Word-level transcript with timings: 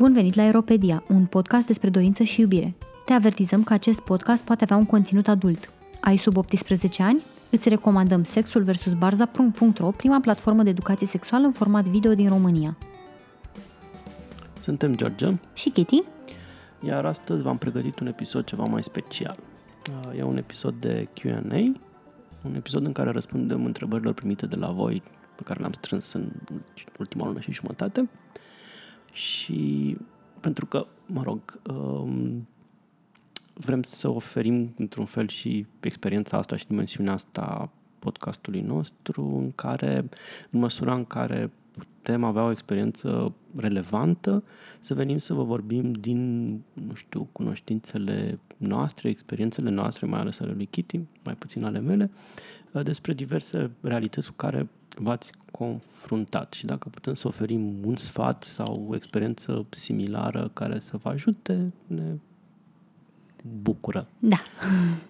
Bun 0.00 0.12
venit 0.12 0.34
la 0.34 0.42
Aeropedia, 0.42 1.04
un 1.08 1.26
podcast 1.26 1.66
despre 1.66 1.88
dorință 1.88 2.22
și 2.22 2.40
iubire. 2.40 2.74
Te 3.04 3.12
avertizăm 3.12 3.62
că 3.62 3.72
acest 3.72 4.00
podcast 4.00 4.44
poate 4.44 4.64
avea 4.64 4.76
un 4.76 4.86
conținut 4.86 5.28
adult. 5.28 5.72
Ai 6.00 6.16
sub 6.16 6.36
18 6.36 7.02
ani? 7.02 7.22
Îți 7.50 7.68
recomandăm 7.68 8.24
Sexul 8.24 8.62
vs. 8.62 8.92
Barza.ro, 8.92 9.90
prima 9.90 10.20
platformă 10.20 10.62
de 10.62 10.70
educație 10.70 11.06
sexuală 11.06 11.46
în 11.46 11.52
format 11.52 11.84
video 11.84 12.14
din 12.14 12.28
România. 12.28 12.76
Suntem 14.62 14.96
George 14.96 15.36
Și 15.52 15.70
Kitty? 15.70 16.02
iar 16.86 17.04
astăzi 17.04 17.42
v-am 17.42 17.56
pregătit 17.56 18.00
un 18.00 18.06
episod 18.06 18.44
ceva 18.44 18.64
mai 18.64 18.82
special. 18.82 19.36
Uh, 20.08 20.18
E 20.18 20.22
un 20.22 20.36
episod 20.36 20.74
de 20.74 21.08
Q&A, 21.20 21.72
un 22.44 22.54
episod 22.54 22.86
în 22.86 22.92
care 22.92 23.10
răspundem 23.10 23.64
întrebărilor 23.64 24.12
primite 24.12 24.46
de 24.46 24.56
la 24.56 24.70
voi, 24.70 25.02
pe 25.36 25.42
care 25.42 25.58
le-am 25.58 25.72
strâns 25.72 26.12
în 26.12 26.28
ultima 26.98 27.26
lună 27.26 27.40
și 27.40 27.52
jumătate. 27.52 28.08
Și 29.12 29.96
pentru 30.40 30.66
că, 30.66 30.86
mă 31.06 31.22
rog, 31.22 31.40
um, 31.74 32.48
vrem 33.54 33.82
să 33.82 34.10
oferim 34.10 34.74
într-un 34.76 35.04
fel 35.04 35.28
și 35.28 35.66
experiența 35.80 36.36
asta 36.36 36.56
și 36.56 36.66
dimensiunea 36.66 37.12
asta 37.12 37.40
a 37.40 37.70
podcastului 37.98 38.60
nostru, 38.60 39.22
în 39.36 39.52
care, 39.52 40.08
în 40.50 40.60
măsura 40.60 40.94
în 40.94 41.04
care 41.04 41.50
putem 41.70 42.24
avea 42.24 42.44
o 42.44 42.50
experiență 42.50 43.32
relevantă, 43.56 44.42
să 44.80 44.94
venim 44.94 45.18
să 45.18 45.34
vă 45.34 45.42
vorbim 45.42 45.92
din, 45.92 46.50
nu 46.72 46.94
știu, 46.94 47.28
cunoștințele 47.32 48.38
noastre, 48.56 49.08
experiențele 49.08 49.70
noastre, 49.70 50.06
mai 50.06 50.20
ales 50.20 50.40
ale 50.40 50.52
lui 50.52 50.66
Kitty, 50.66 51.00
mai 51.24 51.34
puțin 51.34 51.64
ale 51.64 51.78
mele, 51.78 52.10
uh, 52.72 52.82
despre 52.82 53.12
diverse 53.12 53.70
realități 53.80 54.28
cu 54.28 54.36
care 54.36 54.68
v-ați 55.02 55.32
confruntat 55.50 56.52
și 56.52 56.66
dacă 56.66 56.88
putem 56.88 57.14
să 57.14 57.26
oferim 57.26 57.84
un 57.84 57.96
sfat 57.96 58.42
sau 58.42 58.86
o 58.88 58.94
experiență 58.94 59.66
similară 59.70 60.50
care 60.52 60.80
să 60.80 60.96
vă 60.96 61.08
ajute, 61.08 61.72
ne 61.86 62.16
bucură. 63.62 64.06
Da. 64.18 64.42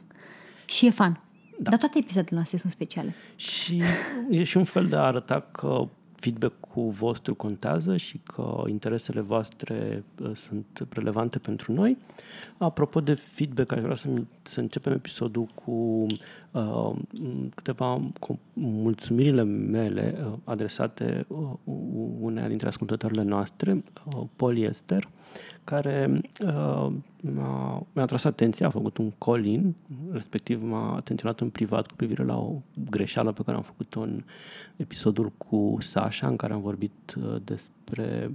și 0.74 0.86
e 0.86 0.91
fan. 0.91 1.20
Da. 1.58 1.70
Dar 1.70 1.78
toate 1.78 1.98
episoadele 1.98 2.34
noastre 2.34 2.56
sunt 2.56 2.72
speciale. 2.72 3.14
Și 3.36 3.82
e 4.30 4.42
și 4.42 4.56
un 4.56 4.64
fel 4.64 4.86
de 4.86 4.97
a 4.97 5.00
arăta 5.00 5.41
că 5.41 5.88
feedback-ul 6.20 6.88
vostru 6.88 7.34
contează 7.34 7.96
și 7.96 8.18
că 8.18 8.62
interesele 8.66 9.20
voastre 9.20 10.04
uh, 10.22 10.30
sunt 10.34 10.86
relevante 10.88 11.38
pentru 11.38 11.72
noi. 11.72 11.96
Apropo 12.58 13.00
de 13.00 13.14
feedback, 13.14 13.72
aș 13.72 13.80
vrea 13.80 13.94
să, 13.94 14.08
să 14.42 14.60
începem 14.60 14.92
episodul 14.92 15.46
cu 15.64 16.06
uh, 16.50 16.92
câteva 17.54 18.00
cu 18.20 18.38
mulțumirile 18.52 19.42
mele 19.42 20.24
uh, 20.24 20.32
adresate 20.44 21.24
uh, 21.28 21.50
uneia 22.20 22.48
dintre 22.48 22.68
ascultătoarele 22.68 23.22
noastre, 23.22 23.84
uh, 24.16 24.22
Poliester, 24.36 25.08
care 25.70 26.20
uh, 26.44 26.92
m-a, 27.20 27.86
mi-a 27.92 28.04
tras 28.04 28.24
atenția, 28.24 28.66
a 28.66 28.70
făcut 28.70 28.96
un 28.96 29.10
call-in, 29.18 29.74
respectiv 30.12 30.62
m-a 30.62 30.96
atenționat 30.96 31.40
în 31.40 31.48
privat 31.48 31.86
cu 31.86 31.94
privire 31.94 32.24
la 32.24 32.38
o 32.38 32.52
greșeală 32.90 33.32
pe 33.32 33.42
care 33.42 33.56
am 33.56 33.62
făcut-o 33.62 34.00
în 34.00 34.22
episodul 34.76 35.32
cu 35.38 35.76
Sasha, 35.80 36.28
în 36.28 36.36
care 36.36 36.52
am 36.52 36.60
vorbit 36.60 37.14
uh, 37.16 37.36
despre 37.44 38.34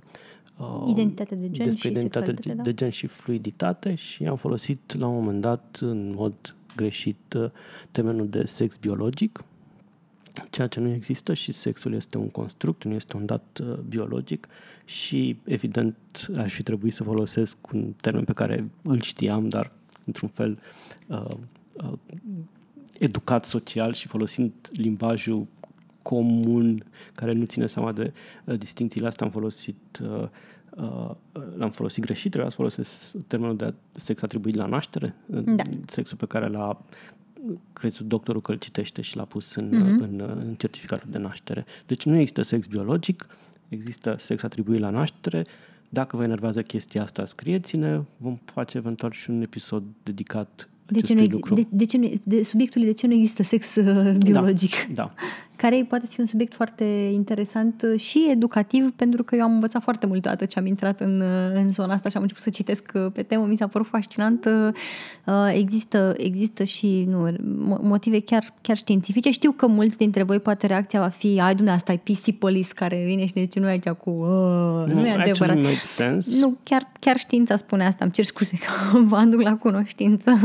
uh, 0.58 0.83
Identitate 0.88 1.36
de 1.36 1.50
gen 1.50 1.66
despre 1.66 1.88
și 1.88 1.88
identitate 1.88 2.25
sexualitate, 2.25 2.50
de, 2.50 2.53
da. 2.53 2.63
de 2.63 2.73
gen 2.73 2.89
și 2.89 3.08
fluiditate 3.08 3.95
și 3.95 4.25
am 4.25 4.36
folosit 4.36 4.97
la 4.97 5.08
un 5.08 5.16
moment 5.16 5.41
dat 5.41 5.80
în 5.81 6.13
mod 6.16 6.56
greșit 6.75 7.33
uh, 7.33 7.50
termenul 7.91 8.28
de 8.28 8.45
sex 8.45 8.78
biologic, 8.78 9.44
ceea 10.50 10.67
ce 10.67 10.80
nu 10.80 10.89
există 10.89 11.33
și 11.33 11.52
sexul 11.52 11.94
este 11.94 12.17
un 12.17 12.30
construct, 12.30 12.83
nu 12.83 12.94
este 12.94 13.17
un 13.17 13.25
dat 13.25 13.61
uh, 13.64 13.78
biologic 13.78 14.47
și 14.85 15.38
evident 15.44 15.96
aș 16.38 16.53
fi 16.53 16.63
trebuit 16.63 16.94
să 16.94 17.03
folosesc 17.03 17.57
un 17.73 17.94
termen 18.01 18.23
pe 18.23 18.34
care 18.34 18.69
îl 18.81 19.01
știam, 19.01 19.47
dar 19.47 19.72
într-un 20.06 20.29
fel 20.29 20.59
uh, 21.07 21.35
uh, 21.73 21.94
educat 23.00 23.46
social 23.46 23.94
și 23.94 24.07
folosind 24.07 24.51
limbajul 24.72 25.47
comun 26.01 26.85
care 27.16 27.31
nu 27.31 27.46
ține 27.46 27.67
seama 27.67 27.91
de 27.91 28.13
uh, 28.46 28.57
distincțiile 28.57 29.07
astea 29.07 29.25
am 29.25 29.31
folosit 29.31 30.02
uh, 30.03 30.28
uh, 30.78 31.12
l-am 31.57 31.69
folosit 31.69 32.03
greșit, 32.03 32.29
trebuia 32.29 32.50
să 32.50 32.56
folosesc 32.56 33.16
termenul 33.28 33.56
de 33.56 33.73
sex 33.91 34.22
atribuit 34.22 34.56
la 34.56 34.66
naștere, 34.66 35.16
uh, 35.25 35.44
Da. 35.46 35.63
sexul 35.85 36.17
pe 36.17 36.25
care 36.25 36.47
l-a 36.47 36.81
crezut 37.73 38.07
doctorul 38.07 38.41
că 38.41 38.51
îl 38.51 38.57
citește 38.57 39.01
și 39.01 39.16
l-a 39.16 39.23
pus 39.25 39.56
în, 39.56 39.66
Mhm. 39.72 39.84
mm-hmm. 39.97 40.01
în, 40.03 40.19
în 40.46 40.56
certificatul 40.57 41.07
de 41.12 41.18
naștere. 41.18 41.66
Deci 41.88 42.06
nu 42.06 42.16
există 42.16 42.41
sex 42.41 42.68
biologic, 42.68 43.28
există 43.69 44.16
sex 44.19 44.44
atribuit 44.44 44.79
la 44.79 44.90
naștere. 44.90 45.46
Dacă 45.90 46.18
vă 46.18 46.23
enervează 46.23 46.62
chestia 46.62 47.01
asta, 47.01 47.25
scrieți-ne. 47.25 48.01
Vom 48.18 48.38
face 48.46 48.78
eventual 48.78 49.12
și 49.12 49.29
un 49.29 49.41
episod 49.41 49.84
dedicat 50.03 50.69
De 50.85 50.91
ce, 50.94 50.97
acestui 50.97 51.16
nu 51.16 51.22
exi- 51.22 51.31
lucru. 51.34 51.53
de, 51.53 51.66
de 51.72 51.85
ce 51.85 51.97
nu, 51.97 52.12
de 52.23 52.44
subiectului 52.44 52.88
de 52.88 52.94
ce 52.94 53.07
nu 53.07 53.13
există 53.13 53.44
sex 53.44 53.75
uh, 53.75 54.16
biologic. 54.23 54.72
Da, 54.94 55.13
care 55.55 55.85
poate 55.89 56.05
fi 56.07 56.19
un 56.19 56.25
subiect 56.25 56.53
foarte 56.53 56.83
interesant 57.13 57.81
uh, 57.93 57.99
și 57.99 58.27
educativ, 58.29 58.91
pentru 58.91 59.23
că 59.23 59.35
eu 59.35 59.43
am 59.43 59.51
învățat 59.53 59.81
foarte 59.81 60.05
mult 60.05 60.25
odată 60.25 60.45
ce 60.45 60.59
am 60.59 60.66
intrat 60.66 60.99
în, 60.99 61.19
uh, 61.21 61.51
în 61.53 61.71
zona 61.71 61.93
asta 61.93 62.09
și 62.09 62.16
am 62.16 62.21
început 62.21 62.43
să 62.43 62.49
citesc 62.49 62.91
uh, 62.93 63.05
pe 63.13 63.23
temă, 63.23 63.45
mi 63.45 63.57
s-a 63.57 63.67
părut 63.67 63.88
fascinant. 63.88 64.45
Uh, 64.45 64.73
Există, 65.53 66.13
există 66.17 66.63
și 66.63 67.05
nu, 67.09 67.29
mo- 67.31 67.81
motive 67.81 68.19
chiar, 68.19 68.53
chiar 68.61 68.77
științifice. 68.77 69.31
Știu 69.31 69.51
că 69.51 69.67
mulți 69.67 69.97
dintre 69.97 70.23
voi 70.23 70.39
poate 70.39 70.67
reacția 70.67 70.99
va 70.99 71.07
fi 71.07 71.39
ai 71.41 71.55
dumne, 71.55 71.72
asta 71.72 71.91
e 71.91 71.97
PC 72.03 72.31
Police 72.31 72.69
care 72.75 73.03
vine 73.05 73.25
și 73.25 73.31
ne 73.35 73.41
zice 73.43 73.59
nu 73.59 73.67
e 73.67 73.69
aici 73.69 73.89
cu 73.89 74.09
"Uh, 74.09 74.91
nu, 74.93 75.05
e 75.07 75.11
adevărat. 75.11 75.27
actually 75.29 75.61
make 75.61 75.75
sense. 75.75 76.39
Nu, 76.39 76.57
chiar, 76.63 76.91
chiar 76.99 77.17
știința 77.17 77.55
spune 77.55 77.85
asta. 77.85 78.03
Îmi 78.03 78.13
cer 78.13 78.23
scuze 78.23 78.57
că 78.66 78.97
vă 78.99 79.16
aduc 79.16 79.41
la 79.41 79.55
cunoștință. 79.57 80.31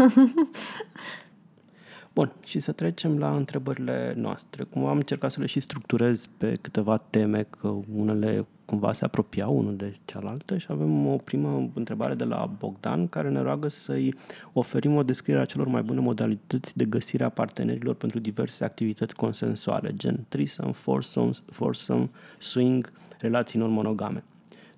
Bun, 2.21 2.33
și 2.45 2.61
să 2.61 2.73
trecem 2.73 3.19
la 3.19 3.37
întrebările 3.37 4.15
noastre. 4.17 4.65
Cum 4.65 4.85
am 4.85 4.97
încercat 4.97 5.33
să 5.33 5.41
le 5.41 5.47
și 5.47 5.61
structurez 5.61 6.27
pe 6.37 6.53
câteva 6.61 6.97
teme, 6.97 7.47
că 7.61 7.75
unele 7.95 8.47
cumva 8.65 8.93
se 8.93 9.05
apropiau 9.05 9.59
unul 9.59 9.77
de 9.77 9.97
cealaltă 10.05 10.57
și 10.57 10.67
avem 10.71 11.07
o 11.07 11.17
primă 11.17 11.71
întrebare 11.75 12.15
de 12.15 12.25
la 12.25 12.51
Bogdan 12.59 13.09
care 13.09 13.31
ne 13.31 13.41
roagă 13.41 13.69
să-i 13.69 14.15
oferim 14.53 14.97
o 14.97 15.03
descriere 15.03 15.41
a 15.41 15.45
celor 15.45 15.67
mai 15.67 15.83
bune 15.83 16.01
modalități 16.01 16.77
de 16.77 16.85
găsire 16.85 17.25
a 17.25 17.29
partenerilor 17.29 17.95
pentru 17.95 18.19
diverse 18.19 18.65
activități 18.65 19.15
consensuale, 19.15 19.95
gen 19.95 20.25
threesome, 20.29 20.73
foursome, 20.73 21.33
foursome 21.51 22.11
swing, 22.39 22.93
relații 23.19 23.59
non-monogame. 23.59 24.25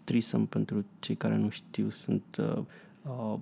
Threesome, 0.04 0.44
pentru 0.48 0.84
cei 0.98 1.14
care 1.14 1.36
nu 1.36 1.48
știu, 1.48 1.90
sunt 1.90 2.36
uh, 2.38 2.62
uh, 3.02 3.38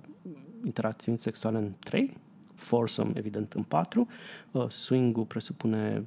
interacțiuni 0.63 1.17
sexuale 1.17 1.57
în 1.57 1.71
trei, 1.79 2.17
foursome, 2.61 3.11
evident, 3.13 3.53
în 3.53 3.63
patru. 3.63 4.07
Uh, 4.51 4.65
swing-ul 4.69 5.23
presupune 5.25 6.05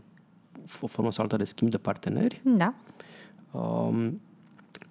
o 0.80 0.86
formă 0.86 1.12
sau 1.12 1.22
alta 1.24 1.36
de 1.36 1.44
schimb 1.44 1.70
de 1.70 1.78
parteneri. 1.78 2.40
da. 2.44 2.74
Um, 3.50 4.20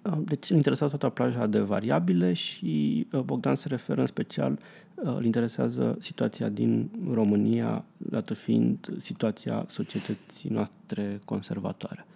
uh, 0.02 0.12
deci 0.18 0.50
îl 0.50 0.56
interesează 0.56 0.96
toată 0.96 1.14
plaja 1.14 1.46
de 1.46 1.58
variabile 1.58 2.32
și 2.32 3.06
uh, 3.12 3.20
Bogdan 3.20 3.54
se 3.54 3.68
referă 3.68 4.00
în 4.00 4.06
special, 4.06 4.58
uh, 4.94 5.14
îl 5.16 5.24
interesează 5.24 5.96
situația 5.98 6.48
din 6.48 6.90
România, 7.12 7.84
dată 7.96 8.34
fiind 8.34 8.88
situația 8.98 9.64
societății 9.68 10.50
noastre 10.50 11.18
conservatoare. 11.24 12.06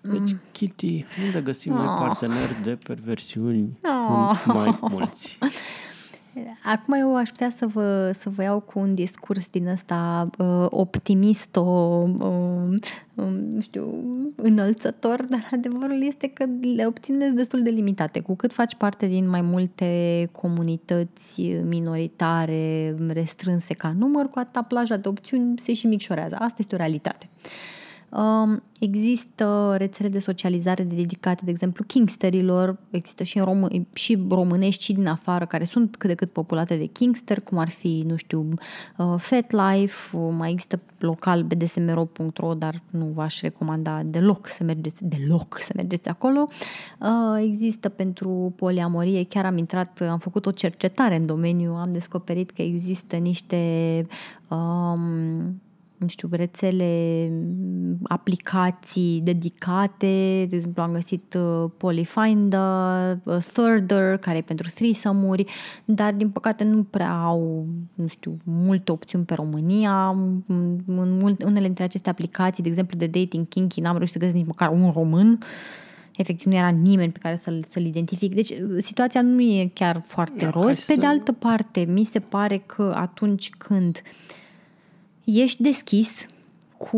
Deci, 0.00 0.36
Kitty, 0.52 1.04
unde 1.26 1.40
găsim 1.40 1.72
noi 1.72 1.86
parteneri 1.86 2.62
de 2.62 2.78
perversiuni 2.82 3.78
Oh. 3.82 4.44
mai 4.46 4.78
mulți? 4.80 5.38
Acum 6.64 6.94
eu 6.94 7.16
aș 7.16 7.28
putea 7.28 7.50
să 7.50 7.66
vă, 7.66 8.12
să 8.18 8.28
vă 8.28 8.42
iau 8.42 8.60
cu 8.60 8.78
un 8.78 8.94
discurs 8.94 9.48
din 9.48 9.66
ăsta 9.66 10.30
uh, 10.38 10.66
optimist, 10.70 11.56
o, 11.56 11.62
uh, 11.62 12.74
uh, 13.14 13.24
nu 13.52 13.60
știu, 13.60 13.94
înălțător, 14.36 15.22
dar 15.30 15.48
adevărul 15.52 16.02
este 16.02 16.26
că 16.26 16.44
le 16.74 16.86
obțineți 16.86 17.34
destul 17.34 17.62
de 17.62 17.70
limitate. 17.70 18.20
Cu 18.20 18.34
cât 18.34 18.52
faci 18.52 18.74
parte 18.74 19.06
din 19.06 19.28
mai 19.28 19.40
multe 19.40 20.28
comunități 20.32 21.42
minoritare, 21.64 22.94
restrânse 23.08 23.74
ca 23.74 23.94
număr, 23.98 24.28
cu 24.28 24.38
atâta 24.38 24.62
plaja 24.62 24.96
de 24.96 25.08
opțiuni 25.08 25.58
se 25.58 25.72
și 25.72 25.86
micșorează. 25.86 26.36
Asta 26.38 26.56
este 26.58 26.74
o 26.74 26.78
realitate. 26.78 27.28
Um, 27.42 27.79
Există 28.80 29.74
rețele 29.78 30.08
de 30.08 30.18
socializare 30.18 30.82
dedicate, 30.82 31.44
de 31.44 31.50
exemplu, 31.50 31.84
kingsterilor, 31.84 32.76
există 32.90 33.22
și, 33.22 33.38
în 33.38 33.44
rom- 33.44 33.92
și 33.92 34.26
românești 34.28 34.82
și 34.82 34.92
din 34.92 35.06
afară 35.06 35.46
care 35.46 35.64
sunt 35.64 35.96
cât 35.96 36.08
de 36.08 36.14
cât 36.14 36.32
populate 36.32 36.76
de 36.76 36.84
kingster, 36.84 37.40
cum 37.40 37.58
ar 37.58 37.68
fi, 37.68 38.04
nu 38.06 38.16
știu, 38.16 38.48
uh, 38.96 39.14
FetLife, 39.16 40.16
uh, 40.16 40.34
mai 40.36 40.50
există 40.50 40.80
local 40.98 41.42
bdsmro.ro, 41.42 42.54
dar 42.54 42.82
nu 42.90 43.04
v-aș 43.04 43.40
recomanda 43.40 44.02
deloc 44.04 44.48
să 44.48 44.64
mergeți, 44.64 45.04
deloc 45.04 45.58
să 45.58 45.72
mergeți 45.76 46.08
acolo. 46.08 46.48
Uh, 47.00 47.42
Există 47.42 47.88
pentru 47.88 48.52
poliamorie, 48.56 49.24
chiar 49.24 49.44
am 49.44 49.56
intrat, 49.56 50.00
am 50.00 50.18
făcut 50.18 50.46
o 50.46 50.50
cercetare 50.50 51.16
în 51.16 51.26
domeniu, 51.26 51.72
am 51.72 51.92
descoperit 51.92 52.50
că 52.50 52.62
există 52.62 53.16
niște 53.16 54.06
um, 54.48 55.60
nu 56.00 56.06
știu, 56.06 56.28
rețele, 56.32 57.32
aplicații 58.02 59.20
dedicate, 59.24 60.46
de 60.48 60.56
exemplu 60.56 60.82
am 60.82 60.92
găsit 60.92 61.34
uh, 61.38 61.70
Polyfinder, 61.76 63.18
uh, 63.24 63.36
Thirder, 63.52 64.16
care 64.16 64.36
e 64.36 64.40
pentru 64.40 64.68
threesome 64.74 65.44
dar 65.84 66.12
din 66.12 66.30
păcate 66.30 66.64
nu 66.64 66.82
prea 66.82 67.12
au, 67.12 67.66
nu 67.94 68.06
știu, 68.06 68.36
multe 68.44 68.92
opțiuni 68.92 69.24
pe 69.24 69.34
România. 69.34 70.16
În 70.46 71.18
mult, 71.20 71.42
unele 71.42 71.64
dintre 71.64 71.84
aceste 71.84 72.10
aplicații, 72.10 72.62
de 72.62 72.68
exemplu 72.68 72.98
de 72.98 73.06
dating 73.06 73.48
kinky, 73.48 73.80
n-am 73.80 73.96
reușit 73.96 74.12
să 74.12 74.18
găsesc 74.18 74.36
nici 74.36 74.46
măcar 74.46 74.70
un 74.70 74.90
român 74.90 75.38
efectiv 76.16 76.46
nu 76.46 76.58
era 76.58 76.68
nimeni 76.68 77.12
pe 77.12 77.18
care 77.18 77.36
să-l, 77.36 77.64
să-l 77.68 77.84
identific. 77.84 78.34
Deci 78.34 78.52
situația 78.78 79.22
nu 79.22 79.40
e 79.40 79.70
chiar 79.74 80.04
foarte 80.06 80.44
da, 80.44 80.50
roz. 80.50 80.66
Pe 80.66 80.92
să... 80.92 80.96
de 80.98 81.06
altă 81.06 81.32
parte, 81.32 81.80
mi 81.80 82.04
se 82.04 82.18
pare 82.18 82.62
că 82.66 82.92
atunci 82.96 83.50
când 83.50 84.02
ești 85.34 85.62
deschis 85.62 86.26
cu 86.88 86.96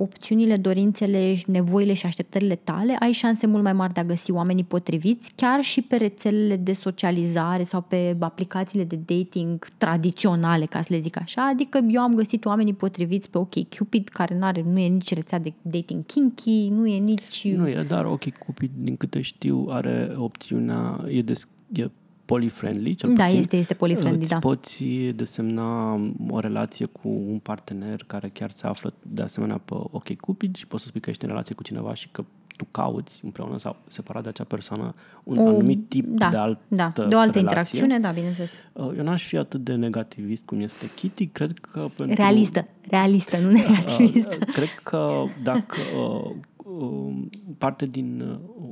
opțiunile, 0.00 0.56
dorințele, 0.56 1.36
nevoile 1.46 1.94
și 1.94 2.06
așteptările 2.06 2.54
tale, 2.54 2.96
ai 3.00 3.12
șanse 3.12 3.46
mult 3.46 3.62
mai 3.62 3.72
mari 3.72 3.92
de 3.92 4.00
a 4.00 4.04
găsi 4.04 4.30
oamenii 4.30 4.64
potriviți, 4.64 5.32
chiar 5.36 5.62
și 5.62 5.82
pe 5.82 5.96
rețelele 5.96 6.56
de 6.56 6.72
socializare 6.72 7.62
sau 7.62 7.80
pe 7.80 8.16
aplicațiile 8.18 8.84
de 8.84 8.98
dating 9.04 9.66
tradiționale, 9.78 10.64
ca 10.64 10.80
să 10.80 10.88
le 10.90 10.98
zic 10.98 11.20
așa. 11.20 11.48
Adică 11.48 11.80
eu 11.88 12.00
am 12.00 12.14
găsit 12.14 12.44
oamenii 12.44 12.74
potriviți 12.74 13.30
pe 13.30 13.38
OkCupid, 13.38 14.08
care 14.08 14.38
nu 14.38 14.44
are, 14.44 14.64
nu 14.72 14.78
e 14.78 14.86
nici 14.86 15.14
rețea 15.14 15.38
de 15.38 15.52
dating 15.62 16.06
kinky, 16.06 16.68
nu 16.68 16.86
e 16.86 16.98
nici... 16.98 17.48
Nu 17.48 17.68
e, 17.68 17.84
dar 17.88 18.04
OkCupid, 18.04 18.70
din 18.76 18.96
câte 18.96 19.20
știu, 19.20 19.66
are 19.68 20.14
opțiunea, 20.16 21.04
e, 21.08 21.22
des, 21.22 21.48
e 21.72 21.90
polyfriendly, 22.24 22.94
cel 22.94 23.08
da, 23.08 23.22
puțin. 23.22 23.34
Da, 23.34 23.40
este, 23.40 23.56
este 23.56 23.74
polyfriendly, 23.74 24.22
Îți 24.22 24.30
da. 24.30 24.38
poți 24.38 24.84
desemna 25.14 26.00
o 26.28 26.38
relație 26.38 26.86
cu 26.86 27.08
un 27.08 27.38
partener 27.38 28.04
care 28.06 28.28
chiar 28.28 28.50
se 28.50 28.66
află 28.66 28.92
de 29.02 29.22
asemenea 29.22 29.60
pe 29.64 29.74
OkCupid 29.74 30.56
și 30.56 30.66
poți 30.66 30.82
să 30.82 30.88
spui 30.88 31.00
că 31.00 31.10
ești 31.10 31.24
în 31.24 31.30
relație 31.30 31.54
cu 31.54 31.62
cineva 31.62 31.94
și 31.94 32.08
că 32.12 32.24
tu 32.56 32.66
cauți 32.70 33.20
împreună 33.24 33.58
sau 33.58 33.76
separat 33.86 34.22
de 34.22 34.28
acea 34.28 34.44
persoană 34.44 34.94
un 35.24 35.38
o, 35.38 35.48
anumit 35.48 35.88
tip 35.88 36.06
da, 36.06 36.28
de 36.28 36.36
altă 36.36 36.60
da, 36.68 36.92
de 36.94 37.00
o 37.00 37.04
altă 37.04 37.14
relație. 37.14 37.40
interacțiune, 37.40 37.98
da, 37.98 38.10
bineînțeles. 38.10 38.58
Uh, 38.72 38.90
eu 38.96 39.04
n-aș 39.04 39.26
fi 39.26 39.36
atât 39.36 39.64
de 39.64 39.74
negativist 39.74 40.44
cum 40.44 40.60
este 40.60 40.90
Kitty, 40.94 41.26
cred 41.26 41.58
că 41.58 41.88
pentru... 41.96 42.14
Realistă, 42.16 42.68
realistă, 42.88 43.38
nu 43.38 43.50
negativist. 43.68 44.26
Uh, 44.26 44.46
cred 44.52 44.68
că 44.82 45.24
dacă 45.42 45.76
uh, 45.98 46.30
uh, 46.56 47.14
parte 47.58 47.86
din 47.86 48.20
uh, 48.20 48.70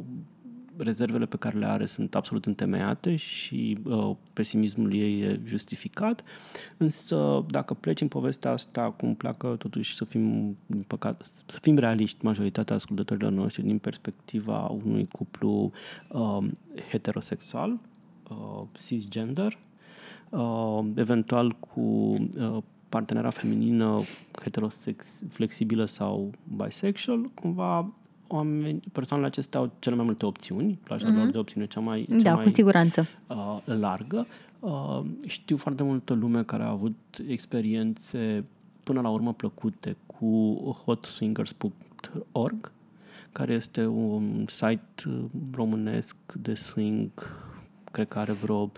rezervele 0.76 1.26
pe 1.26 1.36
care 1.36 1.58
le 1.58 1.66
are 1.66 1.86
sunt 1.86 2.14
absolut 2.14 2.46
întemeiate 2.46 3.16
și 3.16 3.78
uh, 3.84 4.16
pesimismul 4.32 4.94
ei 4.94 5.20
e 5.20 5.40
justificat, 5.46 6.24
însă 6.76 7.44
dacă 7.50 7.74
pleci 7.74 8.00
în 8.00 8.08
povestea 8.08 8.50
asta 8.50 8.90
cum 8.90 9.14
pleacă 9.14 9.56
totuși 9.58 9.94
să 9.94 10.04
fim, 10.04 10.56
din 10.66 10.84
păcat, 10.86 11.30
să 11.46 11.58
fim 11.60 11.78
realiști 11.78 12.24
majoritatea 12.24 12.76
ascultătorilor 12.76 13.32
noștri 13.32 13.62
din 13.62 13.78
perspectiva 13.78 14.58
unui 14.84 15.06
cuplu 15.06 15.72
uh, 16.08 16.44
heterosexual, 16.90 17.78
uh, 18.30 18.62
cisgender, 18.78 19.58
uh, 20.30 20.80
eventual 20.94 21.52
cu 21.52 21.80
uh, 21.80 22.62
partenera 22.88 23.30
feminină 23.30 24.00
heterosex, 24.42 25.06
flexibilă 25.28 25.84
sau 25.84 26.30
bisexual, 26.56 27.30
cumva 27.34 27.92
oameni, 28.32 28.80
persoanele 28.92 29.28
acestea 29.28 29.60
au 29.60 29.72
cele 29.78 29.94
mai 29.94 30.04
multe 30.04 30.26
opțiuni, 30.26 30.78
plaja 30.82 31.06
mm-hmm. 31.06 31.16
lor 31.16 31.30
de 31.30 31.38
opțiune 31.38 31.66
cea 31.66 31.80
mai, 31.80 32.06
cea 32.10 32.16
da, 32.16 32.34
mai 32.34 32.44
cu 32.44 32.50
siguranță. 32.50 33.06
Uh, 33.26 33.58
largă. 33.64 34.26
Uh, 34.60 35.00
știu 35.26 35.56
foarte 35.56 35.82
multă 35.82 36.14
lume 36.14 36.42
care 36.42 36.62
a 36.62 36.68
avut 36.68 36.96
experiențe 37.28 38.44
până 38.82 39.00
la 39.00 39.08
urmă 39.08 39.32
plăcute 39.32 39.96
cu 40.06 40.54
hotswingers.org, 40.84 42.72
care 43.32 43.52
este 43.52 43.86
un 43.86 44.44
site 44.48 45.02
românesc 45.54 46.16
de 46.32 46.54
swing, 46.54 47.10
cred 47.92 48.08
că 48.08 48.18
are 48.18 48.32
vreo 48.32 48.70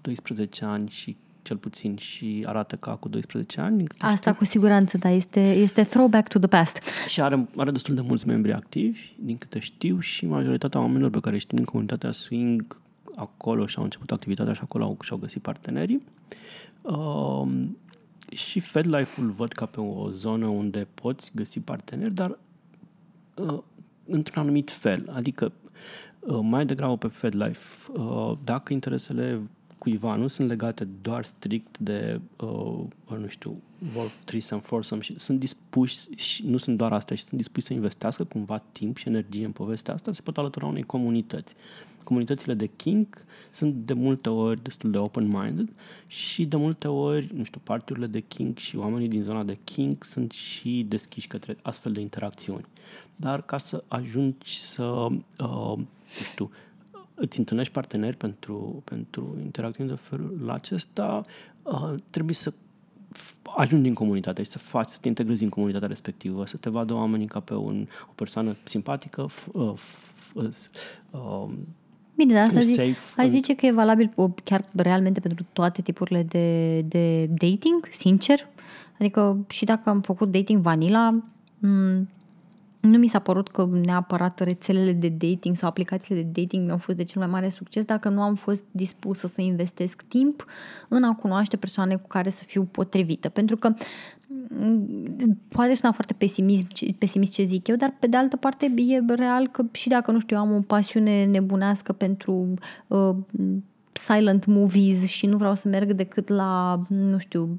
12 0.00 0.64
ani 0.64 0.88
și 0.88 1.16
cel 1.50 1.58
puțin 1.58 1.96
și 1.96 2.42
arată 2.46 2.76
ca 2.76 2.94
cu 2.94 3.08
12 3.08 3.60
ani. 3.60 3.84
Asta 3.98 4.16
știu. 4.16 4.34
cu 4.34 4.44
siguranță, 4.44 4.98
da, 4.98 5.08
este, 5.08 5.52
este 5.52 5.82
throwback 5.82 6.28
to 6.28 6.38
the 6.38 6.48
past. 6.48 6.78
Și 7.08 7.20
are, 7.20 7.48
are 7.56 7.70
destul 7.70 7.94
de 7.94 8.00
mulți 8.00 8.26
membri 8.26 8.52
activi, 8.52 9.12
din 9.18 9.38
câte 9.38 9.58
știu, 9.58 10.00
și 10.00 10.26
majoritatea 10.26 10.80
oamenilor 10.80 11.10
pe 11.10 11.20
care 11.20 11.38
știm 11.38 11.56
din 11.56 11.66
comunitatea 11.66 12.12
swing 12.12 12.80
acolo 13.14 13.66
și-au 13.66 13.84
început 13.84 14.10
activitatea 14.10 14.52
și 14.52 14.60
acolo 14.62 14.84
au, 14.84 14.96
și-au 15.02 15.18
găsit 15.18 15.42
partenerii. 15.42 16.02
Uh, 16.82 17.48
și 18.32 18.60
FedLife-ul 18.60 19.30
văd 19.30 19.52
ca 19.52 19.66
pe 19.66 19.80
o 19.80 20.10
zonă 20.10 20.46
unde 20.46 20.86
poți 20.94 21.30
găsi 21.34 21.60
parteneri, 21.60 22.14
dar 22.14 22.38
uh, 23.34 23.58
într-un 24.06 24.42
anumit 24.42 24.70
fel. 24.70 25.10
Adică 25.14 25.52
uh, 26.20 26.38
mai 26.42 26.66
degrabă 26.66 26.96
pe 26.96 27.08
FedLife, 27.08 27.92
uh, 27.92 28.32
dacă 28.44 28.72
interesele 28.72 29.40
cuiva 29.80 30.16
nu 30.16 30.26
sunt 30.26 30.48
legate 30.48 30.88
doar 31.02 31.24
strict 31.24 31.78
de, 31.78 32.20
uh, 32.36 33.18
nu 33.18 33.26
știu, 33.28 33.60
work, 33.96 34.10
threesome, 34.24 34.60
foursome 34.60 35.00
și 35.00 35.18
sunt 35.18 35.38
dispuși, 35.38 36.14
și 36.16 36.46
nu 36.46 36.56
sunt 36.56 36.76
doar 36.76 36.92
astea, 36.92 37.16
și 37.16 37.22
sunt 37.24 37.40
dispuși 37.40 37.66
să 37.66 37.72
investească 37.72 38.24
cumva 38.24 38.62
timp 38.72 38.96
și 38.96 39.08
energie 39.08 39.44
în 39.44 39.52
povestea 39.52 39.94
asta, 39.94 40.12
se 40.12 40.20
pot 40.22 40.38
alătura 40.38 40.66
unei 40.66 40.82
comunități. 40.82 41.54
Comunitățile 42.04 42.54
de 42.54 42.66
kink 42.76 43.24
sunt 43.50 43.74
de 43.74 43.92
multe 43.92 44.28
ori 44.28 44.62
destul 44.62 44.90
de 44.90 44.98
open-minded 44.98 45.72
și 46.06 46.44
de 46.46 46.56
multe 46.56 46.88
ori, 46.88 47.30
nu 47.34 47.44
știu, 47.44 47.60
partiurile 47.64 48.06
de 48.06 48.20
kink 48.20 48.58
și 48.58 48.76
oamenii 48.76 49.08
din 49.08 49.22
zona 49.22 49.42
de 49.42 49.58
kink 49.64 50.04
sunt 50.04 50.32
și 50.32 50.86
deschiși 50.88 51.26
către 51.26 51.56
astfel 51.62 51.92
de 51.92 52.00
interacțiuni. 52.00 52.66
Dar 53.16 53.42
ca 53.42 53.58
să 53.58 53.84
ajungi 53.88 54.58
să, 54.58 54.84
uh, 55.38 55.76
nu 55.76 55.86
știu, 56.30 56.50
îți 57.20 57.38
întâlnești 57.38 57.72
parteneri 57.72 58.16
pentru, 58.16 58.82
pentru 58.84 59.36
interacțiuni 59.42 59.90
de 59.90 59.96
felul 59.96 60.50
acesta, 60.52 61.22
uh, 61.62 61.94
trebuie 62.10 62.34
să 62.34 62.52
ajungi 63.56 63.88
în 63.88 63.94
comunitate 63.94 64.42
și 64.42 64.50
să 64.50 64.58
faci, 64.58 64.88
să 64.88 64.98
te 65.00 65.08
integrezi 65.08 65.42
în 65.42 65.48
comunitatea 65.48 65.88
respectivă, 65.88 66.46
să 66.46 66.56
te 66.56 66.70
vadă 66.70 66.94
oamenii 66.94 67.26
ca 67.26 67.40
pe 67.40 67.54
un, 67.54 67.86
o 68.08 68.12
persoană 68.14 68.56
simpatică, 68.62 69.26
f, 69.26 69.48
uh, 69.52 69.72
f, 69.74 70.34
uh, 70.34 71.48
Bine, 72.16 72.34
dar 72.34 72.42
asta 72.42 72.60
zic, 72.60 72.80
aș 73.16 73.26
zice 73.26 73.54
că 73.54 73.66
e 73.66 73.72
valabil 73.72 74.12
chiar 74.44 74.64
realmente 74.72 75.20
pentru 75.20 75.46
toate 75.52 75.82
tipurile 75.82 76.22
de, 76.22 76.80
de 76.80 77.26
dating, 77.26 77.88
sincer. 77.90 78.46
Adică 78.98 79.44
și 79.48 79.64
dacă 79.64 79.88
am 79.88 80.00
făcut 80.00 80.30
dating 80.30 80.60
vanilla, 80.60 81.24
m- 81.58 82.06
nu 82.80 82.98
mi 82.98 83.08
s-a 83.08 83.18
părut 83.18 83.48
că 83.48 83.68
neapărat 83.84 84.40
rețelele 84.40 84.92
de 84.92 85.08
dating 85.08 85.56
sau 85.56 85.68
aplicațiile 85.68 86.22
de 86.22 86.40
dating 86.40 86.64
mi-au 86.64 86.78
fost 86.78 86.96
de 86.96 87.04
cel 87.04 87.20
mai 87.20 87.30
mare 87.30 87.48
succes 87.48 87.84
dacă 87.84 88.08
nu 88.08 88.22
am 88.22 88.34
fost 88.34 88.64
dispusă 88.70 89.26
să 89.26 89.40
investesc 89.40 90.02
timp 90.02 90.44
în 90.88 91.02
a 91.02 91.14
cunoaște 91.14 91.56
persoane 91.56 91.96
cu 91.96 92.08
care 92.08 92.30
să 92.30 92.44
fiu 92.46 92.62
potrivită. 92.62 93.28
Pentru 93.28 93.56
că 93.56 93.74
mm, 94.48 95.38
poate 95.48 95.74
suna 95.74 95.92
foarte 95.92 96.12
pesimist, 96.12 96.64
pesimist 96.98 97.32
ce 97.32 97.42
zic 97.42 97.68
eu, 97.68 97.76
dar 97.76 97.96
pe 97.98 98.06
de 98.06 98.16
altă 98.16 98.36
parte 98.36 98.72
e 98.76 99.14
real 99.14 99.48
că 99.48 99.64
și 99.72 99.88
dacă, 99.88 100.10
nu 100.10 100.20
știu, 100.20 100.36
am 100.36 100.54
o 100.54 100.60
pasiune 100.60 101.24
nebunească 101.24 101.92
pentru 101.92 102.54
uh, 102.86 103.16
silent 103.92 104.46
movies 104.46 105.06
și 105.06 105.26
nu 105.26 105.36
vreau 105.36 105.54
să 105.54 105.68
merg 105.68 105.92
decât 105.92 106.28
la, 106.28 106.80
nu 106.88 107.18
știu, 107.18 107.42
uh, 107.42 107.58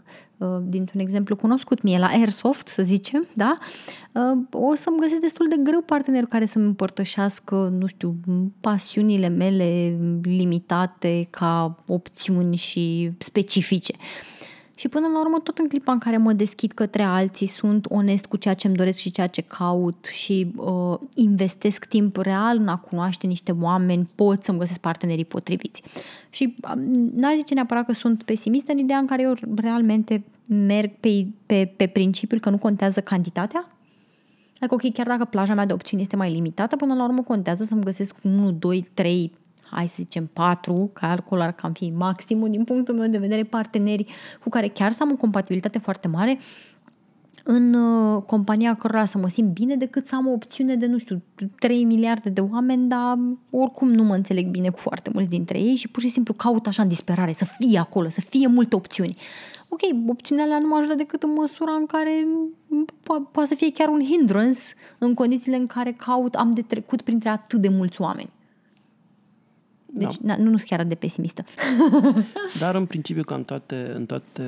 dintr-un 0.63 1.01
exemplu 1.01 1.35
cunoscut 1.35 1.81
mie, 1.81 1.97
la 1.97 2.07
Airsoft, 2.07 2.67
să 2.67 2.83
zicem, 2.83 3.27
da? 3.33 3.57
Uh, 4.11 4.37
o 4.51 4.75
să-mi 4.75 4.99
găsesc 4.99 5.21
destul 5.21 5.47
de 5.49 5.55
greu 5.63 5.81
partener 5.81 6.25
care 6.25 6.45
să-mi 6.45 6.65
împărtășească, 6.65 7.73
nu 7.77 7.85
știu, 7.85 8.15
pasiunile 8.61 9.27
mele 9.27 9.97
limitate 10.21 11.27
ca 11.29 11.83
opțiuni 11.87 12.55
și 12.55 13.11
specifice. 13.17 13.93
Și 14.75 14.87
până 14.87 15.07
la 15.07 15.19
urmă, 15.19 15.39
tot 15.39 15.57
în 15.57 15.67
clipa 15.67 15.91
în 15.91 15.97
care 15.97 16.17
mă 16.17 16.33
deschid 16.33 16.71
către 16.71 17.03
alții, 17.03 17.47
sunt 17.47 17.85
onest 17.89 18.25
cu 18.25 18.37
ceea 18.37 18.53
ce 18.53 18.67
îmi 18.67 18.75
doresc 18.75 18.97
și 18.99 19.11
ceea 19.11 19.27
ce 19.27 19.41
caut 19.41 20.05
și 20.11 20.51
uh, 20.55 20.99
investesc 21.15 21.85
timp 21.85 22.15
real 22.15 22.57
în 22.57 22.67
a 22.67 22.77
cunoaște 22.77 23.27
niște 23.27 23.55
oameni, 23.61 24.09
pot 24.15 24.43
să-mi 24.43 24.59
găsesc 24.59 24.79
partenerii 24.79 25.25
potriviți. 25.25 25.83
Și 26.29 26.55
uh, 26.63 26.71
n-aș 27.15 27.35
zice 27.35 27.53
neapărat 27.53 27.85
că 27.85 27.93
sunt 27.93 28.23
pesimistă 28.23 28.71
în 28.71 28.77
ideea 28.77 28.99
în 28.99 29.05
care 29.05 29.21
eu 29.21 29.33
realmente 29.55 30.23
merg 30.45 30.91
pe, 30.99 31.27
pe, 31.45 31.73
pe 31.75 31.87
principiul 31.87 32.39
că 32.39 32.49
nu 32.49 32.57
contează 32.57 33.01
cantitatea, 33.01 33.65
Adică, 34.61 34.75
ok, 34.75 34.93
chiar 34.93 35.07
dacă 35.07 35.25
plaja 35.25 35.53
mea 35.53 35.65
de 35.65 35.73
opțiuni 35.73 36.01
este 36.01 36.15
mai 36.15 36.31
limitată, 36.31 36.75
până 36.75 36.93
la 36.93 37.03
urmă 37.03 37.21
contează 37.21 37.63
să-mi 37.63 37.83
găsesc 37.83 38.15
1, 38.21 38.51
2, 38.51 38.85
3 38.93 39.31
hai 39.71 39.87
să 39.87 39.95
zicem 39.97 40.29
patru, 40.33 40.89
calcul 40.93 41.41
ar 41.41 41.51
cam 41.51 41.71
fi 41.71 41.89
maximul 41.89 42.49
din 42.49 42.63
punctul 42.63 42.95
meu 42.95 43.07
de 43.07 43.17
vedere, 43.17 43.43
parteneri 43.43 44.05
cu 44.43 44.49
care 44.49 44.67
chiar 44.67 44.91
să 44.91 45.03
am 45.03 45.11
o 45.11 45.15
compatibilitate 45.15 45.79
foarte 45.79 46.07
mare, 46.07 46.37
în 47.43 47.73
uh, 47.73 48.21
compania 48.25 48.75
cărora 48.75 49.05
să 49.05 49.17
mă 49.17 49.29
simt 49.29 49.53
bine 49.53 49.75
decât 49.75 50.07
să 50.07 50.15
am 50.15 50.27
o 50.27 50.31
opțiune 50.31 50.75
de, 50.75 50.85
nu 50.85 50.97
știu, 50.97 51.21
3 51.59 51.83
miliarde 51.83 52.29
de 52.29 52.41
oameni, 52.41 52.87
dar 52.87 53.17
oricum 53.49 53.91
nu 53.91 54.03
mă 54.03 54.15
înțeleg 54.15 54.47
bine 54.47 54.69
cu 54.69 54.77
foarte 54.77 55.09
mulți 55.13 55.29
dintre 55.29 55.59
ei 55.59 55.75
și 55.75 55.87
pur 55.87 56.01
și 56.01 56.09
simplu 56.09 56.33
caut 56.33 56.67
așa 56.67 56.81
în 56.81 56.87
disperare 56.87 57.31
să 57.31 57.45
fie 57.45 57.79
acolo, 57.79 58.09
să 58.09 58.21
fie 58.21 58.47
multe 58.47 58.75
opțiuni. 58.75 59.17
Ok, 59.67 59.79
opțiunile 60.07 60.45
alea 60.45 60.59
nu 60.59 60.67
mă 60.67 60.75
ajută 60.75 60.95
decât 60.95 61.23
în 61.23 61.33
măsura 61.33 61.73
în 61.73 61.85
care 61.85 62.27
po- 63.01 63.31
poate 63.31 63.49
să 63.49 63.55
fie 63.55 63.71
chiar 63.71 63.87
un 63.87 64.03
hindrance 64.03 64.59
în 64.97 65.13
condițiile 65.13 65.57
în 65.57 65.65
care 65.65 65.91
caut, 65.91 66.35
am 66.35 66.51
de 66.51 66.61
trecut 66.61 67.01
printre 67.01 67.29
atât 67.29 67.61
de 67.61 67.69
mulți 67.69 68.01
oameni. 68.01 68.29
Deci 69.93 70.17
da. 70.21 70.35
nu, 70.35 70.43
nu 70.43 70.57
sunt 70.57 70.69
chiar 70.69 70.83
de 70.83 70.95
pesimistă. 70.95 71.43
Dar 72.59 72.75
în 72.75 72.85
principiu 72.85 73.23
ca 73.23 73.35
în 73.35 73.43
toate, 73.43 73.91
în 73.95 74.05
toate 74.05 74.43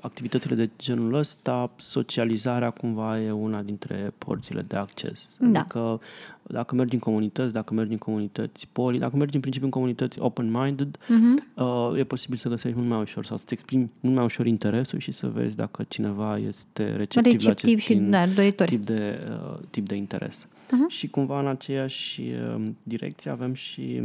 activitățile 0.00 0.54
de 0.54 0.70
genul 0.78 1.14
ăsta, 1.14 1.70
socializarea 1.76 2.70
cumva 2.70 3.20
e 3.20 3.30
una 3.30 3.62
dintre 3.62 4.12
porțile 4.18 4.64
de 4.68 4.76
acces. 4.76 5.28
Da. 5.38 5.60
Adică 5.60 6.00
dacă 6.42 6.74
mergi 6.74 6.94
în 6.94 7.00
comunități, 7.00 7.52
dacă 7.52 7.74
mergi 7.74 7.92
în 7.92 7.98
comunități 7.98 8.68
poli, 8.72 8.98
dacă 8.98 9.16
mergi 9.16 9.34
în 9.34 9.40
principiu 9.40 9.66
în 9.66 9.72
comunități 9.72 10.18
open-minded, 10.20 10.96
uh-huh. 10.96 11.62
uh, 11.62 11.98
e 11.98 12.04
posibil 12.04 12.36
să 12.36 12.48
găsești 12.48 12.76
mult 12.76 12.88
mai 12.88 13.00
ușor 13.00 13.24
sau 13.24 13.36
să-ți 13.36 13.52
exprimi 13.52 13.90
mult 14.00 14.14
mai 14.14 14.24
ușor 14.24 14.46
interesul 14.46 14.98
și 14.98 15.12
să 15.12 15.26
vezi 15.26 15.56
dacă 15.56 15.84
cineva 15.88 16.38
este 16.38 16.96
receptiv, 16.96 16.98
Receptiv 16.98 17.44
la 17.44 17.50
acest 17.50 17.82
și, 17.82 17.94
tip, 17.94 18.10
da, 18.10 18.26
doritor. 18.26 18.66
tip, 18.66 18.84
de, 18.84 19.18
uh, 19.30 19.58
tip 19.70 19.86
de 19.86 19.94
interes. 19.94 20.46
Uh-huh. 20.66 20.88
Și 20.88 21.08
cumva 21.08 21.40
în 21.40 21.46
aceeași 21.46 22.20
uh, 22.20 22.70
direcție 22.82 23.30
avem 23.30 23.54
și 23.54 24.02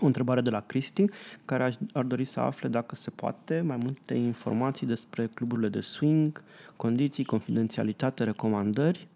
o 0.00 0.06
întrebare 0.06 0.40
de 0.40 0.50
la 0.50 0.60
Cristi, 0.60 1.04
care 1.44 1.62
aș, 1.62 1.74
ar 1.92 2.04
dori 2.04 2.24
să 2.24 2.40
afle 2.40 2.68
dacă 2.68 2.94
se 2.94 3.10
poate 3.10 3.60
mai 3.60 3.78
multe 3.82 4.14
informații 4.14 4.86
despre 4.86 5.26
cluburile 5.34 5.68
de 5.68 5.80
swing, 5.80 6.42
condiții, 6.76 7.24
confidențialitate, 7.24 8.24
recomandări, 8.24 9.08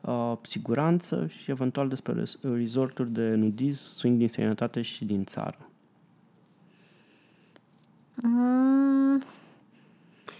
uh, 0.00 0.32
siguranță 0.40 1.26
și 1.26 1.50
eventual 1.50 1.88
despre 1.88 2.12
res- 2.12 2.38
resorturi 2.42 3.12
de 3.12 3.34
nudism, 3.34 3.86
swing 3.86 4.18
din 4.18 4.28
străinătate 4.28 4.82
și 4.82 5.04
din 5.04 5.24
țară. 5.24 5.68
Mm, 8.22 9.22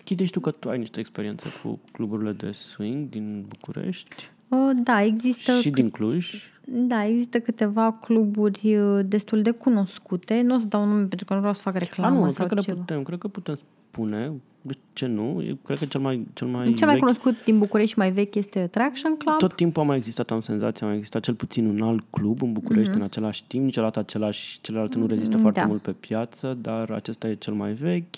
Chite 0.04 0.24
tu 0.24 0.40
că 0.40 0.50
tu 0.50 0.68
ai 0.68 0.78
niște 0.78 1.00
experiențe 1.00 1.48
cu 1.62 1.80
cluburile 1.92 2.32
de 2.32 2.52
swing 2.52 3.08
din 3.08 3.44
București 3.48 4.14
uh, 4.14 4.41
da, 4.74 5.02
există 5.02 5.52
și 5.60 5.70
din 5.70 5.90
Cluj. 5.90 6.50
Da, 6.64 7.06
există 7.06 7.40
câteva 7.40 7.92
cluburi 7.92 8.76
uh, 8.76 9.00
destul 9.04 9.42
de 9.42 9.50
cunoscute. 9.50 10.42
Nu 10.42 10.54
o 10.54 10.58
să 10.58 10.66
dau 10.66 10.84
nume 10.86 11.04
pentru 11.04 11.24
că 11.24 11.32
nu 11.32 11.38
vreau 11.38 11.54
să 11.54 11.60
fac 11.60 11.74
A, 11.74 11.78
reclamă 11.78 12.24
nu, 12.24 12.30
sau 12.30 12.46
cred 12.46 12.48
că, 12.48 12.54
le 12.54 12.60
ceva. 12.60 12.78
putem, 12.78 13.02
cred 13.02 13.18
că 13.18 13.28
putem 13.28 13.54
spune. 13.54 14.32
De 14.64 14.74
ce 14.92 15.06
nu? 15.06 15.42
Eu 15.46 15.58
cred 15.64 15.78
că 15.78 15.84
cel 15.84 16.00
mai, 16.00 16.26
cel 16.32 16.46
mai, 16.46 16.72
Cel 16.72 16.86
mai 16.86 16.94
vechi 16.94 16.98
cunoscut 17.04 17.44
din 17.44 17.58
București 17.58 17.92
și 17.92 17.98
mai 17.98 18.10
vechi 18.10 18.34
este 18.34 18.58
Attraction 18.58 19.16
Club. 19.16 19.36
Tot 19.38 19.56
timpul 19.56 19.82
a 19.82 19.84
mai 19.84 19.96
existat, 19.96 20.30
am 20.30 20.40
senzația, 20.40 20.86
a 20.86 20.88
mai 20.88 20.98
existat 20.98 21.22
cel 21.22 21.34
puțin 21.34 21.66
un 21.66 21.82
alt 21.82 22.04
club 22.10 22.42
în 22.42 22.52
București 22.52 22.88
Mhm. 22.88 22.96
mm-hmm. 22.96 23.00
în 23.00 23.06
același 23.06 23.44
timp. 23.46 23.64
Niciodată 23.64 23.98
același, 23.98 24.58
celelalte 24.60 24.98
nu 24.98 25.06
rezistă 25.06 25.36
foarte 25.36 25.60
da. 25.60 25.66
mult 25.66 25.82
pe 25.82 25.90
piață, 25.92 26.58
dar 26.60 26.90
acesta 26.90 27.28
e 27.28 27.34
cel 27.34 27.52
mai 27.54 27.72
vechi. 27.72 28.14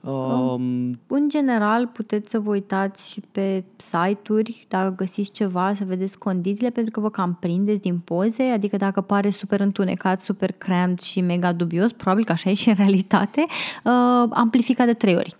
Um, 0.00 0.98
În 1.06 1.28
general, 1.28 1.86
puteți 1.86 2.30
să 2.30 2.38
vă 2.38 2.50
uitați 2.50 3.10
și 3.10 3.22
pe 3.32 3.64
site-uri, 3.76 4.66
dacă 4.68 4.94
găsiți 4.96 5.30
ceva, 5.30 5.74
să 5.74 5.84
vedeți 5.84 6.18
condițiile, 6.18 6.70
pentru 6.70 6.92
că 6.92 7.00
vă 7.00 7.10
cam 7.10 7.36
prindeți 7.40 7.80
din 7.80 7.98
poze, 7.98 8.42
adică 8.42 8.76
dacă 8.76 9.00
pare 9.00 9.30
super 9.30 9.60
întunecat, 9.60 10.20
super 10.20 10.52
cramped 10.52 10.98
și 10.98 11.20
mega 11.20 11.52
dubios, 11.52 11.92
probabil 11.92 12.24
că 12.24 12.32
așa 12.32 12.50
e 12.50 12.54
și 12.54 12.68
în 12.68 12.74
realitate, 12.74 13.46
uh, 13.84 14.28
amplificat 14.30 14.86
de 14.86 14.94
trei 14.94 15.14
ori. 15.14 15.36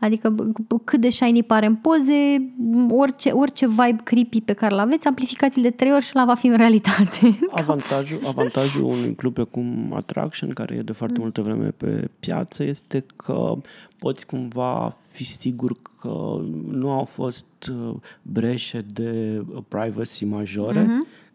Adică 0.00 0.34
b- 0.34 0.62
b- 0.62 0.84
cât 0.84 1.00
de 1.00 1.08
shiny 1.08 1.42
pare 1.42 1.66
în 1.66 1.76
poze, 1.76 2.52
orice, 2.90 3.30
orice 3.30 3.68
vibe 3.68 4.00
creepy 4.04 4.40
pe 4.40 4.52
care 4.52 4.74
l 4.74 4.78
aveți, 4.78 5.06
amplificați 5.06 5.60
de 5.60 5.70
trei 5.70 5.92
ori 5.92 6.04
și 6.04 6.14
la 6.14 6.24
va 6.24 6.34
fi 6.34 6.46
în 6.46 6.56
realitate. 6.56 7.38
avantajul, 7.50 8.20
avantajul 8.26 8.84
unui 8.84 9.14
club 9.14 9.34
precum 9.34 9.92
Attraction, 9.94 10.50
care 10.50 10.74
e 10.74 10.82
de 10.82 10.92
foarte 10.92 11.18
multă 11.18 11.42
vreme 11.42 11.68
pe 11.68 12.10
piață, 12.18 12.64
este 12.64 13.04
că 13.16 13.52
poți 13.98 14.26
cumva 14.26 14.96
fi 15.10 15.24
sigur 15.24 15.72
că 16.00 16.40
nu 16.70 16.90
au 16.90 17.04
fost 17.04 17.46
uh, 17.70 17.94
breșe 18.22 18.84
de 18.92 19.42
privacy 19.68 20.24
majore, 20.24 20.84
mm-hmm. 20.84 21.25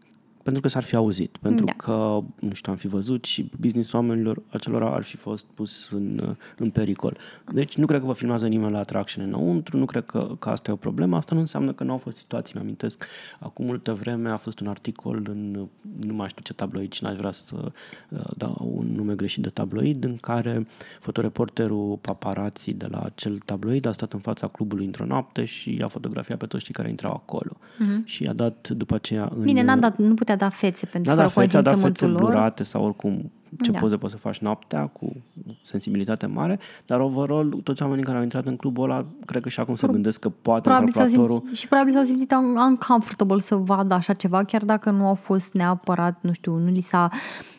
Pentru 0.43 0.61
că 0.61 0.67
s-ar 0.67 0.83
fi 0.83 0.95
auzit, 0.95 1.37
pentru 1.41 1.65
Da. 1.65 1.71
că, 1.71 2.23
nu 2.39 2.53
știu, 2.53 2.71
am 2.71 2.77
fi 2.77 2.87
văzut 2.87 3.25
și 3.25 3.51
business 3.59 3.93
oamenilor 3.93 4.41
acelora 4.49 4.93
ar 4.93 5.03
fi 5.03 5.17
fost 5.17 5.45
pus 5.53 5.89
în, 5.91 6.21
uh, 6.27 6.35
în 6.57 6.69
pericol. 6.69 7.17
Deci 7.53 7.75
nu 7.77 7.85
cred 7.85 7.99
că 7.99 8.05
vă 8.05 8.13
filmează 8.13 8.47
nimeni 8.47 8.71
la 8.71 8.79
Attraction 8.79 9.25
înăuntru, 9.25 9.77
nu 9.77 9.85
cred 9.85 10.05
că, 10.05 10.35
că 10.39 10.49
asta 10.49 10.71
e 10.71 10.73
o 10.73 10.77
problemă, 10.77 11.15
asta 11.15 11.35
nu 11.35 11.41
înseamnă 11.41 11.73
că 11.73 11.83
nu 11.83 11.91
au 11.91 11.97
fost 11.97 12.17
situații, 12.17 12.53
îmi 12.55 12.63
amintesc, 12.63 13.05
acum 13.39 13.65
multă 13.65 13.93
vreme 13.93 14.29
a 14.29 14.35
fost 14.35 14.59
un 14.59 14.67
articol 14.67 15.27
în, 15.29 15.67
nu 15.99 16.13
mai 16.13 16.27
știu 16.27 16.41
ce 16.41 16.53
tabloid 16.53 16.91
și 16.91 17.03
n-aș 17.03 17.17
vrea 17.17 17.31
să 17.31 17.71
uh, 18.09 18.19
dau 18.37 18.71
un 18.77 18.87
nume 18.95 19.15
greșit 19.15 19.43
de 19.43 19.49
tabloid, 19.49 20.03
în 20.03 20.17
care 20.17 20.67
fotoreporterul 20.99 21.97
paparații 22.01 22.73
de 22.73 22.87
la 22.89 23.01
acel 23.01 23.37
tabloid 23.37 23.85
a 23.85 23.91
stat 23.91 24.13
în 24.13 24.19
fața 24.19 24.47
clubului 24.47 24.85
într-o 24.85 25.05
noapte 25.05 25.45
și 25.45 25.79
a 25.83 25.87
fotografiat 25.87 26.37
pe 26.37 26.45
toți 26.45 26.63
cei 26.63 26.73
care 26.73 26.89
intrau 26.89 27.11
acolo. 27.11 27.57
Uh-huh. 27.57 28.03
Și 28.03 28.25
a 28.25 28.33
dat 28.33 28.69
după 28.69 28.95
aceea 28.95 29.23
în... 29.23 29.37
Mhm. 29.37 29.45
Bine, 29.45 29.63
n-a 29.63 29.75
dat, 29.75 29.97
nu 29.97 30.13
putea 30.13 30.30
da 30.35 30.49
fețe 30.49 30.85
pentru 30.85 31.09
Da, 31.15 31.15
fără 31.15 31.27
da, 31.35 31.41
fețe, 31.41 31.57
a 31.57 31.61
dat 31.61 31.73
fețe 31.73 31.85
consimțământul 31.85 32.25
lor. 32.25 32.31
blurate 32.31 32.63
sau 32.63 32.83
oricum 32.83 33.31
ce 33.61 33.71
Da. 33.71 33.79
poze 33.79 33.97
poți 33.97 34.11
să 34.11 34.17
faci 34.17 34.37
noaptea 34.37 34.85
cu 34.87 35.15
sensibilitate 35.61 36.25
mare, 36.25 36.59
dar 36.85 36.99
overall 36.99 37.59
toți 37.63 37.81
oamenii 37.81 38.03
care 38.03 38.17
au 38.17 38.23
intrat 38.23 38.45
în 38.45 38.55
clubul 38.55 38.83
ăla 38.83 39.05
cred 39.25 39.41
că 39.41 39.49
și 39.49 39.59
acum 39.59 39.75
se 39.75 39.87
gândesc 39.87 40.19
că 40.19 40.29
poate 40.29 40.61
Probabil 40.61 40.91
s-au 40.93 41.01
calculatorul 41.01 41.39
simțit, 41.39 41.57
și 41.57 41.67
probabil 41.67 41.93
s-au 41.93 42.03
simțit 42.03 42.31
un- 42.31 42.55
uncomfortable 42.55 43.39
să 43.39 43.55
vadă 43.55 43.93
așa 43.93 44.13
ceva, 44.13 44.43
chiar 44.43 44.63
dacă 44.65 44.89
nu 44.89 45.07
au 45.07 45.13
fost 45.13 45.53
neapărat, 45.53 46.17
nu 46.21 46.31
știu, 46.33 46.55
nu 46.57 46.71
li 46.71 46.81
s-a 46.81 47.09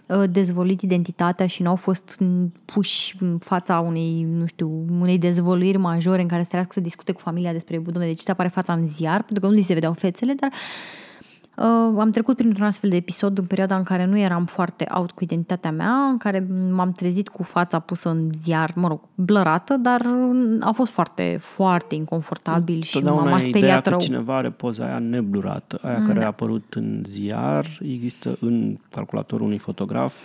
uh, 0.06 0.22
dezvăluit 0.30 0.80
identitatea 0.80 1.46
și 1.46 1.62
nu 1.62 1.68
au 1.68 1.76
fost 1.76 2.16
mm, 2.20 2.52
puși 2.64 3.16
în 3.20 3.38
fața 3.38 3.78
unei, 3.80 4.22
nu 4.22 4.46
știu, 4.46 4.84
unei 5.00 5.18
dezvăluiri 5.18 5.78
majore 5.78 6.20
în 6.22 6.28
care 6.28 6.42
să 6.42 6.48
trească 6.48 6.72
să 6.72 6.80
discute 6.80 7.12
cu 7.12 7.20
familia 7.20 7.52
despre, 7.52 7.76
domnule, 7.78 8.06
de 8.06 8.12
ce 8.12 8.22
ți 8.22 8.30
apare 8.30 8.48
fața 8.48 8.72
în 8.72 8.86
ziar, 8.86 9.22
pentru 9.22 9.40
că 9.40 9.46
nu 9.46 9.52
li 9.58 9.62
se 9.62 9.74
vedeau 9.74 9.92
fețele, 9.92 10.32
dar 10.32 10.50
Uh, 10.50 11.01
am 11.98 12.10
trecut 12.10 12.36
printr-un 12.36 12.66
astfel 12.66 12.90
de 12.90 12.96
episod 12.96 13.38
în 13.38 13.46
perioada 13.46 13.76
în 13.76 13.82
care 13.82 14.04
nu 14.04 14.18
eram 14.18 14.44
foarte 14.44 14.86
out 14.90 15.10
cu 15.10 15.24
identitatea 15.24 15.70
mea, 15.70 15.92
în 15.92 16.16
care 16.16 16.46
m-am 16.70 16.92
trezit 16.92 17.28
cu 17.28 17.42
fața 17.42 17.78
pusă 17.78 18.08
în 18.08 18.30
ziar, 18.34 18.72
mă 18.74 18.88
rog, 18.88 19.00
blărată, 19.14 19.76
dar 19.76 20.00
uh, 20.00 20.56
a 20.60 20.70
fost 20.70 20.92
foarte, 20.92 21.36
foarte 21.40 21.94
inconfortabil 21.94 22.82
și 22.82 22.92
Totdeauna 22.92 23.30
m-a 23.30 23.36
e 23.36 23.48
ideea 23.48 23.50
speriat 23.50 23.82
că 23.82 23.88
rău. 23.88 23.98
cineva 23.98 24.36
are 24.36 24.50
poza 24.50 24.84
aia 24.84 24.98
neblurată, 24.98 25.78
aia 25.82 26.02
care 26.02 26.22
a 26.22 26.26
apărut 26.26 26.74
în 26.74 27.04
ziar, 27.08 27.66
există 27.80 28.36
în 28.40 28.78
calculatorul 28.90 29.46
unui 29.46 29.58
fotograf 29.58 30.16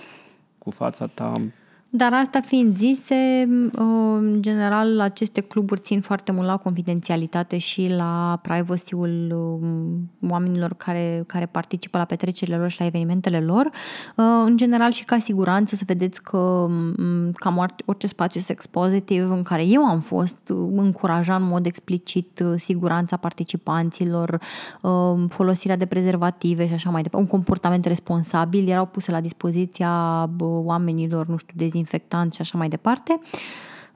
cu 0.58 0.70
fața 0.70 1.08
ta. 1.08 1.42
Dar 1.90 2.14
asta 2.14 2.42
fiind 2.42 2.78
zise, 2.78 3.48
uh, 3.50 4.18
în 4.18 4.42
general 4.42 5.00
aceste 5.00 5.42
cluburi 5.42 5.80
țin 5.80 6.02
foarte 6.02 6.32
mult 6.32 6.48
la 6.48 6.58
confidențialitate 6.58 7.58
și 7.58 7.88
la 7.88 8.40
privacy-ul 8.42 9.32
um, 9.32 10.12
oamenilor 10.30 10.74
care, 10.74 11.24
care 11.28 11.46
participă 11.46 11.98
la 11.98 12.06
petrecerile 12.06 12.58
lor 12.58 12.70
și 12.70 12.80
la 12.80 12.86
evenimentele 12.86 13.40
lor. 13.40 13.66
Uh, 13.66 14.26
În 14.46 14.58
general 14.58 14.92
și 14.92 15.06
ca 15.06 15.20
siguranță 15.20 15.76
să 15.76 15.84
vedeți 15.86 16.24
că 16.24 16.38
um, 16.38 17.32
cam 17.34 17.58
orice- 17.58 17.84
orice 17.86 18.08
spațiu 18.08 18.40
sex 18.40 18.66
pozitiv 18.66 19.32
în 19.32 19.44
care 19.44 19.66
eu 19.66 19.86
am 19.86 20.00
fost 20.00 20.50
uh, 20.50 20.68
încuraja 20.76 21.36
în 21.36 21.44
mod 21.44 21.66
explicit 21.66 22.44
uh, 22.46 22.54
siguranța 22.58 23.18
participanților, 23.18 24.40
uh, 24.82 25.24
folosirea 25.30 25.78
de 25.78 25.86
prezervative 25.86 26.68
și 26.68 26.74
așa 26.74 26.90
mai 26.90 27.02
departe, 27.02 27.26
un 27.26 27.32
comportament 27.32 27.86
responsabil, 27.86 28.70
erau 28.70 28.86
puse 28.86 29.12
la 29.12 29.22
dispoziția 29.22 30.26
bă, 30.36 30.46
oamenilor, 30.46 31.28
nu 31.28 31.38
știu, 31.38 31.54
dezinfectanți 31.56 31.77
și 31.86 32.42
așa 32.42 32.58
mai 32.58 32.70
departe. 32.70 33.20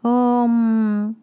Um, 0.01 1.17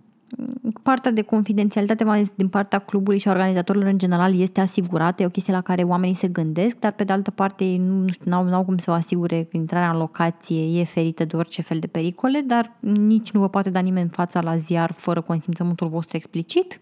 partea 0.83 1.11
de 1.11 1.23
confidențialitate, 1.23 2.05
mai 2.05 2.17
ales 2.17 2.33
din 2.35 2.49
partea 2.49 2.79
clubului 2.79 3.19
și 3.19 3.29
a 3.29 3.31
organizatorilor 3.31 3.89
în 3.89 3.99
general, 3.99 4.41
este 4.41 4.61
asigurată, 4.61 5.23
e 5.23 5.27
o 5.27 5.29
chestie 5.29 5.53
la 5.53 5.61
care 5.61 5.83
oamenii 5.83 6.15
se 6.15 6.29
gândesc, 6.29 6.79
dar 6.79 6.93
pe 6.93 7.05
de 7.05 7.13
altă 7.13 7.31
parte 7.31 7.65
ei 7.65 7.79
nu, 7.79 7.95
nu 7.95 8.09
știu, 8.09 8.31
n-au, 8.31 8.45
n-au 8.45 8.65
cum 8.65 8.79
să 8.79 8.91
o 8.91 8.95
asigure 8.95 9.43
că 9.51 9.57
intrarea 9.57 9.91
în 9.91 9.97
locație 9.97 10.81
e 10.81 10.85
ferită 10.85 11.25
de 11.25 11.37
orice 11.37 11.63
fel 11.63 11.79
de 11.79 11.87
pericole, 11.87 12.41
dar 12.41 12.73
nici 12.81 13.31
nu 13.31 13.41
vă 13.41 13.49
poate 13.49 13.71
da 13.71 13.81
nimeni 13.81 14.05
în 14.05 14.11
fața 14.11 14.41
la 14.41 14.57
ziar 14.57 14.93
fără 14.93 15.21
consimțământul 15.21 15.89
vostru 15.89 16.17
explicit. 16.17 16.81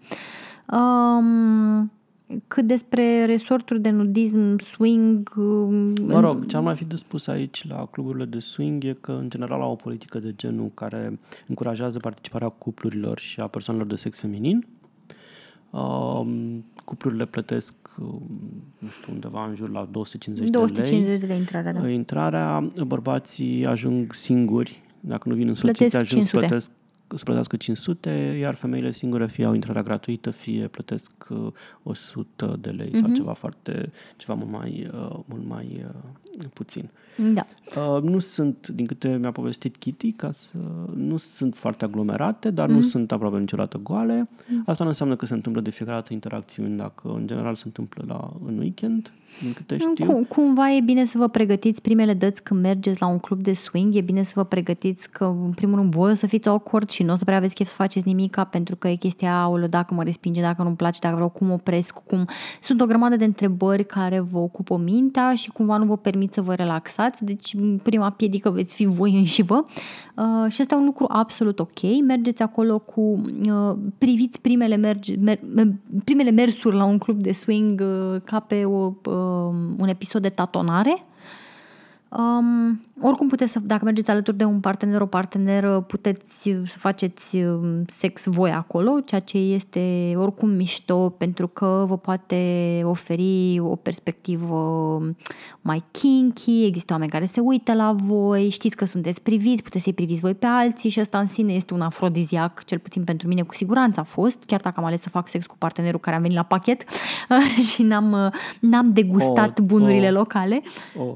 Um, 0.71 1.93
cât 2.49 2.67
despre 2.67 3.25
resorturi 3.25 3.81
de 3.81 3.91
nudism, 3.91 4.59
swing... 4.59 5.33
um, 5.37 5.93
Mă 6.07 6.21
rog, 6.21 6.47
ce 6.47 6.57
ar 6.57 6.63
mai 6.63 6.75
fi 6.75 6.85
de 6.85 6.97
spus 6.97 7.27
aici 7.27 7.69
la 7.69 7.87
cluburile 7.91 8.25
de 8.25 8.39
swing 8.39 8.85
e 8.85 8.97
că 9.01 9.13
în 9.13 9.29
general 9.31 9.61
au 9.61 9.71
o 9.71 9.75
politică 9.75 10.19
de 10.19 10.33
genul 10.37 10.71
care 10.75 11.19
încurajează 11.47 11.99
participarea 11.99 12.49
cuplurilor 12.49 13.19
și 13.19 13.41
a 13.41 13.47
persoanelor 13.47 13.89
de 13.89 13.97
sex 13.97 14.19
feminin. 14.19 14.67
Um, 15.71 16.65
cuplurile 16.85 17.27
plătesc, 17.27 17.75
um, 18.01 18.23
nu 18.79 18.89
știu, 18.89 19.13
undeva 19.13 19.47
în 19.47 19.55
jur 19.55 19.71
la 19.71 19.89
250, 19.91 20.51
de 20.51 20.59
lei. 20.59 20.67
250 20.67 21.21
de 21.21 21.27
lei 21.27 21.39
intrarea, 21.39 21.73
da. 21.73 21.89
Intrarea, 21.89 22.67
bărbații 22.87 23.67
ajung 23.67 24.15
singuri, 24.15 24.83
dacă 25.01 25.29
nu 25.29 25.35
vin 25.35 25.49
însoțiți, 25.49 25.79
Plătesc 25.79 25.97
ajung 25.97 26.23
500. 26.23 26.47
plătesc 26.47 26.71
să 27.09 27.25
plătească 27.25 27.57
500, 27.57 28.11
iar 28.41 28.55
femeile 28.55 28.91
singure 28.91 29.27
fie 29.27 29.45
au 29.45 29.55
intrarea 29.55 29.83
gratuită, 29.83 30.31
fie 30.31 30.69
plătesc 30.69 31.11
100 31.83 32.57
de 32.61 32.71
lei 32.71 32.89
mm-hmm. 32.89 33.01
sau 33.01 33.15
ceva 33.15 33.33
foarte, 33.33 33.91
ceva 34.17 34.35
mult 34.35 34.51
mai, 34.51 34.91
mult 35.27 35.47
mai 35.47 35.87
puțin. 36.53 36.91
Da. 37.35 37.47
Uh, 37.77 38.03
nu 38.03 38.19
sunt, 38.19 38.69
din 38.69 38.87
câte 38.87 39.17
mi-a 39.21 39.31
povestit 39.31 39.77
Kitty, 39.77 40.13
ca 40.13 40.33
să, 40.33 40.59
nu 40.95 41.17
sunt 41.17 41.55
foarte 41.55 41.85
aglomerate, 41.85 42.51
dar 42.51 42.69
mm. 42.69 42.75
nu 42.75 42.81
sunt 42.81 43.13
aproape 43.13 43.39
niciodată 43.39 43.81
goale. 43.83 44.29
Mm. 44.49 44.63
Asta 44.67 44.83
nu 44.83 44.89
înseamnă 44.89 45.17
că 45.17 45.27
se 45.27 45.35
întâmplă 45.35 45.61
de 45.61 45.71
fiecare 45.71 45.97
dată 45.97 46.13
interacțiuni, 46.13 46.77
dacă 46.77 47.13
în 47.15 47.27
general 47.27 47.55
se 47.55 47.63
întâmplă 47.65 48.05
la, 48.09 48.31
în 48.47 48.59
weekend, 48.59 49.13
din 49.43 49.53
câte 49.53 49.77
știu. 49.79 50.07
Cum, 50.07 50.25
cumva 50.25 50.73
e 50.73 50.81
bine 50.81 51.05
să 51.05 51.19
vă 51.19 51.29
pregătiți 51.29 51.81
primele 51.81 52.15
dăți 52.15 52.43
când 52.43 52.61
mergeți 52.61 53.01
la 53.01 53.07
un 53.07 53.19
club 53.19 53.43
de 53.43 53.53
swing, 53.53 53.95
e 53.95 54.01
bine 54.01 54.23
să 54.23 54.33
vă 54.35 54.45
pregătiți 54.45 55.11
că, 55.11 55.25
în 55.25 55.53
primul 55.55 55.79
rând, 55.79 55.95
voi 55.95 56.11
o 56.11 56.15
să 56.15 56.27
fiți 56.27 56.49
awkward 56.49 56.91
și 56.91 57.03
nu 57.03 57.13
o 57.13 57.17
să 57.17 57.25
prea 57.25 57.37
aveți 57.37 57.55
chef 57.55 57.69
să 57.69 57.75
faceți 57.75 58.07
nimica 58.07 58.45
pentru 58.45 58.77
că 58.77 58.89
e 58.89 58.95
chestia, 58.95 59.41
aolă, 59.41 59.67
dacă 59.67 59.95
mă 59.95 60.03
respinge, 60.03 60.41
dacă 60.41 60.63
nu-mi 60.63 60.77
place, 60.77 60.99
dacă 61.01 61.15
vreau, 61.15 61.29
cum 61.29 61.51
opresc, 61.51 61.99
cum... 62.07 62.29
Sunt 62.63 62.81
o 62.81 62.87
grămadă 62.87 63.17
de 63.17 63.25
întrebări 63.25 63.87
care 63.87 64.21
vă 64.21 64.39
ocupă 64.39 64.77
mintea 64.77 65.35
și 65.35 65.51
cumva 65.51 65.77
nu 65.77 65.85
vă 65.85 65.97
permit 65.97 66.26
să 66.33 66.43
vă 66.43 66.55
relaxați, 66.55 67.25
deci 67.25 67.57
prima 67.83 68.11
piedică 68.11 68.51
veți 68.51 68.75
fi 68.75 68.85
voi 68.85 69.19
înși 69.19 69.43
vă. 69.43 69.65
Uh, 70.15 70.53
și 70.53 70.61
asta 70.61 70.75
e 70.75 70.79
un 70.79 70.85
lucru 70.85 71.07
absolut 71.09 71.61
ok. 71.61 72.01
Mergeți 72.07 72.43
acolo 72.43 72.79
cu, 72.79 73.01
uh, 73.01 73.77
priviți 73.99 74.41
primele, 74.41 74.77
mergi, 74.77 75.17
mer, 75.17 75.39
primele 76.05 76.31
mersuri 76.31 76.77
la 76.77 76.85
un 76.85 76.99
club 76.99 77.21
de 77.21 77.33
swing 77.33 77.83
uh, 77.85 78.21
ca 78.25 78.41
pe 78.41 78.65
o, 78.65 78.93
uh, 79.05 79.55
un 79.77 79.89
episod 79.89 80.23
de 80.23 80.29
tatonare 80.29 81.05
Um, 82.09 82.81
oricum 83.01 83.29
puteți 83.29 83.53
să, 83.53 83.59
dacă 83.63 83.85
mergeți 83.85 84.11
alături 84.11 84.37
de 84.37 84.45
un 84.45 84.61
partener, 84.61 85.01
o 85.01 85.07
parteneră, 85.07 85.81
puteți 85.81 86.43
să 86.43 86.79
faceți 86.79 87.37
um, 87.37 87.85
sex 87.87 88.27
voi 88.27 88.51
acolo, 88.51 89.01
ceea 89.01 89.21
ce 89.21 89.39
este 89.39 90.15
oricum 90.17 90.49
mișto 90.49 91.09
pentru 91.09 91.49
că 91.49 91.85
vă 91.89 91.99
poate 91.99 92.81
oferi 92.85 93.59
o 93.61 93.77
perspectivă 93.77 95.01
mai 95.61 95.85
kinky, 95.91 96.65
există 96.65 96.93
oameni 96.93 97.11
care 97.11 97.25
se 97.25 97.41
uită 97.41 97.75
la 97.75 97.93
voi, 97.93 98.49
știți 98.51 98.77
că 98.77 98.85
sunteți 98.85 99.21
priviți, 99.21 99.63
puteți 99.63 99.85
să-i 99.85 99.93
priviți 99.93 100.21
voi 100.21 100.35
pe 100.35 100.47
alții 100.47 100.91
și 100.91 101.01
asta 101.01 101.19
în 101.19 101.27
sine 101.27 101.53
este 101.53 101.75
un 101.75 101.81
afrodiziac, 101.81 102.65
cel 102.65 102.79
puțin 102.79 103.05
pentru 103.05 103.29
mine 103.29 103.43
cu 103.43 103.55
siguranță 103.55 104.01
a 104.01 104.05
fost, 104.05 104.45
chiar 104.47 104.61
dacă 104.61 104.81
am 104.81 104.87
ales 104.87 105.01
să 105.01 105.09
fac 105.09 105.29
sex 105.29 105.47
cu 105.47 105.57
partenerul 105.59 106.01
care 106.01 106.17
a 106.17 106.21
venit 106.21 106.37
la 106.37 106.43
pachet 106.43 106.85
și 107.73 107.83
n-am, 107.83 108.33
n-am 108.61 108.93
degustat 108.93 109.59
oh, 109.59 109.65
bunurile 109.65 110.09
oh, 110.09 110.15
locale. 110.15 110.63
Oh, 110.99 111.15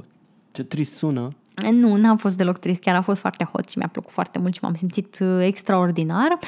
ce 0.53 0.63
trist 0.63 0.95
sună. 0.95 1.35
Nu, 1.73 1.97
n-am 1.97 2.17
fost 2.17 2.37
deloc 2.37 2.59
trist, 2.59 2.81
chiar 2.81 2.95
a 2.95 3.01
fost 3.01 3.21
foarte 3.21 3.49
hot 3.53 3.69
și 3.69 3.79
mi-a 3.79 3.89
plăcut 3.93 4.13
foarte 4.13 4.39
mult 4.39 4.55
și 4.55 4.61
m-am 4.63 4.75
simțit 4.75 5.19
uh, 5.21 5.39
extraordinar. 5.41 6.39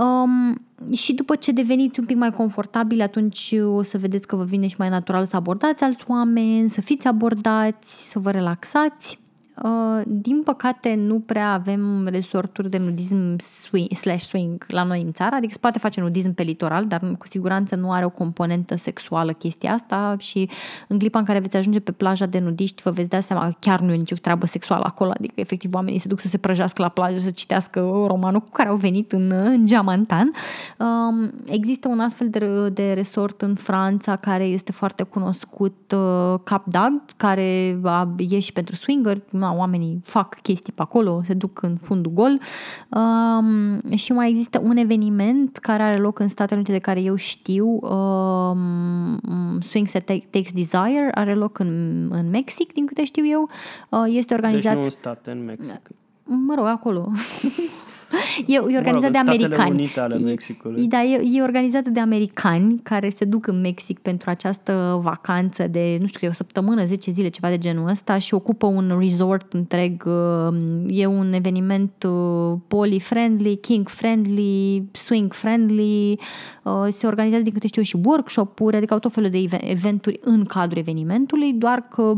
Um, 0.00 0.66
și 0.92 1.14
după 1.14 1.36
ce 1.36 1.52
deveniți 1.52 2.00
un 2.00 2.06
pic 2.06 2.16
mai 2.16 2.32
confortabili, 2.32 3.02
atunci 3.02 3.54
o 3.64 3.82
să 3.82 3.98
vedeți 3.98 4.26
că 4.26 4.36
vă 4.36 4.44
vine 4.44 4.66
și 4.66 4.74
mai 4.78 4.88
natural 4.88 5.26
să 5.26 5.36
abordați 5.36 5.84
alți 5.84 6.04
oameni, 6.08 6.70
să 6.70 6.80
fiți 6.80 7.06
abordați, 7.06 8.10
să 8.10 8.18
vă 8.18 8.30
relaxați. 8.30 9.18
Uh, 9.62 10.02
din 10.06 10.42
păcate 10.42 10.94
nu 10.94 11.20
prea 11.20 11.52
avem 11.52 12.06
resorturi 12.06 12.70
de 12.70 12.78
nudism 12.78 13.36
swing, 13.38 13.92
slash 13.92 14.24
swing 14.24 14.64
la 14.68 14.82
noi 14.82 15.02
în 15.02 15.12
țară, 15.12 15.34
adică 15.34 15.52
se 15.52 15.58
poate 15.58 15.78
face 15.78 16.00
nudism 16.00 16.34
pe 16.34 16.42
litoral, 16.42 16.86
dar 16.86 17.00
cu 17.18 17.26
siguranță 17.26 17.74
nu 17.74 17.92
are 17.92 18.04
o 18.04 18.10
componentă 18.10 18.76
sexuală 18.76 19.32
chestia 19.32 19.72
asta. 19.72 20.16
Și 20.18 20.48
în 20.88 20.98
clipa 20.98 21.18
în 21.18 21.24
care 21.24 21.38
veți 21.38 21.56
ajunge 21.56 21.80
pe 21.80 21.92
plaja 21.92 22.26
de 22.26 22.38
nudiști 22.38 22.82
vă 22.82 22.90
veți 22.90 23.08
da 23.08 23.20
seama 23.20 23.48
că 23.48 23.54
chiar 23.58 23.80
nu 23.80 23.92
e 23.92 23.96
nicio 23.96 24.16
treabă 24.16 24.46
sexuală 24.46 24.84
acolo, 24.86 25.10
adică 25.10 25.40
efectiv 25.40 25.74
oamenii 25.74 25.98
se 25.98 26.08
duc 26.08 26.20
să 26.20 26.28
se 26.28 26.38
prăjească 26.38 26.82
la 26.82 26.88
plajă, 26.88 27.18
să 27.18 27.30
citească 27.30 27.80
romanul 28.06 28.40
cu 28.40 28.50
care 28.52 28.68
au 28.68 28.76
venit 28.76 29.12
în, 29.12 29.30
în 29.30 29.66
Geamantan. 29.66 30.32
Um, 30.78 31.32
există 31.46 31.88
un 31.88 32.00
astfel 32.00 32.28
de, 32.30 32.68
de 32.68 32.92
resort 32.92 33.42
în 33.42 33.54
Franța 33.54 34.16
care 34.16 34.44
este 34.44 34.72
foarte 34.72 35.02
cunoscut, 35.02 35.94
uh, 35.96 36.40
Cap 36.44 36.64
d'Agde, 36.68 37.16
care 37.16 37.78
e 38.18 38.38
și 38.38 38.52
pentru 38.52 38.74
swinger, 38.74 39.22
na, 39.44 39.52
oamenii 39.52 40.00
fac 40.04 40.40
chestii 40.42 40.72
pe 40.72 40.82
acolo, 40.82 41.22
se 41.24 41.34
duc 41.34 41.62
în 41.62 41.76
fundul 41.82 42.12
gol. 42.12 42.40
Um, 42.88 43.80
și 43.96 44.12
mai 44.12 44.28
există 44.28 44.60
un 44.62 44.76
eveniment 44.76 45.56
care 45.56 45.82
are 45.82 45.96
loc 45.96 46.18
în 46.18 46.28
Statele 46.28 46.56
Unite 46.56 46.72
de 46.72 46.78
care 46.78 47.00
eu 47.00 47.14
știu, 47.14 47.66
um, 47.66 49.20
Swing 49.60 49.86
Set 49.86 50.06
Takes 50.06 50.52
Desire, 50.52 51.10
are 51.14 51.34
loc 51.34 51.58
în, 51.58 52.08
în 52.12 52.30
Mexic, 52.30 52.72
din 52.72 52.86
câte 52.86 53.04
știu 53.04 53.26
eu. 53.26 53.48
Uh, 53.88 54.04
este 54.06 54.34
organizat... 54.34 54.72
Deci 54.72 54.74
nu 54.74 54.82
în 54.82 54.90
state, 54.90 55.30
în 55.30 55.44
Mexic. 55.44 55.88
Mă 56.24 56.54
rog, 56.54 56.66
acolo. 56.66 57.10
E, 58.46 58.54
e 58.54 58.76
organizat 58.76 58.92
mă 58.92 58.98
rog, 59.00 59.12
de 59.12 59.18
americani. 59.18 59.70
Unite 59.70 60.00
ale 60.00 60.18
Mexicului. 60.18 60.86
Da, 60.86 61.02
e, 61.02 61.22
e 61.32 61.42
organizată 61.42 61.90
de 61.90 62.00
americani 62.00 62.80
care 62.82 63.08
se 63.08 63.24
duc 63.24 63.46
în 63.46 63.60
Mexic 63.60 63.98
pentru 63.98 64.30
această 64.30 64.98
vacanță 65.02 65.66
de, 65.66 65.96
nu 66.00 66.06
știu, 66.06 66.28
o 66.28 66.32
săptămână, 66.32 66.84
10 66.84 67.10
zile, 67.10 67.28
ceva 67.28 67.48
de 67.48 67.58
genul 67.58 67.88
ăsta 67.88 68.18
și 68.18 68.34
ocupă 68.34 68.66
un 68.66 68.96
resort 68.98 69.52
întreg. 69.52 70.04
Uh, 70.06 70.56
e 70.88 71.06
un 71.06 71.32
eveniment 71.32 72.06
uh, 72.08 72.52
poly-friendly, 72.68 73.56
king-friendly, 73.56 74.82
swing-friendly. 74.92 76.18
Uh, 76.62 76.86
se 76.90 77.06
organizează, 77.06 77.44
din 77.44 77.52
câte 77.52 77.66
știu 77.66 77.82
și 77.82 77.98
workshop-uri, 78.04 78.76
adică 78.76 78.92
au 78.92 78.98
tot 78.98 79.12
felul 79.12 79.30
de 79.30 79.44
eventuri 79.60 80.18
în 80.22 80.44
cadrul 80.44 80.78
evenimentului, 80.78 81.52
doar 81.52 81.80
că 81.80 82.14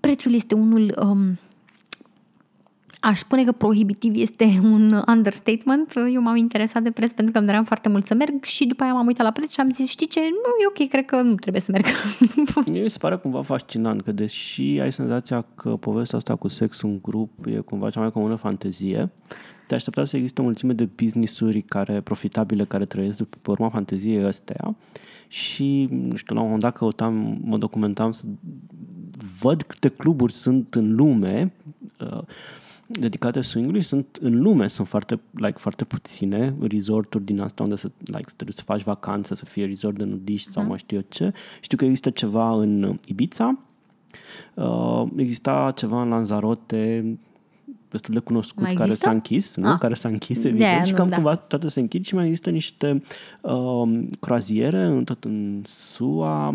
prețul 0.00 0.34
este 0.34 0.54
unul... 0.54 0.94
Um, 1.02 1.38
Aș 3.06 3.18
spune 3.18 3.44
că 3.44 3.52
prohibitiv 3.52 4.14
este 4.14 4.60
un 4.62 5.02
understatement. 5.06 5.92
Eu 6.12 6.22
m-am 6.22 6.36
interesat 6.36 6.82
de 6.82 6.90
preț 6.90 7.12
pentru 7.12 7.32
că 7.32 7.38
îmi 7.38 7.46
doream 7.46 7.64
foarte 7.64 7.88
mult 7.88 8.06
să 8.06 8.14
merg 8.14 8.44
și 8.44 8.66
după 8.66 8.82
aia 8.82 8.92
m-am 8.92 9.06
uitat 9.06 9.24
la 9.24 9.32
preț 9.32 9.52
și 9.52 9.60
am 9.60 9.70
zis, 9.70 9.88
știi 9.88 10.06
ce, 10.06 10.20
nu, 10.20 10.62
e 10.62 10.82
ok, 10.82 10.88
cred 10.88 11.04
că 11.04 11.20
nu 11.20 11.34
trebuie 11.34 11.62
să 11.62 11.70
merg. 11.70 11.84
Mie 12.72 12.82
mi 12.82 12.90
se 12.90 12.98
pare 12.98 13.16
cumva 13.16 13.42
fascinant 13.42 14.02
că 14.02 14.12
deși 14.12 14.62
ai 14.62 14.92
senzația 14.92 15.44
că 15.54 15.68
povestea 15.68 16.18
asta 16.18 16.36
cu 16.36 16.48
sex 16.48 16.80
în 16.80 16.98
grup 17.02 17.46
e 17.46 17.58
cumva 17.58 17.90
cea 17.90 18.00
mai 18.00 18.10
comună 18.10 18.34
fantezie, 18.34 19.10
te 19.66 19.74
aștepta 19.74 20.04
să 20.04 20.16
existe 20.16 20.40
o 20.40 20.44
mulțime 20.44 20.72
de 20.72 20.88
business-uri 21.02 21.62
care, 21.62 22.00
profitabile 22.00 22.64
care 22.64 22.84
trăiesc 22.84 23.16
după 23.16 23.50
urma 23.50 23.68
fanteziei 23.68 24.24
astea 24.24 24.76
și, 25.28 25.88
nu 25.90 26.16
știu, 26.16 26.34
la 26.34 26.40
un 26.40 26.46
moment 26.46 26.62
dat 26.62 26.76
căutam, 26.76 27.38
mă 27.44 27.58
documentam 27.58 28.12
să 28.12 28.22
văd 29.40 29.62
câte 29.62 29.88
cluburi 29.88 30.32
sunt 30.32 30.74
în 30.74 30.94
lume 30.94 31.52
uh, 32.00 32.22
dedicate 32.86 33.40
swingului 33.40 33.82
sunt 33.82 34.18
în 34.20 34.40
lume, 34.40 34.68
sunt 34.68 34.88
foarte, 34.88 35.20
like, 35.32 35.58
foarte 35.58 35.84
puține 35.84 36.54
resorturi 36.60 37.24
din 37.24 37.40
asta 37.40 37.62
unde 37.62 37.76
să, 37.76 37.90
like, 37.98 38.30
trebuie 38.36 38.56
să 38.56 38.62
faci 38.62 38.82
vacanță, 38.82 39.34
să 39.34 39.44
fie 39.44 39.64
resort 39.64 39.96
de 39.96 40.04
nudiști 40.04 40.50
sau 40.50 40.64
uh-huh. 40.64 40.68
mai 40.68 40.78
știu 40.78 40.96
eu 40.96 41.04
ce. 41.08 41.32
Știu 41.60 41.76
că 41.76 41.84
există 41.84 42.10
ceva 42.10 42.52
în 42.52 42.96
Ibiza, 43.06 43.58
uh, 44.54 45.04
exista 45.16 45.72
ceva 45.76 46.02
în 46.02 46.08
Lanzarote, 46.08 47.18
destul 47.90 48.14
de 48.14 48.20
cunoscut, 48.20 48.62
mai 48.62 48.74
care 48.74 48.94
s-a 48.94 49.10
închis, 49.10 49.56
nu? 49.56 49.68
Ah. 49.68 49.78
Care 49.78 49.94
s-a 49.94 50.08
închis, 50.08 50.44
evident, 50.44 50.86
și 50.86 50.92
cam 50.92 51.08
da. 51.08 51.14
cumva 51.14 51.34
toate 51.34 51.68
se 51.68 51.80
închid 51.80 52.04
și 52.04 52.14
mai 52.14 52.24
există 52.24 52.50
niște 52.50 53.02
uh, 53.40 54.04
croaziere 54.20 54.84
în, 54.84 55.04
tot 55.04 55.24
în 55.24 55.62
SUA, 55.68 56.46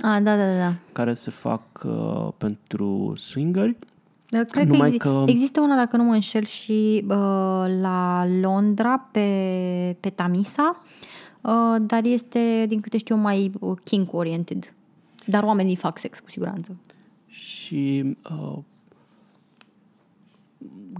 ah, 0.00 0.22
da, 0.22 0.36
da, 0.36 0.56
da. 0.58 0.74
care 0.92 1.14
se 1.14 1.30
fac 1.30 1.62
uh, 1.84 2.28
pentru 2.36 3.12
swingeri 3.16 3.76
dar 3.78 3.93
cred 4.42 4.68
Numai 4.68 4.88
că, 4.90 4.94
exi- 4.94 4.98
că 4.98 5.24
există 5.30 5.60
una, 5.60 5.76
dacă 5.76 5.96
nu 5.96 6.02
mă 6.02 6.12
înșel, 6.12 6.44
și 6.44 7.04
uh, 7.08 7.66
la 7.80 8.26
Londra, 8.40 8.98
pe, 8.98 9.96
pe 10.00 10.10
Tamisa, 10.10 10.82
uh, 11.40 11.76
dar 11.80 12.04
este, 12.04 12.64
din 12.68 12.80
câte 12.80 12.98
știu, 12.98 13.16
mai 13.16 13.52
uh, 13.60 13.78
kink-oriented. 13.84 14.74
Dar 15.26 15.42
oamenii 15.42 15.76
fac 15.76 15.98
sex, 15.98 16.20
cu 16.20 16.30
siguranță. 16.30 16.76
Și 17.26 18.16
uh, 18.30 18.58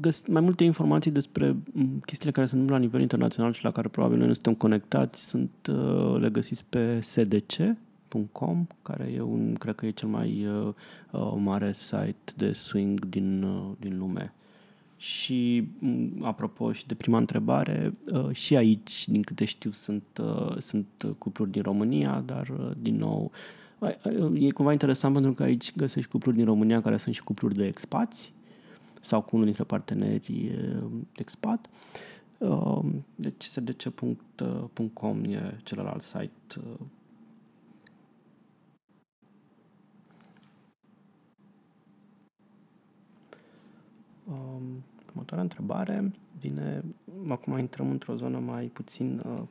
găs- 0.01 0.27
mai 0.27 0.41
multe 0.41 0.65
informații 0.65 1.11
despre 1.11 1.57
mm, 1.73 2.03
chestiile 2.07 2.33
care 2.33 2.47
se 2.47 2.53
întâmplă 2.53 2.77
la 2.79 2.85
nivel 2.85 3.01
internațional 3.01 3.53
și 3.53 3.65
la 3.65 3.71
care 3.71 3.89
probabil 3.89 4.19
noi 4.19 4.27
nu 4.27 4.33
suntem 4.33 4.55
conectați 4.55 5.27
sunt, 5.27 5.51
uh, 5.71 6.21
le 6.21 6.29
găsiți 6.31 6.65
pe 6.69 7.01
SDC, 7.01 7.77
swing.com, 8.15 8.67
care 8.83 9.13
e 9.15 9.21
un, 9.21 9.55
cred 9.55 9.75
că 9.75 9.87
e 9.87 9.91
cel 9.91 10.09
mai 10.09 10.47
uh, 10.47 10.75
uh, 11.11 11.33
mare 11.37 11.73
site 11.73 12.33
de 12.37 12.53
swing 12.53 13.05
din, 13.05 13.43
uh, 13.43 13.71
din 13.79 13.99
lume. 13.99 14.33
Și, 14.97 15.69
mm, 15.79 16.23
apropo, 16.23 16.73
și 16.73 16.87
de 16.87 16.95
prima 16.95 17.19
întrebare, 17.19 17.93
uh, 18.13 18.31
și 18.35 18.57
aici, 18.57 19.09
din 19.09 19.23
câte 19.23 19.45
știu, 19.45 19.71
sunt, 19.71 20.05
uh, 20.21 20.59
sunt 20.59 20.87
cupluri 21.19 21.51
din 21.51 21.63
România, 21.63 22.23
dar, 22.27 22.49
uh, 22.49 22.71
din 22.79 22.97
nou, 22.97 23.31
e 24.33 24.51
cumva 24.51 24.73
interesant 24.73 25.15
pentru 25.15 25.33
că 25.33 25.43
aici 25.43 25.77
găsești 25.77 26.11
cupluri 26.11 26.37
din 26.37 26.45
România 26.45 26.83
care 26.83 26.97
sunt 26.97 27.15
și 27.15 27.23
cupluri 27.23 27.55
de 27.55 27.67
expați 27.67 28.33
sau 29.01 29.21
cu 29.21 29.29
unul 29.33 29.45
dintre 29.45 29.65
partenerii 29.65 30.51
expat. 31.17 31.71
Deci 33.15 33.45
sdc.com 33.45 35.25
e 35.25 35.57
celălalt 35.63 36.03
site 36.03 36.61
Următoarea 45.09 45.43
întrebare 45.43 46.13
vine, 46.41 46.83
acum 47.29 47.59
intrăm 47.59 47.91
într-o 47.91 48.15
zonă 48.15 48.39
mai 48.47 48.65
puțin 48.65 49.21
uh, 49.27 49.43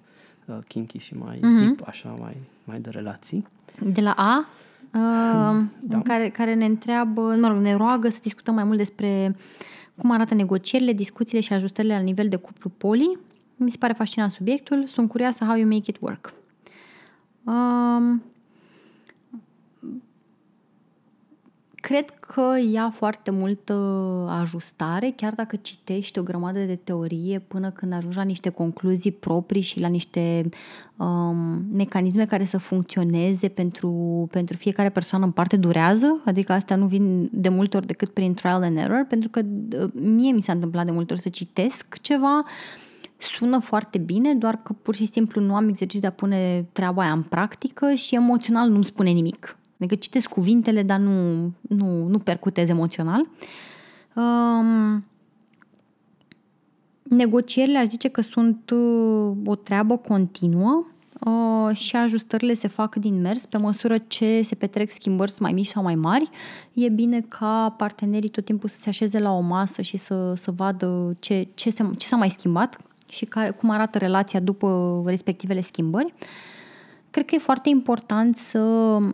uh, 0.45 0.57
kinky 0.67 0.97
și 0.97 1.17
mai 1.17 1.37
mm-hmm. 1.37 1.59
deep, 1.59 1.87
așa, 1.87 2.09
mai, 2.09 2.37
mai 2.63 2.79
de 2.79 2.89
relații. 2.89 3.47
De 3.93 4.01
la 4.01 4.11
A, 4.11 4.47
uh, 4.93 5.65
da. 5.89 6.01
care, 6.01 6.29
care 6.29 6.53
ne 6.53 6.65
întreabă, 6.65 7.21
mă 7.21 7.47
rog, 7.47 7.57
ne 7.57 7.75
roagă 7.75 8.09
să 8.09 8.17
discutăm 8.21 8.53
mai 8.53 8.63
mult 8.63 8.77
despre 8.77 9.35
cum 9.97 10.11
arată 10.11 10.33
negocierile, 10.33 10.93
discuțiile 10.93 11.41
și 11.41 11.53
ajustările 11.53 11.93
la 11.93 11.99
nivel 11.99 12.29
de 12.29 12.35
cuplu 12.35 12.71
poli. 12.77 13.17
Mi 13.55 13.71
se 13.71 13.77
pare 13.77 13.93
fascinant 13.93 14.31
subiectul, 14.31 14.85
sunt 14.85 15.09
curioasă 15.09 15.45
how 15.45 15.55
you 15.55 15.67
make 15.67 15.89
it 15.89 15.97
work. 15.99 16.33
Um, 17.43 18.23
Cred 21.83 22.09
că 22.09 22.53
ia 22.71 22.89
foarte 22.89 23.31
multă 23.31 23.73
ajustare, 24.41 25.13
chiar 25.15 25.33
dacă 25.33 25.55
citești 25.55 26.19
o 26.19 26.23
grămadă 26.23 26.59
de 26.59 26.75
teorie 26.75 27.39
până 27.39 27.71
când 27.71 27.93
ajungi 27.93 28.17
la 28.17 28.23
niște 28.23 28.49
concluzii 28.49 29.11
proprii 29.11 29.61
și 29.61 29.79
la 29.79 29.87
niște 29.87 30.49
um, 30.97 31.65
mecanisme 31.73 32.25
care 32.25 32.43
să 32.43 32.57
funcționeze 32.57 33.47
pentru, 33.47 33.91
pentru 34.31 34.57
fiecare 34.57 34.89
persoană 34.89 35.25
în 35.25 35.31
parte 35.31 35.57
durează, 35.57 36.21
adică 36.25 36.51
astea 36.51 36.75
nu 36.75 36.85
vin 36.85 37.29
de 37.31 37.49
multe 37.49 37.77
ori 37.77 37.85
decât 37.85 38.09
prin 38.09 38.33
trial 38.33 38.63
and 38.63 38.77
error, 38.77 39.05
pentru 39.09 39.29
că 39.29 39.41
uh, 39.79 39.89
mie 39.93 40.31
mi 40.31 40.41
s-a 40.41 40.53
întâmplat 40.53 40.85
de 40.85 40.91
multe 40.91 41.13
ori 41.13 41.21
să 41.21 41.29
citesc 41.29 41.97
ceva, 42.01 42.43
sună 43.17 43.59
foarte 43.59 43.97
bine, 43.97 44.33
doar 44.33 44.59
că 44.63 44.73
pur 44.73 44.95
și 44.95 45.05
simplu 45.05 45.41
nu 45.41 45.55
am 45.55 45.67
exercițiul 45.67 46.01
de 46.01 46.07
a 46.07 46.11
pune 46.11 46.65
treaba 46.71 47.01
aia 47.01 47.11
în 47.11 47.23
practică 47.23 47.93
și 47.93 48.15
emoțional 48.15 48.69
nu-mi 48.69 48.83
spune 48.83 49.09
nimic. 49.09 49.57
Adică 49.83 50.01
citesc 50.01 50.29
cuvintele, 50.29 50.83
dar 50.83 50.99
nu, 50.99 51.51
nu, 51.61 52.07
nu 52.07 52.19
percutez 52.19 52.69
emoțional. 52.69 53.27
Um, 54.15 55.05
negocierile 57.03 57.77
aș 57.77 57.85
zice 57.85 58.07
că 58.07 58.21
sunt 58.21 58.69
uh, 58.69 59.31
o 59.45 59.55
treabă 59.55 59.97
continuă 59.97 60.85
uh, 61.19 61.75
și 61.75 61.95
ajustările 61.95 62.53
se 62.53 62.67
fac 62.67 62.95
din 62.95 63.21
mers 63.21 63.45
pe 63.45 63.57
măsură 63.57 63.97
ce 63.97 64.41
se 64.41 64.55
petrec 64.55 64.89
schimbări 64.89 65.33
mai 65.39 65.51
mici 65.51 65.67
sau 65.67 65.83
mai 65.83 65.95
mari. 65.95 66.29
E 66.73 66.89
bine 66.89 67.21
ca 67.21 67.73
partenerii 67.77 68.29
tot 68.29 68.45
timpul 68.45 68.69
să 68.69 68.79
se 68.79 68.89
așeze 68.89 69.19
la 69.19 69.31
o 69.31 69.39
masă 69.39 69.81
și 69.81 69.97
să, 69.97 70.33
să 70.35 70.51
vadă 70.51 71.15
ce, 71.19 71.47
ce, 71.53 71.69
se, 71.69 71.89
ce 71.97 72.07
s-a 72.07 72.15
mai 72.15 72.29
schimbat 72.29 72.77
și 73.09 73.25
care, 73.25 73.49
cum 73.49 73.69
arată 73.69 73.97
relația 73.97 74.39
după 74.39 75.01
respectivele 75.05 75.61
schimbări. 75.61 76.13
Cred 77.09 77.25
că 77.25 77.35
e 77.35 77.39
foarte 77.39 77.69
important 77.69 78.35
să 78.35 78.59
uh, 78.59 79.13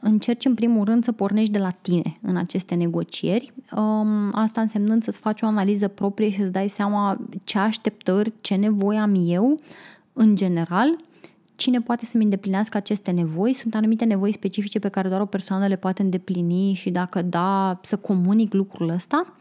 încerci 0.00 0.44
în 0.44 0.54
primul 0.54 0.84
rând 0.84 1.04
să 1.04 1.12
pornești 1.12 1.52
de 1.52 1.58
la 1.58 1.70
tine 1.70 2.12
în 2.22 2.36
aceste 2.36 2.74
negocieri. 2.74 3.52
Um, 3.76 4.30
asta 4.32 4.60
însemnând 4.60 5.02
să-ți 5.02 5.18
faci 5.18 5.42
o 5.42 5.46
analiză 5.46 5.88
proprie 5.88 6.30
și 6.30 6.38
să-ți 6.38 6.52
dai 6.52 6.68
seama 6.68 7.18
ce 7.44 7.58
așteptări, 7.58 8.32
ce 8.40 8.54
nevoi 8.54 8.96
am 8.96 9.14
eu 9.26 9.60
în 10.12 10.36
general, 10.36 10.96
cine 11.56 11.80
poate 11.80 12.04
să-mi 12.04 12.24
îndeplinească 12.24 12.76
aceste 12.76 13.10
nevoi. 13.10 13.52
Sunt 13.52 13.74
anumite 13.74 14.04
nevoi 14.04 14.32
specifice 14.32 14.78
pe 14.78 14.88
care 14.88 15.08
doar 15.08 15.20
o 15.20 15.26
persoană 15.26 15.66
le 15.66 15.76
poate 15.76 16.02
îndeplini 16.02 16.72
și 16.72 16.90
dacă 16.90 17.22
da, 17.22 17.78
să 17.82 17.96
comunic 17.96 18.52
lucrul 18.52 18.88
ăsta. 18.88 19.34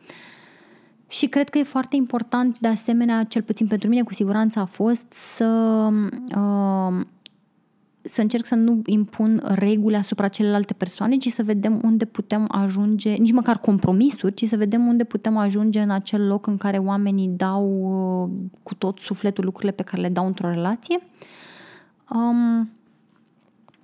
Și 1.07 1.27
cred 1.27 1.49
că 1.49 1.57
e 1.57 1.63
foarte 1.63 1.95
important, 1.95 2.59
de 2.59 2.67
asemenea, 2.67 3.23
cel 3.23 3.41
puțin 3.41 3.67
pentru 3.67 3.89
mine, 3.89 4.03
cu 4.03 4.13
siguranță 4.13 4.59
a 4.59 4.65
fost 4.65 5.05
să 5.09 5.89
uh, 6.35 7.05
să 8.03 8.21
încerc 8.21 8.45
să 8.45 8.55
nu 8.55 8.81
impun 8.85 9.43
reguli 9.55 9.95
asupra 9.95 10.27
celelalte 10.27 10.73
persoane, 10.73 11.17
ci 11.17 11.27
să 11.27 11.43
vedem 11.43 11.81
unde 11.83 12.05
putem 12.05 12.45
ajunge, 12.51 13.13
nici 13.13 13.31
măcar 13.31 13.57
compromisuri, 13.57 14.33
ci 14.33 14.47
să 14.47 14.57
vedem 14.57 14.87
unde 14.87 15.03
putem 15.03 15.37
ajunge 15.37 15.79
în 15.79 15.89
acel 15.89 16.27
loc 16.27 16.47
în 16.47 16.57
care 16.57 16.77
oamenii 16.77 17.27
dau 17.27 17.65
uh, 18.23 18.49
cu 18.63 18.75
tot 18.75 18.99
sufletul 18.99 19.43
lucrurile 19.43 19.71
pe 19.71 19.83
care 19.83 20.01
le 20.01 20.09
dau 20.09 20.25
într-o 20.25 20.49
relație. 20.49 20.99
Um, 22.09 22.69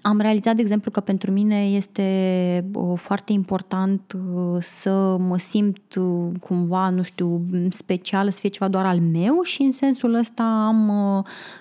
am 0.01 0.19
realizat, 0.19 0.55
de 0.55 0.61
exemplu, 0.61 0.91
că 0.91 0.99
pentru 0.99 1.31
mine 1.31 1.65
este 1.65 2.65
foarte 2.95 3.31
important 3.31 4.15
uh, 4.15 4.57
să 4.61 5.17
mă 5.19 5.37
simt 5.37 5.95
uh, 5.95 6.27
cumva, 6.41 6.89
nu 6.89 7.01
știu, 7.01 7.41
special, 7.69 8.29
să 8.29 8.39
fie 8.39 8.49
ceva 8.49 8.69
doar 8.69 8.85
al 8.85 8.99
meu 8.99 9.41
și 9.41 9.61
în 9.61 9.71
sensul 9.71 10.13
ăsta 10.13 10.43
am 10.43 10.89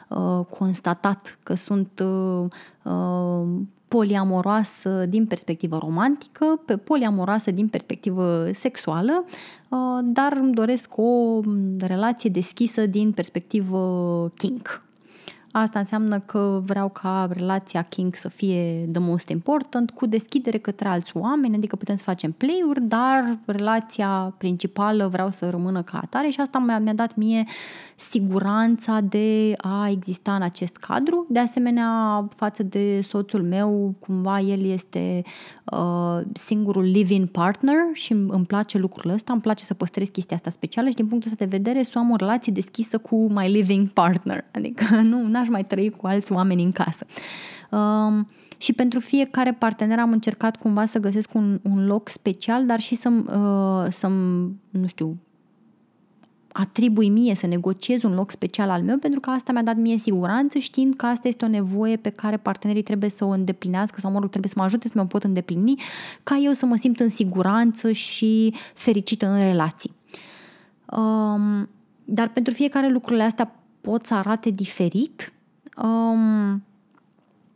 uh, 0.08 0.44
constatat 0.58 1.38
că 1.42 1.54
sunt 1.54 2.02
poliamoroasă 3.88 5.06
din 5.08 5.26
perspectivă 5.26 5.78
romantică, 5.78 6.60
pe 6.66 6.76
poliamoroasă 6.76 7.50
din 7.50 7.68
perspectivă 7.68 8.50
sexuală, 8.52 9.24
dar 10.02 10.38
îmi 10.40 10.52
doresc 10.52 10.96
o 10.96 11.40
relație 11.78 12.30
deschisă 12.30 12.86
din 12.86 13.12
perspectivă 13.12 14.32
kink, 14.36 14.82
Asta 15.60 15.78
înseamnă 15.78 16.18
că 16.18 16.60
vreau 16.64 16.88
ca 16.88 17.28
relația 17.32 17.82
King 17.82 18.14
să 18.14 18.28
fie 18.28 18.88
the 18.92 19.00
most 19.00 19.28
important, 19.28 19.90
cu 19.90 20.06
deschidere 20.06 20.58
către 20.58 20.88
alți 20.88 21.16
oameni, 21.16 21.56
adică 21.56 21.76
putem 21.76 21.96
să 21.96 22.02
facem 22.02 22.32
play-uri, 22.32 22.82
dar 22.82 23.38
relația 23.44 24.34
principală 24.38 25.08
vreau 25.08 25.30
să 25.30 25.50
rămână 25.50 25.82
ca 25.82 25.98
atare 26.02 26.28
și 26.28 26.40
asta 26.40 26.58
mi-a, 26.58 26.78
mi-a 26.78 26.94
dat 26.94 27.16
mie 27.16 27.44
siguranța 27.96 29.00
de 29.00 29.54
a 29.56 29.88
exista 29.88 30.34
în 30.34 30.42
acest 30.42 30.76
cadru. 30.76 31.26
De 31.28 31.38
asemenea, 31.38 32.24
față 32.36 32.62
de 32.62 33.00
soțul 33.00 33.42
meu, 33.42 33.94
cumva 33.98 34.40
el 34.40 34.64
este 34.64 35.22
uh, 35.72 36.20
singurul 36.32 36.84
living 36.84 37.28
partner 37.28 37.76
și 37.92 38.12
îmi 38.12 38.46
place 38.46 38.78
lucrul 38.78 39.10
ăsta, 39.10 39.32
îmi 39.32 39.40
place 39.40 39.64
să 39.64 39.74
păstrez 39.74 40.08
chestia 40.08 40.36
asta 40.36 40.50
specială 40.50 40.88
și 40.88 40.94
din 40.94 41.06
punctul 41.06 41.30
ăsta 41.32 41.44
de 41.44 41.56
vedere 41.56 41.82
să 41.82 41.98
am 41.98 42.10
o 42.10 42.16
relație 42.16 42.52
deschisă 42.52 42.98
cu 42.98 43.32
my 43.32 43.48
living 43.48 43.88
partner. 43.88 44.44
Adică 44.52 44.84
nu 45.10 45.26
n-aș 45.26 45.47
mai 45.48 45.64
trăi 45.64 45.90
cu 45.90 46.06
alți 46.06 46.32
oameni 46.32 46.62
în 46.62 46.72
casă. 46.72 47.06
Um, 47.70 48.28
și 48.58 48.72
pentru 48.72 49.00
fiecare 49.00 49.52
partener 49.52 49.98
am 49.98 50.12
încercat 50.12 50.56
cumva 50.56 50.86
să 50.86 50.98
găsesc 50.98 51.34
un, 51.34 51.60
un 51.62 51.86
loc 51.86 52.08
special, 52.08 52.66
dar 52.66 52.80
și 52.80 52.94
să-mi, 52.94 53.24
uh, 53.26 53.86
să-mi, 53.90 54.54
nu 54.70 54.86
știu, 54.86 55.18
atribui 56.52 57.08
mie 57.08 57.34
să 57.34 57.46
negociez 57.46 58.02
un 58.02 58.14
loc 58.14 58.30
special 58.30 58.70
al 58.70 58.82
meu, 58.82 58.96
pentru 58.96 59.20
că 59.20 59.30
asta 59.30 59.52
mi-a 59.52 59.62
dat 59.62 59.76
mie 59.76 59.98
siguranță, 59.98 60.58
știind 60.58 60.94
că 60.94 61.06
asta 61.06 61.28
este 61.28 61.44
o 61.44 61.48
nevoie 61.48 61.96
pe 61.96 62.10
care 62.10 62.36
partenerii 62.36 62.82
trebuie 62.82 63.10
să 63.10 63.24
o 63.24 63.28
îndeplinească 63.28 64.00
sau, 64.00 64.10
mă 64.10 64.18
rog, 64.18 64.28
trebuie 64.28 64.50
să 64.50 64.58
mă 64.58 64.64
ajute 64.64 64.88
să 64.88 64.98
mă 64.98 65.06
pot 65.06 65.24
îndeplini, 65.24 65.82
ca 66.22 66.36
eu 66.36 66.52
să 66.52 66.66
mă 66.66 66.76
simt 66.76 67.00
în 67.00 67.08
siguranță 67.08 67.92
și 67.92 68.54
fericită 68.74 69.26
în 69.26 69.40
relații. 69.40 69.94
Um, 70.96 71.68
dar 72.04 72.28
pentru 72.28 72.52
fiecare 72.52 72.88
lucrurile 72.88 73.24
astea 73.24 73.54
pot 73.80 74.06
să 74.06 74.14
arate 74.14 74.50
diferit. 74.50 75.32
Um, 75.78 76.64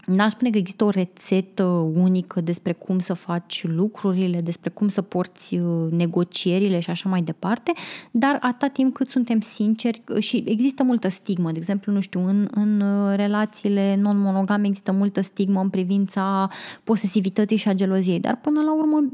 N-aș 0.07 0.31
spune 0.33 0.51
că 0.51 0.59
există 0.59 0.85
o 0.85 0.89
rețetă 0.89 1.65
unică 1.95 2.41
despre 2.41 2.73
cum 2.73 2.99
să 2.99 3.15
faci 3.15 3.65
lucrurile, 3.67 4.41
despre 4.41 4.71
cum 4.71 4.89
să 4.89 5.03
porți 5.03 5.55
uh, 5.55 5.91
negocierile 5.91 6.81
și 6.81 6.91
așa 6.91 7.09
mai 7.09 7.23
departe, 7.23 7.73
dar 8.11 8.39
atâta 8.41 8.67
timp 8.67 8.95
cât 8.95 9.09
suntem 9.09 9.41
sinceri 9.41 10.03
uh, 10.09 10.23
și 10.23 10.45
există 10.47 10.83
multă 10.83 11.09
stigmă, 11.09 11.51
de 11.51 11.59
exemplu, 11.59 11.93
nu 11.93 12.01
știu, 12.01 12.27
în, 12.27 12.49
în 12.51 12.81
uh, 12.81 13.17
relațiile 13.17 13.97
non-monogame 13.97 14.67
există 14.67 14.93
multă 14.93 15.21
stigmă 15.21 15.61
în 15.61 15.69
privința 15.69 16.49
posesivității 16.85 17.57
și 17.57 17.69
a 17.69 17.73
geloziei, 17.73 18.21
dar 18.21 18.37
până 18.37 18.61
la 18.61 18.75
urmă 18.75 19.05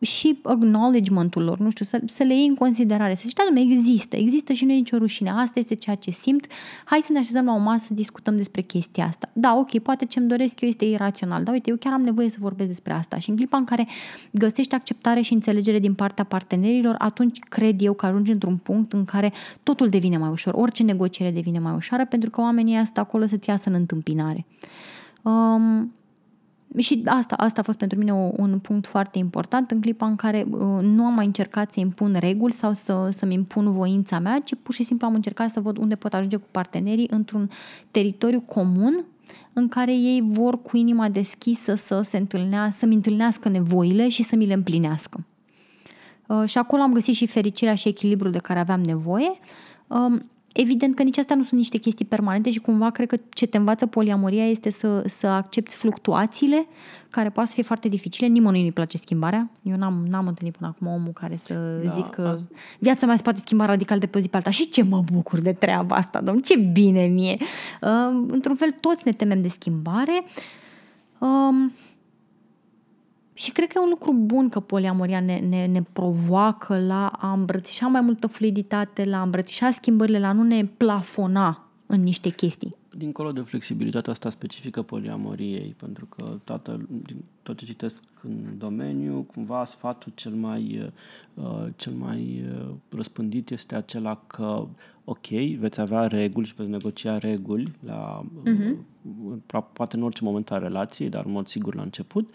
și 0.00 0.38
acknowledgement-ul 0.42 1.42
lor, 1.42 1.58
nu 1.58 1.70
știu, 1.70 1.84
să, 1.84 2.00
să 2.06 2.22
le 2.22 2.34
iei 2.34 2.46
în 2.46 2.54
considerare, 2.54 3.14
să 3.14 3.22
zici, 3.24 3.32
da, 3.32 3.60
există, 3.60 4.16
există 4.16 4.52
și 4.52 4.64
nu 4.64 4.72
e 4.72 4.74
nicio 4.74 4.96
rușine, 4.96 5.30
asta 5.30 5.58
este 5.58 5.74
ceea 5.74 5.96
ce 5.96 6.10
simt, 6.10 6.46
hai 6.84 7.00
să 7.02 7.12
ne 7.12 7.18
așezăm 7.18 7.44
la 7.44 7.52
o 7.52 7.58
masă 7.58 7.84
să 7.86 7.94
discutăm 7.94 8.36
despre 8.36 8.60
chestia 8.60 9.06
asta. 9.06 9.28
Da, 9.32 9.56
ok, 9.56 9.78
poate 9.78 10.03
poate 10.04 10.18
ce-mi 10.18 10.28
doresc 10.28 10.60
eu 10.60 10.68
este 10.68 10.84
irațional. 10.84 11.42
Da, 11.42 11.50
uite, 11.50 11.70
eu 11.70 11.76
chiar 11.76 11.92
am 11.92 12.02
nevoie 12.02 12.28
să 12.28 12.36
vorbesc 12.40 12.68
despre 12.68 12.92
asta. 12.92 13.18
Și 13.18 13.30
în 13.30 13.36
clipa 13.36 13.56
în 13.56 13.64
care 13.64 13.86
găsești 14.30 14.74
acceptare 14.74 15.20
și 15.20 15.32
înțelegere 15.32 15.78
din 15.78 15.94
partea 15.94 16.24
partenerilor, 16.24 16.94
atunci 16.98 17.38
cred 17.38 17.82
eu 17.82 17.92
că 17.92 18.06
ajungi 18.06 18.32
într-un 18.32 18.56
punct 18.56 18.92
în 18.92 19.04
care 19.04 19.32
totul 19.62 19.88
devine 19.88 20.16
mai 20.16 20.30
ușor, 20.30 20.54
orice 20.54 20.82
negociere 20.82 21.30
devine 21.30 21.58
mai 21.58 21.74
ușoară, 21.74 22.04
pentru 22.04 22.30
că 22.30 22.40
oamenii 22.40 22.74
sunt 22.74 22.98
acolo 22.98 23.26
să-ți 23.26 23.48
iasă 23.48 23.68
în 23.68 23.74
întâmpinare. 23.74 24.46
Um, 25.22 25.92
și 26.76 27.02
asta, 27.04 27.34
asta 27.34 27.60
a 27.60 27.64
fost 27.64 27.78
pentru 27.78 27.98
mine 27.98 28.12
o, 28.12 28.30
un 28.36 28.58
punct 28.58 28.86
foarte 28.86 29.18
important 29.18 29.70
în 29.70 29.80
clipa 29.80 30.06
în 30.06 30.16
care 30.16 30.46
uh, 30.50 30.58
nu 30.82 31.04
am 31.04 31.14
mai 31.14 31.26
încercat 31.26 31.72
să 31.72 31.80
impun 31.80 32.16
reguli 32.18 32.52
sau 32.52 32.72
să, 32.72 33.08
să-mi 33.12 33.34
impun 33.34 33.70
voința 33.70 34.18
mea, 34.18 34.40
ci 34.40 34.54
pur 34.62 34.74
și 34.74 34.82
simplu 34.82 35.06
am 35.06 35.14
încercat 35.14 35.50
să 35.50 35.60
văd 35.60 35.76
unde 35.76 35.94
pot 35.94 36.14
ajunge 36.14 36.36
cu 36.36 36.46
partenerii 36.50 37.08
într-un 37.10 37.50
teritoriu 37.90 38.40
comun 38.40 39.04
în 39.52 39.68
care 39.68 39.92
ei 39.92 40.24
vor 40.26 40.62
cu 40.62 40.76
inima 40.76 41.08
deschisă 41.08 41.74
să 41.74 42.00
se 42.00 42.16
întâlnească, 42.16 42.76
să-mi 42.78 42.94
întâlnească 42.94 43.48
nevoile 43.48 44.08
și 44.08 44.22
să 44.22 44.36
mi 44.36 44.46
le 44.46 44.54
împlinească. 44.54 45.24
Uh, 46.26 46.42
și 46.46 46.58
acolo 46.58 46.82
am 46.82 46.92
găsit 46.92 47.14
și 47.14 47.26
fericirea 47.26 47.74
și 47.74 47.88
echilibrul 47.88 48.30
de 48.30 48.38
care 48.38 48.58
aveam 48.58 48.80
nevoie. 48.80 49.30
Um, 50.56 50.62
Evident 50.62 50.94
că 50.94 51.02
nici 51.02 51.18
astea 51.18 51.36
nu 51.36 51.42
sunt 51.42 51.60
niște 51.60 51.78
chestii 51.78 52.04
permanente 52.04 52.50
și 52.50 52.58
cumva 52.58 52.90
cred 52.90 53.08
că 53.08 53.16
ce 53.30 53.46
te 53.46 53.56
învață 53.56 53.86
poliamoria 53.86 54.48
este 54.48 54.70
să, 54.70 55.02
să 55.06 55.26
accepti 55.26 55.74
fluctuațiile 55.74 56.66
care 57.10 57.30
poate 57.30 57.48
să 57.48 57.54
fie 57.54 57.62
foarte 57.62 57.88
dificile. 57.88 58.26
Nimănui 58.26 58.60
nu-i 58.60 58.72
place 58.72 58.96
schimbarea. 58.96 59.50
Eu 59.62 59.76
n-am, 59.76 60.06
n-am 60.08 60.26
întâlnit 60.26 60.56
până 60.56 60.74
acum 60.74 60.86
omul 60.86 61.12
care 61.12 61.38
să 61.42 61.80
da, 61.84 61.90
zic 61.94 62.10
că 62.10 62.22
asta... 62.22 62.48
viața 62.78 63.06
mea 63.06 63.16
se 63.16 63.22
poate 63.22 63.38
schimba 63.38 63.64
radical 63.64 63.98
de 63.98 64.06
pe 64.06 64.20
zi 64.20 64.28
pe 64.28 64.36
alta. 64.36 64.50
Și 64.50 64.68
ce 64.68 64.82
mă 64.82 65.04
bucur 65.12 65.40
de 65.40 65.52
treaba 65.52 65.96
asta, 65.96 66.20
domn, 66.20 66.40
ce 66.40 66.56
bine 66.56 67.04
mie! 67.04 67.36
Uh, 67.82 68.24
într-un 68.28 68.56
fel, 68.56 68.70
toți 68.80 69.02
ne 69.04 69.12
temem 69.12 69.42
de 69.42 69.48
schimbare. 69.48 70.24
Uh, 71.18 71.72
și 73.44 73.52
cred 73.52 73.68
că 73.68 73.78
e 73.78 73.82
un 73.82 73.88
lucru 73.88 74.12
bun 74.12 74.48
că 74.48 74.60
poliamoria 74.60 75.20
ne, 75.20 75.38
ne, 75.38 75.66
ne 75.66 75.82
provoacă 75.92 76.78
la 76.78 77.06
a 77.06 77.32
îmbrățișa 77.32 77.86
mai 77.86 78.00
multă 78.00 78.26
fluiditate, 78.26 79.04
la 79.04 79.18
a 79.18 79.22
îmbrățișa 79.22 79.70
schimbările, 79.70 80.18
la 80.18 80.28
a 80.28 80.32
nu 80.32 80.42
ne 80.42 80.64
plafona 80.64 81.68
în 81.86 82.02
niște 82.02 82.28
chestii. 82.28 82.76
Dincolo 82.96 83.32
de 83.32 83.40
flexibilitatea 83.40 84.12
asta 84.12 84.30
specifică 84.30 84.82
poliamoriei, 84.82 85.74
pentru 85.78 86.06
că 86.06 86.38
toată, 86.44 86.80
din 87.02 87.16
tot 87.42 87.58
ce 87.58 87.64
citesc 87.64 88.02
în 88.22 88.58
domeniu, 88.58 89.26
cumva 89.34 89.64
sfatul 89.64 90.12
cel 90.14 90.32
mai, 90.32 90.92
uh, 91.34 91.66
cel 91.76 91.92
mai 91.92 92.44
uh, 92.48 92.74
răspândit 92.88 93.50
este 93.50 93.74
acela 93.74 94.22
că, 94.26 94.66
ok, 95.04 95.26
veți 95.58 95.80
avea 95.80 96.06
reguli 96.06 96.46
și 96.46 96.54
veți 96.54 96.70
negocia 96.70 97.18
reguli 97.18 97.72
la, 97.84 98.24
uh-huh. 98.42 98.76
poate 99.72 99.96
în 99.96 100.02
orice 100.02 100.24
moment 100.24 100.50
a 100.50 100.58
relației, 100.58 101.08
dar 101.08 101.24
în 101.24 101.32
mod 101.32 101.46
sigur 101.46 101.74
la 101.74 101.82
început, 101.82 102.30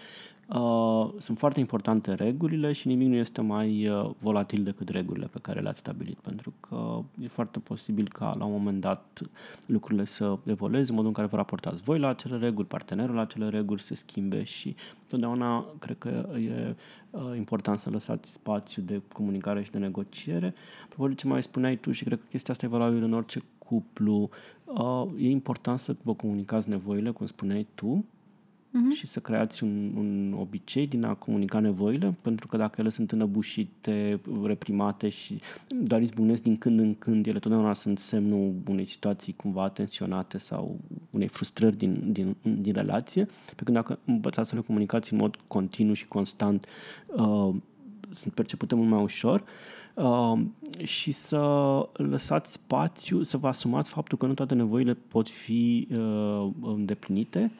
Uh, 0.53 1.09
sunt 1.17 1.37
foarte 1.37 1.59
importante 1.59 2.13
regulile 2.13 2.71
și 2.71 2.87
nimic 2.87 3.07
nu 3.07 3.15
este 3.15 3.41
mai 3.41 3.87
uh, 3.87 4.09
volatil 4.19 4.63
decât 4.63 4.89
regulile 4.89 5.25
pe 5.25 5.39
care 5.41 5.59
le-ați 5.59 5.79
stabilit, 5.79 6.17
pentru 6.17 6.53
că 6.59 7.01
e 7.21 7.27
foarte 7.27 7.59
posibil 7.59 8.07
ca 8.07 8.35
la 8.37 8.45
un 8.45 8.51
moment 8.51 8.81
dat 8.81 9.21
lucrurile 9.65 10.05
să 10.05 10.37
evolueze 10.45 10.89
în 10.89 10.95
modul 10.95 11.09
în 11.09 11.15
care 11.15 11.27
vă 11.27 11.35
raportați 11.35 11.83
voi 11.83 11.99
la 11.99 12.07
acele 12.07 12.37
reguli, 12.37 12.67
partenerul 12.67 13.15
la 13.15 13.21
acele 13.21 13.49
reguli 13.49 13.79
se 13.79 13.95
schimbe 13.95 14.43
și 14.43 14.75
totdeauna 15.07 15.65
cred 15.79 15.97
că 15.97 16.29
e 16.37 16.75
uh, 17.09 17.21
important 17.35 17.79
să 17.79 17.89
lăsați 17.89 18.31
spațiu 18.31 18.81
de 18.81 19.01
comunicare 19.13 19.63
și 19.63 19.71
de 19.71 19.77
negociere. 19.77 20.53
Probabil 20.89 21.15
ce 21.15 21.27
mai 21.27 21.43
spuneai 21.43 21.75
tu 21.75 21.91
și 21.91 22.03
cred 22.03 22.19
că 22.19 22.25
chestia 22.29 22.53
asta 22.53 22.65
e 22.65 22.69
valabilă 22.69 23.05
în 23.05 23.13
orice 23.13 23.43
cuplu, 23.57 24.29
uh, 24.63 25.07
e 25.17 25.29
important 25.29 25.79
să 25.79 25.95
vă 26.01 26.13
comunicați 26.13 26.69
nevoile, 26.69 27.09
cum 27.09 27.25
spuneai 27.25 27.67
tu, 27.75 28.05
uh-huh. 28.69 28.97
și 28.97 29.07
să 29.07 29.19
creați 29.19 29.63
un, 29.63 29.93
un 29.95 30.35
obicei 30.39 30.87
din 30.87 31.03
a 31.03 31.13
comunica 31.13 31.59
nevoile, 31.59 32.17
pentru 32.21 32.47
că 32.47 32.57
dacă 32.57 32.75
ele 32.81 32.89
sunt 32.89 33.11
înăbușite, 33.11 34.19
reprimate 34.43 35.09
și 35.09 35.39
doar 35.81 36.01
izbunesc 36.01 36.41
din 36.41 36.57
când 36.57 36.79
în 36.79 36.95
când, 36.95 37.27
ele 37.27 37.39
totdeauna 37.39 37.73
sunt 37.73 37.99
semnul 37.99 38.53
unei 38.67 38.85
situații 38.85 39.33
cumva 39.33 39.69
tensionate 39.69 40.37
sau 40.37 40.79
unei 41.09 41.27
frustrări 41.27 41.77
din, 41.77 42.11
din, 42.11 42.35
din 42.41 42.73
relație, 42.73 43.25
pe 43.55 43.63
când 43.63 43.77
dacă 43.77 43.99
învățați 44.05 44.49
să 44.49 44.55
le 44.55 44.61
comunicați 44.61 45.13
în 45.13 45.19
mod 45.19 45.35
continuu 45.47 45.93
și 45.93 46.07
constant, 46.07 46.65
uh, 47.07 47.55
sunt 48.09 48.33
percepute 48.33 48.75
mult 48.75 48.89
mai 48.89 49.01
ușor. 49.01 49.43
Uh, 49.93 50.39
și 50.83 51.11
să 51.11 51.39
lăsați 51.93 52.51
spațiu, 52.51 53.23
să 53.23 53.37
vă 53.37 53.47
asumați 53.47 53.89
faptul 53.89 54.17
că 54.17 54.25
nu 54.25 54.33
toate 54.33 54.53
nevoile 54.53 54.93
pot 54.93 55.29
fi 55.29 55.87
uh, 55.91 56.49
îndeplinite 56.61 57.51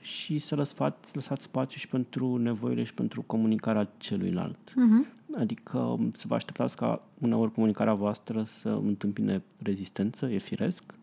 și 0.00 0.38
să 0.38 0.54
lăsați, 0.54 1.14
lăsați 1.14 1.44
spațiu 1.44 1.78
și 1.78 1.88
pentru 1.88 2.36
nevoile 2.36 2.84
și 2.84 2.94
pentru 2.94 3.22
comunicarea 3.22 3.88
celuilalt. 3.96 4.70
Uh-huh. 4.70 5.36
Adică 5.38 5.98
să 6.12 6.24
vă 6.26 6.34
așteptați 6.34 6.76
ca 6.76 7.02
uneori 7.18 7.52
comunicarea 7.52 7.94
voastră 7.94 8.42
să 8.44 8.68
întâmpine 8.68 9.42
rezistență, 9.58 10.26
e 10.26 10.38
firesc, 10.38 10.94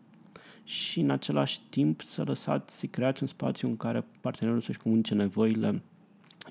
și 0.64 1.00
în 1.00 1.10
același 1.10 1.60
timp 1.68 2.00
să 2.00 2.22
lăsați, 2.22 2.78
să 2.78 2.86
creați 2.86 3.22
un 3.22 3.28
spațiu 3.28 3.68
în 3.68 3.76
care 3.76 4.04
partenerul 4.20 4.60
să-și 4.60 4.78
comunice 4.78 5.14
nevoile 5.14 5.82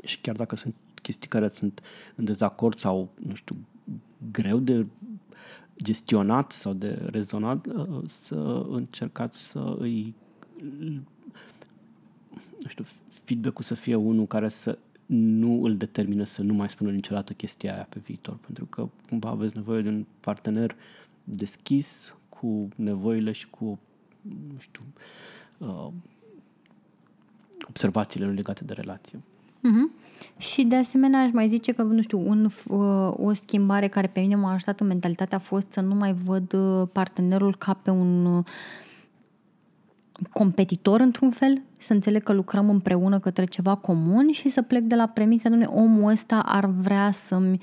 și 0.03 0.21
chiar 0.21 0.35
dacă 0.35 0.55
sunt 0.55 0.75
chestii 1.01 1.29
care 1.29 1.47
sunt 1.47 1.81
în 2.15 2.25
dezacord 2.25 2.77
sau, 2.77 3.09
nu 3.27 3.35
știu, 3.35 3.55
greu 4.31 4.59
de 4.59 4.85
gestionat 5.83 6.51
sau 6.51 6.73
de 6.73 7.07
rezonat, 7.11 7.67
să 8.05 8.65
încercați 8.69 9.47
să 9.47 9.75
îi 9.79 10.13
nu 12.61 12.69
știu, 12.69 12.83
feedback-ul 13.09 13.63
să 13.63 13.75
fie 13.75 13.95
unul 13.95 14.27
care 14.27 14.49
să 14.49 14.77
nu 15.05 15.63
îl 15.63 15.77
determină 15.77 16.23
să 16.23 16.43
nu 16.43 16.53
mai 16.53 16.69
spună 16.69 16.91
niciodată 16.91 17.33
chestia 17.33 17.73
aia 17.73 17.87
pe 17.89 17.99
viitor, 18.03 18.37
pentru 18.45 18.65
că 18.65 18.89
cumva 19.09 19.29
aveți 19.29 19.55
nevoie 19.55 19.81
de 19.81 19.89
un 19.89 20.05
partener 20.19 20.75
deschis 21.23 22.15
cu 22.29 22.67
nevoile 22.75 23.31
și 23.31 23.49
cu, 23.49 23.79
nu 24.21 24.59
știu, 24.59 24.81
uh, 25.57 25.87
observațiile 27.67 28.31
legate 28.31 28.63
de 28.63 28.73
relație. 28.73 29.19
Mm-hmm. 29.57 30.05
Și 30.37 30.63
de 30.63 30.75
asemenea 30.75 31.19
aș 31.19 31.31
mai 31.31 31.47
zice 31.47 31.71
că, 31.71 31.83
nu 31.83 32.01
știu, 32.01 32.29
un, 32.29 32.45
uh, 32.67 33.13
o 33.17 33.33
schimbare 33.33 33.87
care 33.87 34.07
pe 34.07 34.19
mine 34.19 34.35
m-a 34.35 34.51
ajutat 34.51 34.79
în 34.79 34.87
mentalitate 34.87 35.35
a 35.35 35.39
fost 35.39 35.71
să 35.71 35.81
nu 35.81 35.95
mai 35.95 36.13
văd 36.13 36.53
uh, 36.53 36.87
partenerul 36.91 37.55
ca 37.55 37.73
pe 37.73 37.89
un 37.89 38.25
uh, 38.25 38.45
competitor 40.31 40.99
într-un 40.99 41.29
fel, 41.29 41.61
să 41.79 41.93
înțeleg 41.93 42.23
că 42.23 42.33
lucrăm 42.33 42.69
împreună 42.69 43.19
către 43.19 43.45
ceva 43.45 43.75
comun 43.75 44.31
și 44.31 44.49
să 44.49 44.61
plec 44.61 44.83
de 44.83 44.95
la 44.95 45.07
premisa, 45.07 45.49
domnule, 45.49 45.71
omul 45.71 46.11
ăsta 46.11 46.39
ar 46.39 46.65
vrea 46.65 47.11
să-mi 47.11 47.59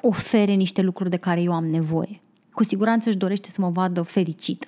ofere 0.00 0.52
niște 0.52 0.82
lucruri 0.82 1.10
de 1.10 1.16
care 1.16 1.40
eu 1.42 1.52
am 1.52 1.64
nevoie. 1.66 2.20
Cu 2.52 2.64
siguranță 2.64 3.08
își 3.08 3.18
dorește 3.18 3.48
să 3.48 3.60
mă 3.60 3.68
vadă 3.68 4.02
fericită. 4.02 4.66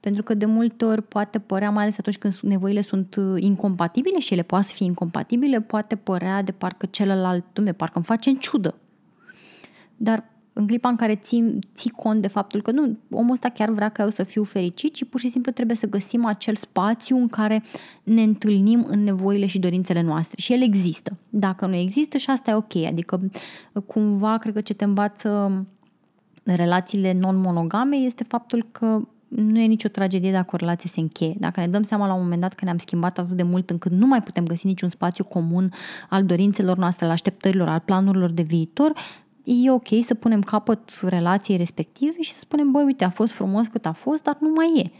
Pentru 0.00 0.22
că 0.22 0.34
de 0.34 0.44
multe 0.46 0.84
ori 0.84 1.02
poate 1.02 1.38
părea, 1.38 1.70
mai 1.70 1.82
ales 1.82 1.98
atunci 1.98 2.18
când 2.18 2.38
nevoile 2.42 2.80
sunt 2.80 3.14
uh, 3.14 3.42
incompatibile 3.42 4.18
și 4.18 4.32
ele 4.32 4.42
poate 4.42 4.66
fi 4.72 4.84
incompatibile, 4.84 5.60
poate 5.60 5.96
părea 5.96 6.42
de 6.42 6.52
parcă 6.52 6.86
celălalt, 6.86 7.44
dumne, 7.52 7.72
parcă 7.72 7.96
îmi 7.96 8.04
face 8.04 8.30
în 8.30 8.36
ciudă. 8.36 8.74
Dar 9.96 10.24
în 10.58 10.66
clipa 10.66 10.88
în 10.88 10.96
care 10.96 11.14
ții, 11.14 11.58
ții 11.74 11.90
cont 11.90 12.22
de 12.22 12.28
faptul 12.28 12.62
că 12.62 12.70
nu, 12.70 12.96
omul 13.10 13.32
ăsta 13.32 13.48
chiar 13.48 13.70
vrea 13.70 13.88
ca 13.88 14.02
eu 14.02 14.08
să 14.08 14.22
fiu 14.22 14.44
fericit 14.44 14.94
și 14.94 15.04
pur 15.04 15.20
și 15.20 15.28
simplu 15.28 15.52
trebuie 15.52 15.76
să 15.76 15.86
găsim 15.86 16.24
acel 16.24 16.56
spațiu 16.56 17.16
în 17.16 17.28
care 17.28 17.62
ne 18.02 18.22
întâlnim 18.22 18.84
în 18.88 19.04
nevoile 19.04 19.46
și 19.46 19.58
dorințele 19.58 20.00
noastre. 20.00 20.40
Și 20.40 20.52
el 20.52 20.62
există. 20.62 21.16
Dacă 21.30 21.66
nu 21.66 21.74
există 21.74 22.16
și 22.16 22.30
asta 22.30 22.50
e 22.50 22.54
ok. 22.54 22.76
Adică 22.86 23.30
cumva 23.86 24.38
cred 24.38 24.54
că 24.54 24.60
ce 24.60 24.74
te 24.74 24.84
învață 24.84 25.64
relațiile 26.42 27.12
non-monogame 27.12 27.96
este 27.96 28.24
faptul 28.24 28.66
că 28.72 29.00
nu 29.28 29.58
e 29.58 29.66
nicio 29.66 29.88
tragedie 29.88 30.32
dacă 30.32 30.50
o 30.52 30.56
relație 30.56 30.90
se 30.90 31.00
încheie. 31.00 31.34
Dacă 31.38 31.60
ne 31.60 31.68
dăm 31.68 31.82
seama 31.82 32.06
la 32.06 32.14
un 32.14 32.22
moment 32.22 32.40
dat 32.40 32.54
că 32.54 32.64
ne-am 32.64 32.78
schimbat 32.78 33.18
atât 33.18 33.36
de 33.36 33.42
mult 33.42 33.70
încât 33.70 33.92
nu 33.92 34.06
mai 34.06 34.22
putem 34.22 34.44
găsi 34.44 34.66
niciun 34.66 34.88
spațiu 34.88 35.24
comun 35.24 35.72
al 36.08 36.24
dorințelor 36.24 36.76
noastre, 36.76 37.04
al 37.04 37.10
așteptărilor, 37.10 37.68
al 37.68 37.82
planurilor 37.84 38.30
de 38.30 38.42
viitor, 38.42 38.92
e 39.46 39.70
ok 39.70 39.88
să 40.00 40.14
punem 40.14 40.40
capăt 40.40 40.98
relației 41.02 41.56
respective 41.56 42.20
și 42.20 42.32
să 42.32 42.38
spunem, 42.38 42.70
băi, 42.70 42.84
uite, 42.84 43.04
a 43.04 43.10
fost 43.10 43.32
frumos 43.32 43.66
cât 43.66 43.86
a 43.86 43.92
fost, 43.92 44.22
dar 44.22 44.36
nu 44.40 44.52
mai 44.54 44.82
e. 44.84 44.90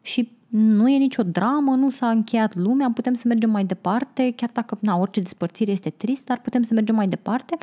Și 0.00 0.30
nu 0.48 0.88
e 0.88 0.96
nicio 0.96 1.22
dramă, 1.22 1.74
nu 1.74 1.90
s-a 1.90 2.08
încheiat 2.08 2.54
lumea, 2.54 2.90
putem 2.94 3.14
să 3.14 3.22
mergem 3.26 3.50
mai 3.50 3.64
departe, 3.64 4.32
chiar 4.36 4.50
dacă 4.52 4.78
na, 4.80 4.96
orice 4.96 5.20
despărțire 5.20 5.70
este 5.70 5.90
trist, 5.90 6.24
dar 6.24 6.40
putem 6.40 6.62
să 6.62 6.74
mergem 6.74 6.94
mai 6.94 7.06
departe 7.06 7.56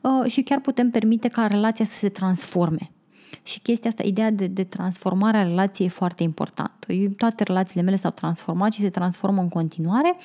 uh, 0.00 0.30
și 0.30 0.42
chiar 0.42 0.60
putem 0.60 0.90
permite 0.90 1.28
ca 1.28 1.46
relația 1.46 1.84
să 1.84 1.98
se 1.98 2.08
transforme. 2.08 2.90
Și 3.42 3.60
chestia 3.60 3.90
asta, 3.90 4.02
ideea 4.02 4.30
de, 4.30 4.46
de 4.46 4.64
transformare 4.64 5.36
a 5.36 5.42
relației 5.42 5.86
e 5.86 5.90
foarte 5.90 6.22
importantă. 6.22 6.92
Eu, 6.92 7.08
toate 7.08 7.42
relațiile 7.42 7.82
mele 7.82 7.96
s-au 7.96 8.10
transformat 8.10 8.72
și 8.72 8.80
se 8.80 8.90
transformă 8.90 9.40
în 9.40 9.48
continuare 9.48 10.16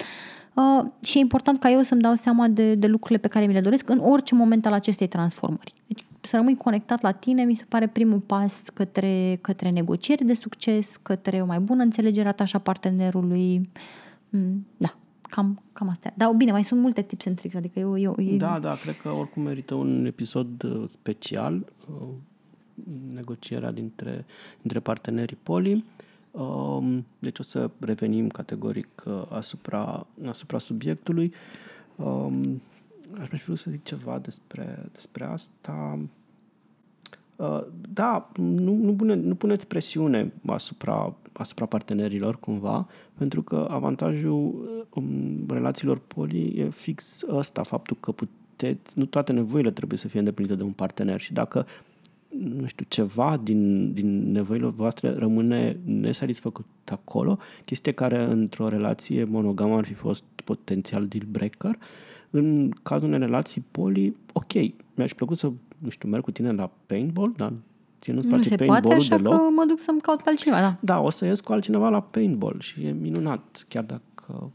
Uh, 0.58 0.86
și 1.04 1.18
e 1.18 1.22
important 1.22 1.60
ca 1.60 1.70
eu 1.70 1.82
să-mi 1.82 2.02
dau 2.02 2.16
seama 2.16 2.48
de, 2.48 2.76
de 2.76 2.88
lucrurile 2.88 3.20
pe 3.20 3.28
care 3.28 3.46
mi 3.46 3.54
le 3.54 3.62
doresc 3.62 3.90
în 3.90 4.00
orice 4.00 4.36
moment 4.36 4.66
al 4.66 4.74
acestei 4.74 5.08
transformări. 5.08 5.74
Deci 5.88 6.06
să 6.22 6.36
rămâi 6.36 6.56
conectat 6.56 7.02
la 7.02 7.12
tine 7.12 7.44
mi 7.44 7.56
se 7.56 7.66
pare 7.68 7.88
primul 7.88 8.20
pas 8.20 8.64
către, 8.74 9.40
către 9.42 9.70
negocieri 9.70 10.26
de 10.26 10.34
succes, 10.34 10.96
către 10.96 11.42
o 11.42 11.46
mai 11.46 11.60
bună 11.60 11.84
înțelegere 11.84 12.28
a 12.28 12.32
ta 12.32 12.46
și 12.46 12.56
a 12.56 12.60
partenerului. 12.60 13.70
Mm, 14.30 14.66
da, 14.78 14.96
cam, 15.22 15.62
cam 15.74 15.90
astea. 15.90 16.14
Dar 16.16 16.34
bine, 16.34 16.52
mai 16.52 16.64
sunt 16.64 16.82
multe 16.82 17.02
tips 17.02 17.26
and 17.26 17.38
tricks, 17.38 17.56
adică 17.56 17.80
eu... 17.80 17.98
eu, 18.00 18.16
eu... 18.20 18.38
Da, 18.38 18.60
da, 18.60 18.76
cred 18.82 18.98
că 18.98 19.10
oricum 19.10 19.44
merită 19.44 19.74
un 19.74 20.06
episod 20.06 20.64
uh, 20.64 20.84
special, 20.88 21.66
uh, 21.90 22.08
negocierea 23.14 23.72
dintre, 23.72 24.26
dintre 24.62 24.80
partenerii 24.80 25.38
poli. 25.44 25.84
Um, 26.38 27.06
deci 27.20 27.40
o 27.40 27.44
să 27.44 27.70
revenim 27.80 28.28
categoric 28.28 29.04
uh, 29.06 29.22
asupra, 29.30 30.08
asupra 30.28 30.58
subiectului. 30.58 31.34
Um, 31.96 32.62
aș 33.20 33.30
mai 33.30 33.40
fi 33.40 33.56
să 33.56 33.72
zic 33.72 33.84
ceva 33.84 34.20
despre, 34.20 34.90
despre 34.94 35.24
asta. 35.24 36.00
Uh, 37.36 37.64
da, 37.94 38.32
nu, 38.36 38.74
nu, 38.76 38.94
pune, 38.94 39.14
nu 39.14 39.36
puneți 39.36 39.68
presiune 39.68 40.34
asupra, 40.46 41.16
asupra 41.34 41.66
partenerilor 41.66 42.40
cumva, 42.40 42.88
pentru 43.18 43.42
că 43.42 43.68
avantajul 43.70 44.86
um, 44.94 45.46
relațiilor 45.48 45.98
poli 45.98 46.60
e 46.60 46.70
fix 46.70 47.24
ăsta, 47.30 47.64
faptul 47.64 47.98
că 48.00 48.12
puteți, 48.12 49.00
nu 49.00 49.06
toate 49.06 49.32
nevoile 49.32 49.72
trebuie 49.72 49.98
să 49.98 50.08
fie 50.08 50.20
îndeplinite 50.20 50.56
de 50.56 50.64
un 50.64 50.72
partener 50.72 51.20
și 51.20 51.34
dacă 51.34 51.66
nu 52.30 52.66
știu, 52.66 52.86
ceva 52.88 53.40
din, 53.44 53.94
din 53.94 54.32
nevoile 54.32 54.68
voastre 54.68 55.14
rămâne 55.14 55.80
nesatisfăcut 55.84 56.66
acolo, 56.86 57.38
chestie 57.66 57.92
care 57.92 58.24
într-o 58.24 58.68
relație 58.68 59.24
monogamă 59.24 59.78
ar 59.78 59.86
fi 59.86 59.94
fost 59.94 60.24
potențial 60.44 61.08
deal 61.08 61.26
breaker. 61.30 61.78
În 62.30 62.72
cazul 62.84 63.08
unei 63.08 63.20
relații 63.20 63.64
poli, 63.72 64.16
ok, 64.34 64.54
mi-aș 64.96 65.14
plăcut 65.14 65.38
să, 65.38 65.52
nu 65.78 65.90
știu, 65.90 66.10
merg 66.10 66.24
cu 66.24 66.32
tine 66.32 66.52
la 66.52 66.72
paintball, 66.86 67.34
dar 67.38 67.54
ție 68.02 68.14
nu-ți 68.14 68.28
place 68.28 68.50
nu 68.50 68.50
se 68.50 68.56
paintball 68.56 68.82
poate, 68.82 68.96
așa 68.96 69.18
deloc. 69.18 69.34
că 69.34 69.42
mă 69.56 69.66
duc 69.68 69.80
să-mi 69.80 70.02
caut 70.02 70.22
pe 70.22 70.30
altcineva, 70.30 70.60
da. 70.60 70.78
Da, 70.80 71.00
o 71.00 71.10
să 71.10 71.26
ies 71.26 71.40
cu 71.40 71.54
altcineva 71.54 71.90
la 71.90 72.02
paintball 72.02 72.60
și 72.60 72.86
e 72.86 72.92
minunat, 72.92 73.66
chiar 73.68 73.84
dacă 73.84 74.52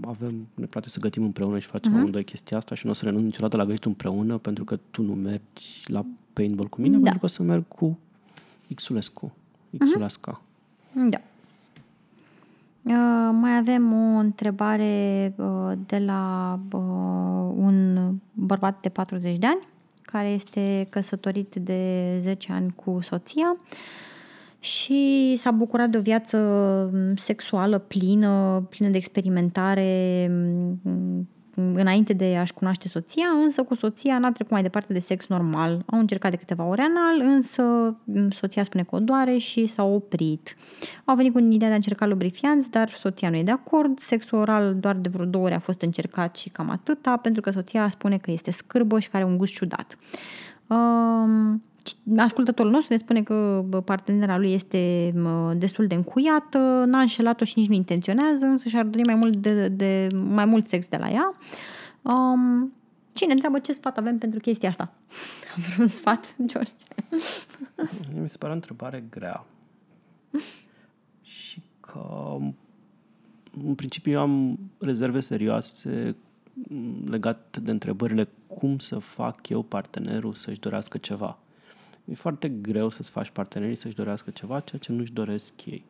avem, 0.00 0.46
ne 0.54 0.66
place 0.66 0.88
să 0.88 1.00
gătim 1.00 1.22
împreună 1.22 1.58
și 1.58 1.66
facem 1.66 1.92
uh-huh. 1.92 1.96
amândoi 1.96 2.24
chestia 2.24 2.56
asta 2.56 2.74
și 2.74 2.84
nu 2.84 2.90
o 2.90 2.94
să 2.94 3.04
renunț 3.04 3.24
niciodată 3.24 3.56
la 3.56 3.64
gătit 3.64 3.84
împreună 3.84 4.38
pentru 4.38 4.64
că 4.64 4.78
tu 4.90 5.02
nu 5.02 5.12
mergi 5.12 5.82
la 5.86 6.04
paintball 6.32 6.68
cu 6.68 6.80
mine, 6.80 6.96
Da. 6.96 7.02
pentru 7.02 7.18
că 7.18 7.24
o 7.24 7.28
să 7.28 7.42
merg 7.42 7.64
cu 7.68 7.98
Xulescu, 8.74 9.32
Xulesca. 9.78 10.40
Da. 10.92 11.20
Uh, 12.82 13.30
mai 13.32 13.56
avem 13.56 13.92
o 13.92 14.18
întrebare 14.18 15.32
uh, 15.36 15.72
de 15.86 15.98
la 15.98 16.58
uh, 16.72 16.80
un 17.56 18.08
bărbat 18.32 18.80
de 18.80 18.88
40 18.88 19.36
de 19.38 19.46
ani 19.46 19.66
care 20.02 20.28
este 20.28 20.86
căsătorit 20.90 21.54
de 21.54 22.18
10 22.20 22.52
ani 22.52 22.72
cu 22.74 22.98
soția 23.02 23.56
și 24.62 25.34
s-a 25.36 25.50
bucurat 25.50 25.90
de 25.90 25.98
o 25.98 26.00
viață 26.00 26.38
mm, 26.92 27.16
sexuală 27.16 27.78
plină, 27.78 28.66
plină 28.68 28.90
de 28.90 28.96
experimentare 28.96 30.30
mm, 30.32 31.28
înainte 31.54 32.12
de 32.12 32.36
a-și 32.36 32.52
cunoaște 32.52 32.88
soția, 32.88 33.26
însă 33.44 33.62
cu 33.62 33.74
soția 33.74 34.18
n-a 34.18 34.32
trecut 34.32 34.52
mai 34.52 34.62
departe 34.62 34.92
de 34.92 34.98
sex 34.98 35.26
normal. 35.26 35.82
Au 35.86 35.98
încercat 35.98 36.30
de 36.30 36.36
câteva 36.36 36.64
ore 36.64 36.82
anal, 36.82 37.28
însă 37.34 37.62
mm, 38.04 38.30
soția 38.30 38.62
spune 38.62 38.82
că 38.82 38.96
o 38.96 38.98
doare 38.98 39.36
și 39.36 39.66
s-au 39.66 39.94
oprit. 39.94 40.56
Au 41.04 41.16
venit 41.16 41.32
cu 41.32 41.38
ideea 41.38 41.68
de 41.68 41.72
a 41.72 41.74
încerca 41.74 42.06
lubrifianți, 42.06 42.70
dar 42.70 42.90
soția 42.90 43.30
nu 43.30 43.36
e 43.36 43.42
de 43.42 43.50
acord. 43.50 43.98
Sexul 43.98 44.38
oral 44.38 44.74
doar 44.74 44.96
de 44.96 45.08
vreo 45.08 45.24
două 45.24 45.44
ori 45.44 45.54
a 45.54 45.58
fost 45.58 45.80
încercat 45.80 46.36
și 46.36 46.48
cam 46.48 46.70
atâta, 46.70 47.16
pentru 47.16 47.42
că 47.42 47.50
soția 47.50 47.88
spune 47.88 48.18
că 48.18 48.30
este 48.30 48.50
scârbă 48.50 48.98
și 48.98 49.08
că 49.08 49.16
are 49.16 49.26
un 49.26 49.36
gust 49.36 49.52
ciudat. 49.52 49.98
Um, 50.66 51.62
ascultătorul 52.16 52.70
nostru 52.70 52.92
ne 52.92 52.98
spune 52.98 53.22
că 53.22 53.64
bă, 53.68 53.80
partenera 53.80 54.38
lui 54.38 54.52
este 54.52 55.12
mă, 55.16 55.54
destul 55.58 55.86
de 55.86 55.94
încuiată, 55.94 56.58
n-a 56.86 57.00
înșelat-o 57.00 57.44
și 57.44 57.58
nici 57.58 57.68
nu 57.68 57.74
intenționează, 57.74 58.44
însă 58.44 58.68
și-ar 58.68 58.84
dori 58.84 59.04
mai 59.04 59.14
mult, 59.14 59.36
de, 59.36 59.68
de, 59.68 60.06
mai 60.12 60.44
mult 60.44 60.66
sex 60.66 60.86
de 60.88 60.96
la 60.96 61.10
ea. 61.10 61.34
Um, 62.02 62.72
cine 63.12 63.32
întreabă 63.32 63.58
ce 63.58 63.72
sfat 63.72 63.98
avem 63.98 64.18
pentru 64.18 64.40
chestia 64.40 64.68
asta? 64.68 64.92
Am 65.54 65.62
vreun 65.72 65.88
sfat, 65.88 66.34
George? 66.46 66.72
Mi 68.20 68.28
se 68.28 68.38
pare 68.38 68.52
o 68.52 68.54
întrebare 68.54 69.04
grea. 69.10 69.44
și 71.22 71.62
că 71.80 72.36
în 73.66 73.74
principiu 73.74 74.12
eu 74.12 74.20
am 74.20 74.58
rezerve 74.78 75.20
serioase 75.20 76.16
m, 76.52 77.10
legate 77.10 77.60
de 77.60 77.70
întrebările 77.70 78.28
cum 78.46 78.78
să 78.78 78.98
fac 78.98 79.48
eu 79.48 79.62
partenerul 79.62 80.32
să-și 80.32 80.60
dorească 80.60 80.98
ceva. 80.98 81.38
E 82.04 82.14
foarte 82.14 82.48
greu 82.48 82.88
să-ți 82.88 83.10
faci 83.10 83.30
partenerii 83.30 83.76
să-și 83.76 83.94
dorească 83.94 84.30
ceva, 84.30 84.60
ceea 84.60 84.80
ce 84.80 84.92
nu-și 84.92 85.12
doresc 85.12 85.64
ei. 85.64 85.84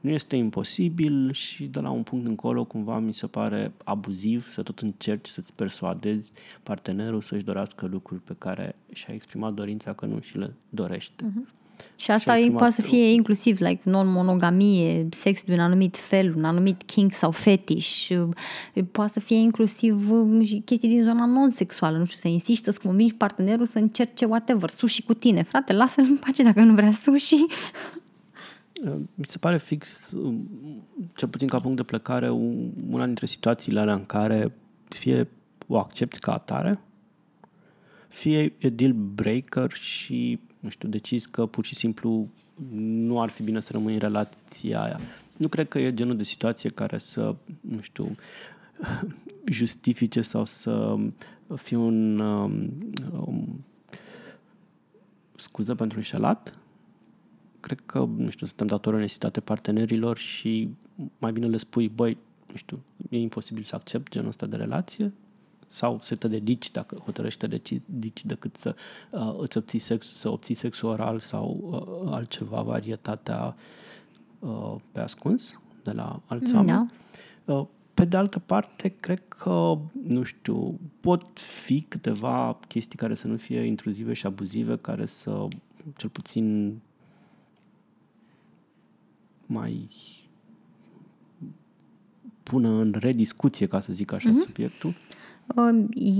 Nu 0.00 0.10
este 0.10 0.36
imposibil 0.36 1.32
și 1.32 1.66
de 1.66 1.80
la 1.80 1.90
un 1.90 2.02
punct 2.02 2.26
încolo 2.26 2.64
cumva 2.64 2.98
mi 2.98 3.14
se 3.14 3.26
pare 3.26 3.72
abuziv 3.84 4.48
să 4.48 4.62
tot 4.62 4.78
încerci 4.78 5.26
să-ți 5.26 5.54
persuadezi 5.54 6.32
partenerul 6.62 7.20
să-și 7.20 7.44
dorească 7.44 7.86
lucruri 7.86 8.20
pe 8.20 8.34
care 8.38 8.76
și-a 8.92 9.14
exprimat 9.14 9.52
dorința 9.52 9.92
că 9.92 10.06
nu 10.06 10.20
și 10.20 10.38
le 10.38 10.54
dorește. 10.68 11.24
Uh-huh. 11.24 11.59
Și 11.96 12.10
asta 12.10 12.30
Și-ai 12.30 12.36
e, 12.36 12.38
exprimat 12.38 12.58
poate 12.58 12.74
să 12.74 12.88
fie 12.88 13.12
inclusiv 13.12 13.60
like 13.60 13.80
non-monogamie, 13.82 15.08
sex 15.10 15.42
de 15.44 15.52
un 15.52 15.58
anumit 15.58 15.96
fel, 15.96 16.34
un 16.36 16.44
anumit 16.44 16.82
kink 16.82 17.12
sau 17.12 17.30
fetish. 17.30 18.08
uh, 18.08 18.84
Poate 18.92 19.12
să 19.12 19.20
fie 19.20 19.36
inclusiv 19.36 20.10
uh, 20.10 20.46
și 20.46 20.62
chestii 20.64 20.88
din 20.88 21.02
zona 21.04 21.26
non-sexuală. 21.26 21.98
Nu 21.98 22.04
știu, 22.04 22.18
să 22.18 22.28
insiști, 22.28 22.64
să-ți 22.64 22.80
convingi 22.80 23.14
partenerul 23.14 23.66
să 23.66 23.78
încerce 23.78 24.24
whatever, 24.24 24.70
sushi 24.70 25.02
cu 25.02 25.14
tine. 25.14 25.42
Frate, 25.42 25.72
lasă-l 25.72 26.04
în 26.04 26.16
pace 26.16 26.42
dacă 26.42 26.60
nu 26.60 26.74
vrea 26.74 26.92
sushi. 26.92 27.46
Mi 29.14 29.24
se 29.24 29.38
pare 29.38 29.58
fix, 29.58 30.14
cel 31.14 31.28
puțin 31.28 31.48
ca 31.48 31.60
punct 31.60 31.76
de 31.76 31.82
plecare, 31.82 32.30
una 32.90 33.04
dintre 33.04 33.26
situațiile 33.26 33.80
alea 33.80 33.94
în 33.94 34.06
care 34.06 34.52
fie 34.88 35.28
o 35.66 35.78
accepti 35.78 36.18
ca 36.18 36.32
atare, 36.32 36.80
fie 38.08 38.54
e 38.58 38.68
deal 38.68 38.92
breaker 38.92 39.72
și, 39.72 40.38
nu 40.60 40.68
știu, 40.68 40.88
decizi 40.88 41.30
că 41.30 41.46
pur 41.46 41.64
și 41.64 41.74
simplu 41.74 42.28
nu 42.80 43.20
ar 43.20 43.28
fi 43.28 43.42
bine 43.42 43.60
să 43.60 43.72
rămâi 43.72 43.92
în 43.92 43.98
relația 43.98 44.82
aia. 44.82 45.00
Nu 45.36 45.48
cred 45.48 45.68
că 45.68 45.78
e 45.78 45.94
genul 45.94 46.16
de 46.16 46.24
situație 46.24 46.70
care 46.70 46.98
să, 46.98 47.34
nu 47.60 47.80
știu, 47.80 48.14
justifice 49.52 50.20
sau 50.20 50.44
să 50.44 50.96
fie 51.56 51.76
un, 51.76 52.18
um, 52.18 52.70
um, 53.12 53.64
scuză 55.36 55.74
pentru 55.74 55.98
înșelat, 55.98 56.58
cred 57.60 57.82
că, 57.86 57.98
nu 58.16 58.30
știu, 58.30 58.46
suntem 58.46 58.66
datori 58.66 58.96
onestitate 58.96 59.40
partenerilor 59.40 60.16
și 60.18 60.68
mai 61.18 61.32
bine 61.32 61.46
le 61.46 61.56
spui, 61.56 61.88
băi, 61.88 62.16
nu 62.50 62.56
știu, 62.56 62.82
e 63.08 63.18
imposibil 63.18 63.62
să 63.62 63.74
accept 63.74 64.10
genul 64.10 64.28
ăsta 64.28 64.46
de 64.46 64.56
relație 64.56 65.12
sau 65.72 65.98
să 66.02 66.14
te 66.14 66.28
dedici, 66.28 66.70
dacă 66.70 66.94
hotărăști 67.04 67.40
să 67.40 67.46
te 67.46 67.56
dedici, 67.86 68.24
decât 68.24 68.56
să 68.56 68.74
uh, 69.10 69.34
îți 69.38 69.56
obții 69.56 69.78
sex, 69.78 70.12
să 70.12 70.28
obții 70.30 70.54
sex 70.54 70.80
oral 70.80 71.20
sau 71.20 71.58
uh, 72.04 72.12
altceva, 72.12 72.62
varietatea 72.62 73.56
uh, 74.38 74.74
pe 74.92 75.00
ascuns 75.00 75.60
de 75.84 75.90
la 75.90 76.20
alți 76.26 76.52
Da. 76.52 76.58
oameni. 76.58 76.92
Uh, 77.44 77.66
pe 77.94 78.04
de 78.04 78.16
altă 78.16 78.38
parte, 78.38 78.88
cred 78.88 79.22
că, 79.28 79.78
nu 80.06 80.22
știu, 80.22 80.78
pot 81.00 81.40
fi 81.40 81.80
câteva 81.88 82.58
chestii 82.68 82.98
care 82.98 83.14
să 83.14 83.26
nu 83.26 83.36
fie 83.36 83.60
intruzive 83.60 84.12
și 84.12 84.26
abuzive, 84.26 84.76
care 84.76 85.06
să, 85.06 85.48
cel 85.96 86.08
puțin, 86.08 86.78
mai 89.46 89.88
pună 92.42 92.68
în 92.68 92.94
rediscuție, 92.98 93.66
ca 93.66 93.80
să 93.80 93.92
zic 93.92 94.12
așa, 94.12 94.30
mm-hmm. 94.30 94.44
subiectul. 94.44 94.94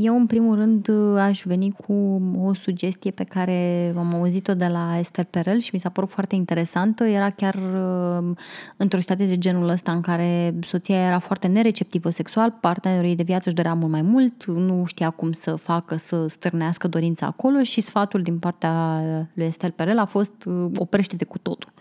Eu, 0.03 0.17
în 0.17 0.27
primul 0.27 0.57
rând, 0.57 0.91
aș 1.19 1.43
veni 1.45 1.71
cu 1.71 2.23
o 2.43 2.55
sugestie 2.55 3.11
pe 3.11 3.25
care 3.25 3.93
am 3.97 4.15
auzit-o 4.15 4.55
de 4.55 4.67
la 4.67 4.99
Esther 4.99 5.25
Perel 5.25 5.59
și 5.59 5.71
mi 5.73 5.81
s-a 5.81 5.89
părut 5.89 6.11
foarte 6.11 6.35
interesantă. 6.35 7.05
Era 7.05 7.31
chiar 7.31 7.55
uh, 7.55 8.37
într-o 8.77 8.99
situație 8.99 9.27
de 9.27 9.39
genul 9.39 9.69
ăsta 9.69 9.93
în 9.93 10.01
care 10.01 10.55
soția 10.67 11.07
era 11.07 11.19
foarte 11.19 11.47
nereceptivă 11.47 12.11
sexual, 12.11 12.57
partenerul 12.61 13.09
ei 13.09 13.17
de 13.17 13.23
viață 13.23 13.43
își 13.47 13.55
dorea 13.55 13.75
mult 13.75 13.91
mai 13.91 14.03
mult, 14.03 14.45
nu 14.45 14.85
știa 14.85 15.11
cum 15.11 15.33
să 15.33 15.55
facă 15.55 15.97
să 15.97 16.27
stârnească 16.29 16.89
dorința 16.89 17.27
acolo 17.27 17.63
și 17.63 17.81
sfatul 17.81 18.23
din 18.23 18.39
partea 18.39 19.03
lui 19.35 19.47
Esther 19.47 19.71
Perel 19.71 19.99
a 19.99 20.05
fost 20.05 20.45
uh, 20.45 20.67
oprește-te 20.77 21.25
cu 21.25 21.39
totul 21.39 21.73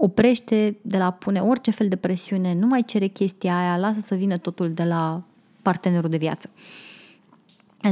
oprește 0.00 0.78
de 0.82 0.98
la 0.98 1.04
a 1.04 1.10
pune 1.10 1.40
orice 1.40 1.70
fel 1.70 1.88
de 1.88 1.96
presiune, 1.96 2.54
nu 2.54 2.66
mai 2.66 2.82
cere 2.82 3.06
chestia 3.06 3.58
aia, 3.58 3.76
lasă 3.76 4.00
să 4.00 4.14
vină 4.14 4.36
totul 4.36 4.72
de 4.72 4.84
la 4.84 5.27
partenerul 5.68 6.10
de 6.10 6.16
viață. 6.16 6.50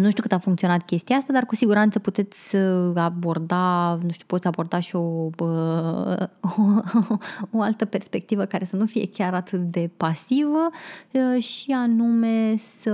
Nu 0.00 0.10
știu 0.10 0.22
cât 0.22 0.32
a 0.32 0.38
funcționat 0.38 0.84
chestia 0.84 1.16
asta, 1.16 1.32
dar 1.32 1.46
cu 1.46 1.54
siguranță 1.54 1.98
puteți 1.98 2.56
aborda, 2.94 3.98
nu 4.02 4.10
știu, 4.10 4.24
poți 4.26 4.46
aborda 4.46 4.80
și 4.80 4.96
o, 4.96 4.98
o, 4.98 5.46
o 7.56 7.60
altă 7.60 7.84
perspectivă 7.84 8.44
care 8.44 8.64
să 8.64 8.76
nu 8.76 8.86
fie 8.86 9.08
chiar 9.08 9.34
atât 9.34 9.60
de 9.60 9.90
pasivă 9.96 10.70
și 11.38 11.72
anume 11.72 12.54
să 12.56 12.90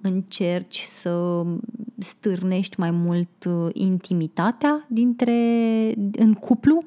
încerci 0.00 0.80
să 0.80 1.42
stârnești 1.98 2.80
mai 2.80 2.90
mult 2.90 3.48
intimitatea 3.72 4.86
dintre, 4.88 5.32
în 6.12 6.34
cuplu, 6.34 6.84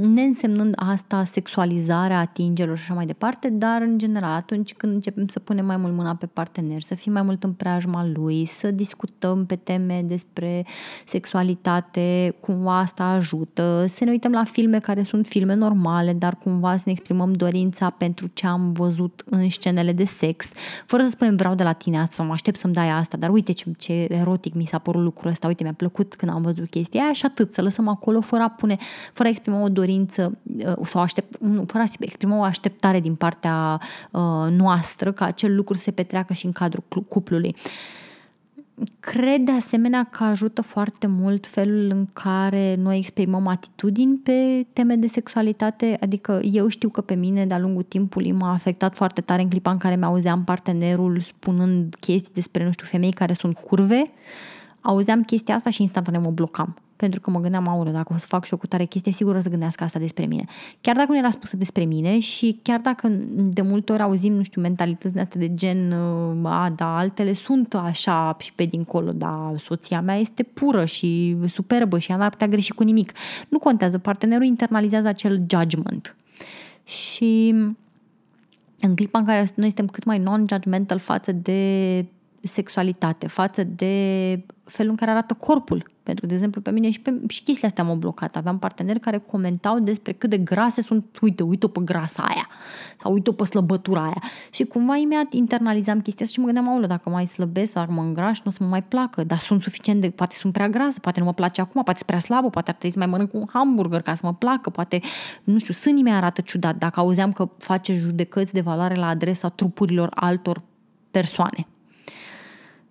neînsemnând 0.00 0.74
asta 0.76 1.24
sexualizarea 1.24 2.18
atingerilor 2.18 2.76
și 2.76 2.82
așa 2.82 2.94
mai 2.94 3.06
departe, 3.06 3.48
dar 3.48 3.82
în 3.82 3.98
general 3.98 4.32
atunci 4.32 4.74
când 4.74 4.94
începem 4.94 5.26
să 5.26 5.38
punem 5.38 5.66
mai 5.66 5.76
mult 5.76 5.94
mâna 5.94 6.14
pe 6.14 6.26
partener, 6.26 6.82
să 6.82 6.94
fim 6.94 7.12
mai 7.12 7.22
mult 7.22 7.44
în 7.44 7.52
preajma 7.52 8.06
lui, 8.14 8.44
să 8.44 8.70
discutăm 8.70 9.46
pe 9.46 9.56
teme 9.56 10.02
despre 10.06 10.66
sexualitate, 11.06 12.34
cumva 12.40 12.78
asta 12.78 13.04
ajută, 13.04 13.84
să 13.88 14.04
ne 14.04 14.10
uităm 14.10 14.32
la 14.32 14.44
filme 14.44 14.78
care 14.78 15.02
sunt 15.02 15.26
filme 15.26 15.54
normale, 15.54 16.12
dar 16.12 16.36
cumva 16.36 16.76
să 16.76 16.82
ne 16.86 16.92
exprimăm 16.92 17.32
dorința 17.32 17.90
pentru 17.90 18.26
ce 18.26 18.46
am 18.46 18.72
văzut 18.72 19.22
în 19.26 19.50
scenele 19.50 19.92
de 19.92 20.04
sex, 20.04 20.48
fără 20.86 21.02
să 21.02 21.08
spunem 21.08 21.36
vreau 21.36 21.54
de 21.54 21.62
la 21.62 21.72
tine 21.72 22.00
asta 22.00 22.14
sau 22.14 22.26
mă 22.26 22.32
aștept 22.32 22.58
să-mi 22.58 22.74
dai 22.74 22.90
asta, 22.90 23.16
dar 23.16 23.30
uite 23.30 23.52
ce, 23.52 23.64
ce 23.78 24.06
erotic 24.08 24.54
mi 24.54 24.64
s-a 24.64 24.78
părut 24.78 25.02
lucrul 25.02 25.30
ăsta, 25.30 25.46
uite 25.46 25.62
mi-a 25.62 25.74
plăcut 25.76 26.14
când 26.14 26.32
am 26.32 26.42
văzut 26.42 26.68
chestia 26.68 27.02
aia 27.02 27.12
și 27.12 27.24
atât, 27.24 27.52
să 27.52 27.62
lăsăm 27.62 27.88
acolo 27.88 28.20
fără 28.20 28.42
a 28.42 28.48
pune, 28.48 28.76
fără 29.12 29.28
a 29.28 29.30
exprima 29.30 29.55
o 29.62 29.68
dorință 29.68 30.38
sau 30.84 31.00
aștept, 31.00 31.38
fără 31.66 31.84
a 31.84 31.86
exprima 32.00 32.38
o 32.38 32.42
așteptare 32.42 33.00
din 33.00 33.14
partea 33.14 33.80
uh, 34.10 34.20
noastră 34.50 35.12
ca 35.12 35.24
acel 35.24 35.54
lucru 35.54 35.76
se 35.76 35.90
petreacă 35.90 36.32
și 36.32 36.46
în 36.46 36.52
cadrul 36.52 36.84
cuplului. 37.08 37.54
Cred 39.00 39.40
de 39.40 39.52
asemenea 39.52 40.08
că 40.10 40.24
ajută 40.24 40.62
foarte 40.62 41.06
mult 41.06 41.46
felul 41.46 41.90
în 41.90 42.06
care 42.12 42.74
noi 42.74 42.96
exprimăm 42.96 43.46
atitudini 43.46 44.16
pe 44.16 44.66
teme 44.72 44.96
de 44.96 45.06
sexualitate, 45.06 45.96
adică 46.00 46.40
eu 46.42 46.68
știu 46.68 46.88
că 46.88 47.00
pe 47.00 47.14
mine 47.14 47.46
de-a 47.46 47.58
lungul 47.58 47.82
timpului 47.82 48.32
m-a 48.32 48.52
afectat 48.52 48.94
foarte 48.94 49.20
tare 49.20 49.42
în 49.42 49.48
clipa 49.48 49.70
în 49.70 49.78
care 49.78 49.96
mi-auzeam 49.96 50.44
partenerul 50.44 51.20
spunând 51.20 51.94
chestii 52.00 52.34
despre, 52.34 52.64
nu 52.64 52.70
știu, 52.72 52.86
femei 52.86 53.12
care 53.12 53.32
sunt 53.32 53.56
curve, 53.56 54.10
auzeam 54.86 55.22
chestia 55.22 55.54
asta 55.54 55.70
și 55.70 55.80
instantaneu 55.80 56.20
mă 56.20 56.30
blocam 56.30 56.76
pentru 56.96 57.20
că 57.20 57.30
mă 57.30 57.40
gândeam, 57.40 57.68
aură, 57.68 57.90
dacă 57.90 58.12
o 58.14 58.16
să 58.16 58.26
fac 58.26 58.44
și 58.44 58.54
o 58.54 58.56
cu 58.56 58.66
tare 58.66 58.84
chestie, 58.84 59.12
sigur 59.12 59.34
o 59.34 59.40
să 59.40 59.48
gândească 59.48 59.84
asta 59.84 59.98
despre 59.98 60.26
mine. 60.26 60.44
Chiar 60.80 60.96
dacă 60.96 61.12
nu 61.12 61.18
era 61.18 61.30
spusă 61.30 61.56
despre 61.56 61.84
mine 61.84 62.18
și 62.18 62.58
chiar 62.62 62.80
dacă 62.80 63.08
de 63.34 63.62
multe 63.62 63.92
ori 63.92 64.02
auzim, 64.02 64.32
nu 64.32 64.42
știu, 64.42 64.60
mentalități 64.60 65.18
astea 65.18 65.40
de 65.40 65.54
gen, 65.54 65.92
uh, 65.92 66.50
a, 66.50 66.72
da, 66.76 66.96
altele 66.96 67.32
sunt 67.32 67.74
așa 67.74 68.36
și 68.40 68.52
pe 68.52 68.64
dincolo, 68.64 69.12
da, 69.12 69.54
soția 69.58 70.00
mea 70.00 70.16
este 70.16 70.42
pură 70.42 70.84
și 70.84 71.36
superbă 71.46 71.98
și 71.98 72.10
ea 72.10 72.16
n-ar 72.16 72.30
putea 72.30 72.48
greși 72.48 72.72
cu 72.72 72.82
nimic. 72.82 73.12
Nu 73.48 73.58
contează, 73.58 73.98
partenerul 73.98 74.44
internalizează 74.44 75.08
acel 75.08 75.44
judgment. 75.48 76.16
Și 76.84 77.54
în 78.80 78.94
clipa 78.94 79.18
în 79.18 79.24
care 79.24 79.38
noi 79.38 79.66
suntem 79.66 79.86
cât 79.86 80.04
mai 80.04 80.18
non-judgmental 80.18 80.98
față 80.98 81.32
de 81.32 82.04
sexualitate, 82.42 83.26
față 83.26 83.64
de 83.64 84.44
felul 84.66 84.90
în 84.90 84.96
care 84.96 85.10
arată 85.10 85.34
corpul 85.34 85.94
pentru 86.06 86.24
că, 86.24 86.26
de 86.26 86.34
exemplu, 86.34 86.60
pe 86.60 86.70
mine 86.70 86.90
și, 86.90 87.00
pe, 87.00 87.10
și 87.28 87.42
chestiile 87.42 87.66
astea 87.66 87.84
m-au 87.84 87.94
blocat. 87.94 88.36
Aveam 88.36 88.58
parteneri 88.58 89.00
care 89.00 89.18
comentau 89.18 89.78
despre 89.78 90.12
cât 90.12 90.30
de 90.30 90.38
grase 90.38 90.82
sunt, 90.82 91.18
uite, 91.20 91.42
uite-o 91.42 91.68
pe 91.68 91.80
grasa 91.84 92.22
aia 92.22 92.48
sau 92.98 93.12
uite-o 93.12 93.32
pe 93.32 93.44
slăbătura 93.44 94.02
aia. 94.02 94.22
Și 94.50 94.64
cumva 94.64 94.96
imediat 94.96 95.32
internalizam 95.32 96.00
chestia 96.00 96.24
asta 96.24 96.34
și 96.34 96.46
mă 96.46 96.52
gândeam, 96.52 96.74
aulă, 96.74 96.86
dacă 96.86 97.10
mai 97.10 97.26
slăbesc, 97.26 97.72
dacă 97.72 97.92
mă 97.92 98.02
îngraș, 98.02 98.38
nu 98.38 98.50
o 98.50 98.50
să 98.50 98.58
mă 98.60 98.68
mai 98.68 98.82
placă, 98.82 99.24
dar 99.24 99.38
sunt 99.38 99.62
suficient 99.62 100.00
de, 100.00 100.10
poate 100.10 100.34
sunt 100.34 100.52
prea 100.52 100.68
grasă, 100.68 101.00
poate 101.00 101.18
nu 101.18 101.24
mă 101.26 101.32
place 101.32 101.60
acum, 101.60 101.82
poate 101.82 101.98
sunt 101.98 102.10
prea 102.10 102.20
slabă, 102.20 102.50
poate 102.50 102.70
ar 102.70 102.76
trebui 102.76 102.96
să 102.96 102.98
mai 102.98 103.08
mănânc 103.08 103.34
un 103.34 103.46
hamburger 103.52 104.02
ca 104.02 104.14
să 104.14 104.20
mă 104.24 104.34
placă, 104.34 104.70
poate, 104.70 105.00
nu 105.44 105.58
știu, 105.58 105.74
sânii 105.74 106.02
mei 106.02 106.12
arată 106.12 106.40
ciudat 106.40 106.76
dacă 106.76 107.00
auzeam 107.00 107.32
că 107.32 107.48
face 107.58 107.94
judecăți 107.94 108.52
de 108.52 108.60
valoare 108.60 108.94
la 108.94 109.08
adresa 109.08 109.48
trupurilor 109.48 110.08
altor 110.14 110.62
persoane. 111.10 111.66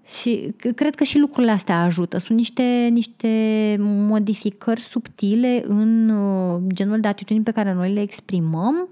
Și 0.06 0.54
cred 0.76 0.96
că 0.96 1.04
și 1.04 1.20
lucrurile 1.20 1.52
astea 1.52 1.82
ajută. 1.82 2.18
Sunt 2.18 2.38
niște, 2.38 2.88
niște 2.92 3.30
modificări 3.80 4.80
subtile 4.80 5.64
în 5.68 6.10
uh, 6.10 6.62
genul 6.74 7.00
de 7.00 7.08
atitudini 7.08 7.44
pe 7.44 7.52
care 7.52 7.74
noi 7.74 7.94
le 7.94 8.02
exprimăm. 8.02 8.90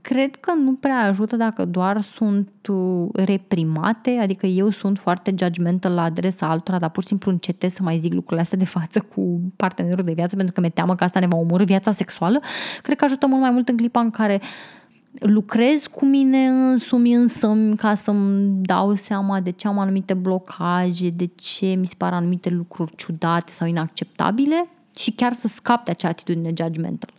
Cred 0.00 0.34
că 0.36 0.52
nu 0.54 0.72
prea 0.72 0.98
ajută 0.98 1.36
dacă 1.36 1.64
doar 1.64 2.00
sunt 2.00 2.50
uh, 2.68 3.08
reprimate, 3.12 4.10
adică 4.10 4.46
eu 4.46 4.70
sunt 4.70 4.98
foarte 4.98 5.34
judgmental 5.38 5.92
la 5.92 6.02
adresa 6.02 6.48
altora, 6.48 6.78
dar 6.78 6.90
pur 6.90 7.02
și 7.02 7.08
simplu 7.08 7.30
încetez 7.30 7.72
să 7.72 7.82
mai 7.82 7.98
zic 7.98 8.12
lucrurile 8.12 8.40
astea 8.40 8.58
de 8.58 8.64
față 8.64 9.00
cu 9.14 9.40
partenerul 9.56 10.04
de 10.04 10.12
viață 10.12 10.36
pentru 10.36 10.54
că 10.54 10.60
mi-e 10.60 10.70
teamă 10.70 10.94
că 10.94 11.04
asta 11.04 11.20
ne 11.20 11.26
va 11.26 11.36
omorâ 11.36 11.64
viața 11.64 11.92
sexuală. 11.92 12.40
Cred 12.82 12.96
că 12.96 13.04
ajută 13.04 13.26
mult 13.26 13.40
mai 13.40 13.50
mult 13.50 13.68
în 13.68 13.76
clipa 13.76 14.00
în 14.00 14.10
care 14.10 14.40
uh, 14.42 14.83
lucrez 15.18 15.86
cu 15.86 16.04
mine 16.04 16.46
însumi 16.46 17.12
însă 17.12 17.54
ca 17.76 17.94
să-mi 17.94 18.62
dau 18.62 18.94
seama 18.94 19.40
de 19.40 19.50
ce 19.50 19.66
am 19.66 19.78
anumite 19.78 20.14
blocaje, 20.14 21.10
de 21.10 21.26
ce 21.34 21.66
mi 21.66 21.86
se 21.86 21.94
par 21.96 22.12
anumite 22.12 22.48
lucruri 22.48 22.96
ciudate 22.96 23.52
sau 23.52 23.66
inacceptabile 23.66 24.68
și 24.96 25.10
chiar 25.10 25.32
să 25.32 25.48
scap 25.48 25.84
de 25.84 25.90
acea 25.90 26.08
atitudine 26.08 26.52
judgmental. 26.56 27.12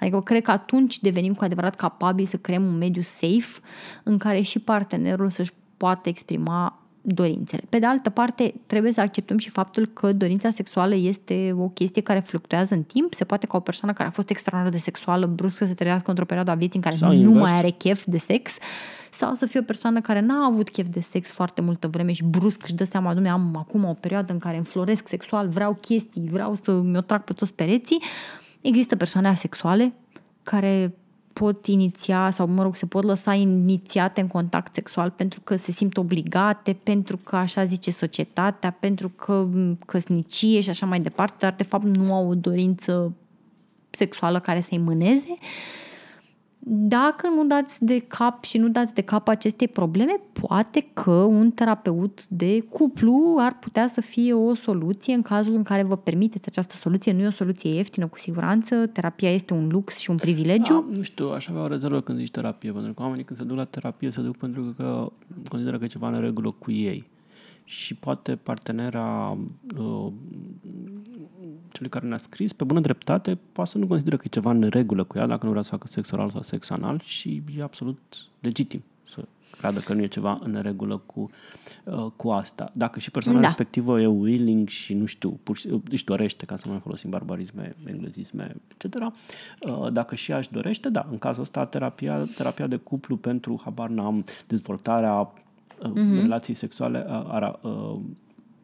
Adică 0.00 0.20
cred 0.20 0.42
că 0.42 0.50
atunci 0.50 0.98
devenim 1.00 1.34
cu 1.34 1.44
adevărat 1.44 1.74
capabili 1.74 2.26
să 2.26 2.36
creăm 2.36 2.64
un 2.64 2.76
mediu 2.76 3.02
safe 3.02 3.60
în 4.02 4.18
care 4.18 4.40
și 4.40 4.58
partenerul 4.58 5.30
să-și 5.30 5.52
poată 5.76 6.08
exprima 6.08 6.82
dorințele. 7.14 7.62
Pe 7.68 7.78
de 7.78 7.86
altă 7.86 8.10
parte, 8.10 8.54
trebuie 8.66 8.92
să 8.92 9.00
acceptăm 9.00 9.38
și 9.38 9.50
faptul 9.50 9.86
că 9.86 10.12
dorința 10.12 10.50
sexuală 10.50 10.94
este 10.94 11.54
o 11.58 11.68
chestie 11.68 12.02
care 12.02 12.20
fluctuează 12.20 12.74
în 12.74 12.82
timp. 12.82 13.14
Se 13.14 13.24
poate 13.24 13.46
ca 13.46 13.56
o 13.56 13.60
persoană 13.60 13.94
care 13.94 14.08
a 14.08 14.12
fost 14.12 14.30
extraordinar 14.30 14.76
de 14.76 14.82
sexuală 14.82 15.26
brusc 15.26 15.56
să 15.56 15.64
se 15.64 15.74
trăiască 15.74 16.10
într-o 16.10 16.24
perioadă 16.24 16.50
a 16.50 16.54
vieții 16.54 16.78
în 16.78 16.84
care 16.84 16.94
sau 16.94 17.08
nu 17.08 17.14
invers. 17.14 17.38
mai 17.38 17.52
are 17.52 17.70
chef 17.70 18.04
de 18.06 18.18
sex 18.18 18.56
sau 19.12 19.34
să 19.34 19.46
fie 19.46 19.60
o 19.60 19.62
persoană 19.62 20.00
care 20.00 20.20
n-a 20.20 20.44
avut 20.44 20.70
chef 20.70 20.86
de 20.90 21.00
sex 21.00 21.30
foarte 21.30 21.60
multă 21.60 21.88
vreme 21.88 22.12
și 22.12 22.24
brusc 22.24 22.62
își 22.62 22.74
dă 22.74 22.84
seama, 22.84 23.14
dumne, 23.14 23.28
am 23.28 23.56
acum 23.56 23.84
o 23.84 23.92
perioadă 23.92 24.32
în 24.32 24.38
care 24.38 24.56
înfloresc 24.56 25.08
sexual, 25.08 25.48
vreau 25.48 25.74
chestii, 25.80 26.28
vreau 26.30 26.58
să 26.62 26.72
mi-o 26.72 27.00
trag 27.00 27.24
pe 27.24 27.32
toți 27.32 27.54
pereții. 27.54 28.02
Există 28.60 28.96
persoane 28.96 29.28
asexuale 29.28 29.92
care 30.42 30.94
pot 31.38 31.66
iniția 31.66 32.30
sau, 32.30 32.46
mă 32.46 32.62
rog, 32.62 32.76
se 32.76 32.86
pot 32.86 33.04
lăsa 33.04 33.34
inițiate 33.34 34.20
în 34.20 34.26
contact 34.26 34.74
sexual 34.74 35.10
pentru 35.10 35.40
că 35.40 35.56
se 35.56 35.72
simt 35.72 35.96
obligate, 35.96 36.72
pentru 36.82 37.16
că 37.16 37.36
așa 37.36 37.64
zice 37.64 37.90
societatea, 37.90 38.76
pentru 38.80 39.08
că 39.08 39.46
căsnicie 39.86 40.60
și 40.60 40.70
așa 40.70 40.86
mai 40.86 41.00
departe, 41.00 41.36
dar 41.38 41.54
de 41.56 41.62
fapt 41.62 41.84
nu 41.84 42.14
au 42.14 42.28
o 42.28 42.34
dorință 42.34 43.12
sexuală 43.90 44.40
care 44.40 44.60
să-i 44.60 44.78
mâneze. 44.78 45.28
Uh, 45.30 45.87
dacă 46.70 47.28
nu 47.28 47.46
dați 47.46 47.84
de 47.84 47.98
cap 47.98 48.44
și 48.44 48.58
nu 48.58 48.68
dați 48.68 48.94
de 48.94 49.00
cap 49.00 49.28
acestei 49.28 49.68
probleme, 49.68 50.20
poate 50.32 50.86
că 50.92 51.10
un 51.10 51.50
terapeut 51.50 52.26
de 52.26 52.60
cuplu 52.60 53.36
ar 53.38 53.58
putea 53.58 53.88
să 53.88 54.00
fie 54.00 54.32
o 54.32 54.54
soluție 54.54 55.14
în 55.14 55.22
cazul 55.22 55.54
în 55.54 55.62
care 55.62 55.82
vă 55.82 55.96
permiteți 55.96 56.48
această 56.48 56.74
soluție. 56.74 57.12
Nu 57.12 57.22
e 57.22 57.26
o 57.26 57.30
soluție 57.30 57.74
ieftină, 57.74 58.06
cu 58.06 58.18
siguranță. 58.18 58.86
Terapia 58.86 59.30
este 59.30 59.54
un 59.54 59.68
lux 59.68 59.98
și 59.98 60.10
un 60.10 60.16
privilegiu. 60.16 60.72
Da, 60.72 60.96
nu 60.96 61.02
știu, 61.02 61.28
aș 61.28 61.48
avea 61.48 61.62
o 61.62 61.66
rezervă 61.66 62.00
când 62.00 62.18
zici 62.18 62.30
terapie, 62.30 62.72
pentru 62.72 62.92
că 62.92 63.02
oamenii 63.02 63.24
când 63.24 63.38
se 63.38 63.44
duc 63.44 63.56
la 63.56 63.64
terapie 63.64 64.10
se 64.10 64.20
duc 64.20 64.36
pentru 64.36 64.74
că 64.76 65.10
consideră 65.48 65.78
că 65.78 65.84
e 65.84 65.88
ceva 65.88 66.08
în 66.08 66.20
regulă 66.20 66.54
cu 66.58 66.70
ei 66.70 67.04
și 67.68 67.94
poate 67.94 68.36
partenera 68.36 69.38
uh, 69.76 70.12
celui 71.72 71.90
care 71.90 72.06
ne-a 72.06 72.16
scris, 72.16 72.52
pe 72.52 72.64
bună 72.64 72.80
dreptate, 72.80 73.38
poate 73.52 73.70
să 73.70 73.78
nu 73.78 73.86
consideră 73.86 74.16
că 74.16 74.22
e 74.26 74.28
ceva 74.28 74.50
în 74.50 74.68
regulă 74.68 75.04
cu 75.04 75.18
ea 75.18 75.26
dacă 75.26 75.44
nu 75.44 75.50
vrea 75.50 75.62
să 75.62 75.70
facă 75.70 75.86
sex 75.86 76.10
oral 76.10 76.30
sau 76.30 76.42
sex 76.42 76.70
anal 76.70 77.00
și 77.04 77.42
e 77.56 77.62
absolut 77.62 78.28
legitim 78.40 78.82
să 79.02 79.24
creadă 79.50 79.80
că 79.80 79.92
nu 79.92 80.02
e 80.02 80.06
ceva 80.06 80.38
în 80.42 80.60
regulă 80.62 80.96
cu, 81.06 81.30
uh, 81.84 82.06
cu 82.16 82.30
asta. 82.30 82.70
Dacă 82.72 82.98
și 82.98 83.10
persoana 83.10 83.40
da. 83.40 83.46
respectivă 83.46 84.00
e 84.00 84.06
willing 84.06 84.68
și, 84.68 84.94
nu 84.94 85.06
știu, 85.06 85.30
pur 85.42 85.56
și, 85.56 85.80
își 85.90 86.04
dorește, 86.04 86.46
ca 86.46 86.56
să 86.56 86.62
nu 86.66 86.72
mai 86.72 86.80
folosim 86.80 87.10
barbarisme, 87.10 87.76
englezisme, 87.86 88.56
etc., 88.68 88.94
uh, 88.94 89.92
dacă 89.92 90.14
și 90.14 90.30
ea 90.30 90.38
își 90.38 90.50
dorește, 90.50 90.88
da, 90.88 91.06
în 91.10 91.18
cazul 91.18 91.42
ăsta 91.42 91.66
terapia, 91.66 92.28
terapia 92.36 92.66
de 92.66 92.76
cuplu 92.76 93.16
pentru, 93.16 93.60
habar 93.64 93.88
n-am, 93.88 94.24
dezvoltarea 94.46 95.32
uh-huh. 95.78 96.20
relații 96.20 96.54
sexuale 96.54 97.04
uh, 97.08 97.24
ar, 97.28 97.58
uh, 97.62 97.98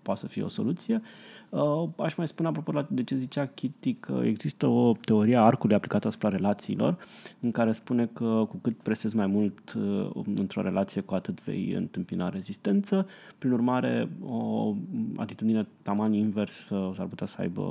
poate 0.03 0.21
să 0.21 0.27
fie 0.27 0.43
o 0.43 0.49
soluție. 0.49 1.03
Uh, 1.49 1.89
aș 1.97 2.15
mai 2.15 2.29
spune, 2.29 2.49
apropo 2.49 2.87
de 2.89 3.03
ce 3.03 3.17
zicea 3.17 3.47
Kitty, 3.47 3.95
că 3.95 4.21
există 4.25 4.67
o 4.67 4.93
teorie 5.05 5.37
a 5.37 5.43
arcului 5.43 5.75
aplicată 5.75 6.07
asupra 6.07 6.29
relațiilor, 6.29 6.97
în 7.41 7.51
care 7.51 7.73
spune 7.73 8.07
că 8.13 8.47
cu 8.49 8.57
cât 8.63 8.75
presezi 8.75 9.17
mai 9.17 9.27
mult 9.27 9.73
uh, 9.73 10.25
într-o 10.37 10.63
relație, 10.63 11.01
cu 11.01 11.15
atât 11.15 11.45
vei 11.45 11.73
întâmpina 11.73 12.29
rezistență. 12.29 13.07
Prin 13.39 13.53
urmare, 13.53 14.09
o 14.23 14.75
atitudine 15.17 15.67
taman 15.83 16.13
invers 16.13 16.71
uh, 16.71 16.95
s-ar 16.95 17.07
putea 17.07 17.27
să 17.27 17.37
aibă 17.39 17.63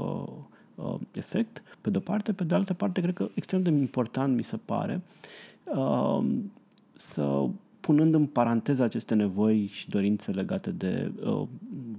uh, 0.76 0.96
efect, 1.14 1.64
pe 1.82 1.90
de-o 1.90 2.02
parte. 2.02 2.34
Pe 2.34 2.44
de 2.44 2.56
altă 2.56 2.74
parte, 2.74 3.02
cred 3.02 3.14
că 3.14 3.30
extrem 3.34 3.62
de 3.62 3.70
important 3.70 4.36
mi 4.36 4.44
se 4.44 4.58
pare 4.66 5.02
uh, 5.76 6.26
să 6.94 7.46
punând 7.86 8.14
în 8.14 8.26
paranteză 8.26 8.84
aceste 8.84 9.14
nevoi 9.14 9.66
și 9.72 9.90
dorințe 9.90 10.32
legate 10.32 10.72
de 10.72 11.12
uh, 11.24 11.42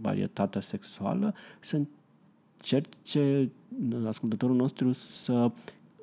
varietatea 0.00 0.60
sexuală, 0.60 1.34
să 1.60 1.80
încerce 2.56 3.50
ascultătorul 4.06 4.56
nostru 4.56 4.92
să, 4.92 5.50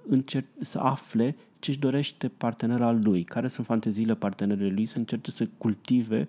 încer- 0.10 0.58
să 0.60 0.80
afle 0.80 1.36
ce 1.60 1.70
își 1.70 1.80
dorește 1.80 2.28
partenera 2.28 2.92
lui, 2.92 3.24
care 3.24 3.48
sunt 3.48 3.66
fanteziile 3.66 4.16
partenerului 4.16 4.72
lui, 4.72 4.86
să 4.86 4.98
încerce 4.98 5.32
să 5.32 5.48
cultive 5.58 6.28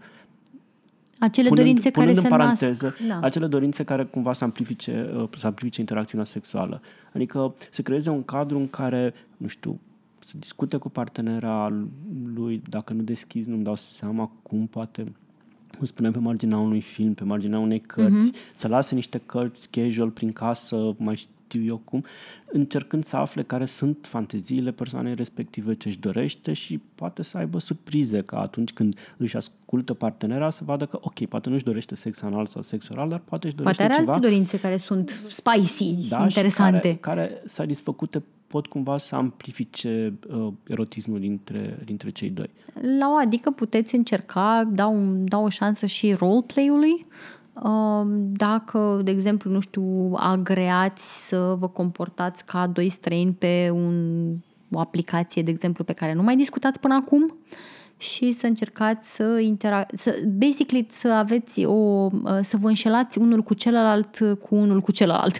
acele 1.18 1.48
punând, 1.48 1.66
dorințe 1.66 1.90
punând 1.90 2.14
care 2.14 2.26
în 2.26 2.30
se 2.30 2.36
paranteză, 2.36 2.84
nasc. 2.86 3.06
Da. 3.06 3.26
acele 3.26 3.46
dorințe 3.46 3.84
care 3.84 4.04
cumva 4.04 4.32
să 4.32 4.44
amplifice, 4.44 5.10
uh, 5.16 5.28
să 5.38 5.46
amplifice 5.46 5.80
interacțiunea 5.80 6.26
sexuală. 6.26 6.80
Adică 7.12 7.54
să 7.70 7.82
creeze 7.82 8.10
un 8.10 8.24
cadru 8.24 8.58
în 8.58 8.68
care, 8.68 9.14
nu 9.36 9.46
știu, 9.46 9.80
să 10.24 10.34
discute 10.38 10.76
cu 10.76 10.88
partenera 10.88 11.72
lui, 12.34 12.62
dacă 12.68 12.92
nu 12.92 13.02
deschizi, 13.02 13.48
nu-mi 13.48 13.64
dau 13.64 13.76
seama 13.76 14.30
cum 14.42 14.66
poate 14.66 15.12
cum 15.76 15.86
spunem, 15.86 16.12
pe 16.12 16.18
marginea 16.18 16.58
unui 16.58 16.80
film, 16.80 17.14
pe 17.14 17.24
marginea 17.24 17.58
unei 17.58 17.80
cărți, 17.80 18.30
uh-huh. 18.30 18.54
să 18.54 18.68
lase 18.68 18.94
niște 18.94 19.20
cărți 19.26 19.70
casual 19.70 20.10
prin 20.10 20.32
casă, 20.32 20.94
mai 20.98 21.16
știu 21.52 21.64
eu 21.64 21.76
cum, 21.84 22.04
încercând 22.46 23.04
să 23.04 23.16
afle 23.16 23.42
care 23.42 23.64
sunt 23.64 23.96
fanteziile 24.08 24.70
persoanei 24.70 25.14
respective 25.14 25.74
ce 25.74 25.88
își 25.88 25.98
dorește 25.98 26.52
și 26.52 26.80
poate 26.94 27.22
să 27.22 27.38
aibă 27.38 27.58
surprize 27.58 28.20
ca 28.22 28.40
atunci 28.40 28.72
când 28.72 28.98
își 29.16 29.36
ascultă 29.36 29.94
partenera 29.94 30.50
să 30.50 30.64
vadă 30.64 30.86
că, 30.86 30.98
ok, 31.00 31.26
poate 31.26 31.48
nu 31.48 31.54
își 31.54 31.64
dorește 31.64 31.94
sex 31.94 32.22
anal 32.22 32.46
sau 32.46 32.62
sex 32.62 32.88
oral, 32.88 33.08
dar 33.08 33.18
poate 33.18 33.46
își 33.46 33.56
dorește 33.56 33.82
poate 33.82 33.92
are 33.92 34.02
ceva. 34.02 34.12
alte 34.12 34.26
dorințe 34.26 34.60
care 34.60 34.76
sunt 34.76 35.22
spicy, 35.28 36.08
da, 36.08 36.22
interesante. 36.22 36.98
care, 37.00 37.26
care 37.26 37.42
satisfăcute 37.44 38.22
pot 38.52 38.66
cumva 38.66 38.98
să 38.98 39.14
amplifice 39.14 40.12
uh, 40.28 40.52
erotismul 40.66 41.20
dintre, 41.20 41.78
dintre 41.84 42.10
cei 42.10 42.30
doi. 42.30 42.50
La 42.98 43.10
o 43.10 43.14
adică 43.14 43.50
puteți 43.50 43.94
încerca, 43.94 44.68
da, 44.72 44.86
un, 44.86 45.28
da 45.28 45.38
o 45.38 45.48
șansă 45.48 45.86
și 45.86 46.12
roleplay-ului, 46.12 47.06
Um, 47.52 48.32
dacă, 48.32 49.00
de 49.04 49.10
exemplu, 49.10 49.50
nu 49.50 49.60
știu, 49.60 50.12
agreați 50.16 51.28
să 51.28 51.56
vă 51.58 51.68
comportați 51.68 52.44
ca 52.44 52.66
doi 52.66 52.88
străini 52.88 53.32
pe 53.32 53.70
un, 53.72 54.26
o 54.70 54.78
aplicație, 54.80 55.42
de 55.42 55.50
exemplu, 55.50 55.84
pe 55.84 55.92
care 55.92 56.12
nu 56.12 56.22
mai 56.22 56.36
discutați 56.36 56.80
până 56.80 56.94
acum, 56.94 57.36
și 58.02 58.32
să 58.32 58.46
încercați 58.46 59.14
să 59.14 59.38
intera- 59.40 59.86
să 59.94 60.22
basically 60.38 60.86
să 60.90 61.08
aveți 61.08 61.64
o 61.64 61.72
uh, 61.72 62.38
să 62.40 62.56
vă 62.56 62.68
înșelați 62.68 63.18
unul 63.18 63.42
cu 63.42 63.54
celălalt 63.54 64.16
cu 64.16 64.54
unul 64.54 64.80
cu 64.80 64.92
celălalt. 64.92 65.36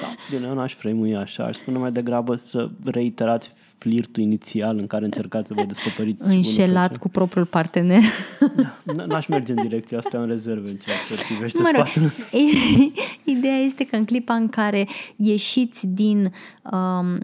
Sau, 0.00 0.08
bine, 0.30 0.46
eu 0.46 0.54
n-aș 0.54 0.74
frame 0.74 1.16
așa, 1.16 1.44
aș 1.44 1.56
spune 1.56 1.78
mai 1.78 1.92
degrabă 1.92 2.34
să 2.36 2.70
reiterați 2.84 3.52
flirtul 3.78 4.22
inițial 4.22 4.78
în 4.78 4.86
care 4.86 5.04
încercați 5.04 5.48
să 5.48 5.54
vă 5.54 5.62
descoperiți 5.62 6.28
Înșelat 6.28 6.96
cu 6.96 7.08
propriul 7.08 7.44
partener. 7.44 8.02
Da, 8.96 9.04
n-aș 9.04 9.26
merge 9.26 9.52
în 9.52 9.62
direcția 9.62 9.98
asta 9.98 10.18
în 10.18 10.26
rezervă 10.26 10.68
în 10.68 10.76
ceea 10.76 10.96
ce 11.08 11.24
privește 11.24 11.62
mă 11.62 11.70
rog, 11.76 11.86
sfatul. 11.86 12.10
Ideea 13.36 13.56
este 13.56 13.84
că 13.84 13.96
în 13.96 14.04
clipa 14.04 14.34
în 14.34 14.48
care 14.48 14.88
ieșiți 15.16 15.86
din 15.86 16.32
um, 16.72 17.18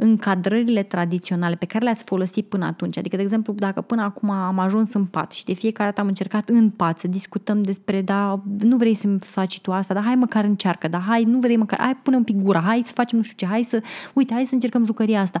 încadrările 0.00 0.82
tradiționale 0.82 1.54
pe 1.54 1.66
care 1.66 1.84
le-ați 1.84 2.04
folosit 2.04 2.46
până 2.46 2.64
atunci. 2.64 2.98
Adică, 2.98 3.16
de 3.16 3.22
exemplu, 3.22 3.52
dacă 3.52 3.80
până 3.80 4.02
acum 4.02 4.30
am 4.30 4.58
ajuns 4.58 4.94
în 4.94 5.04
pat 5.04 5.32
și 5.32 5.44
de 5.44 5.52
fiecare 5.52 5.88
dată 5.88 6.00
am 6.00 6.06
încercat 6.06 6.48
în 6.48 6.70
pat 6.70 6.98
să 6.98 7.08
discutăm 7.08 7.62
despre, 7.62 8.02
da, 8.02 8.42
nu 8.58 8.76
vrei 8.76 8.94
să-mi 8.94 9.18
faci 9.18 9.60
tu 9.60 9.72
asta, 9.72 9.94
dar 9.94 10.02
hai 10.02 10.14
măcar 10.14 10.44
încearcă, 10.44 10.88
da, 10.88 10.98
hai, 10.98 11.24
nu 11.24 11.38
vrei 11.38 11.56
măcar, 11.56 11.78
hai, 11.80 11.96
pune 12.02 12.16
un 12.16 12.24
pic 12.24 12.36
gura, 12.36 12.60
hai 12.60 12.82
să 12.84 12.92
facem 12.92 13.18
nu 13.18 13.24
știu 13.24 13.36
ce, 13.36 13.52
hai 13.52 13.62
să, 13.62 13.82
uite, 14.14 14.34
hai 14.34 14.44
să 14.44 14.54
încercăm 14.54 14.84
jucăria 14.84 15.20
asta. 15.20 15.40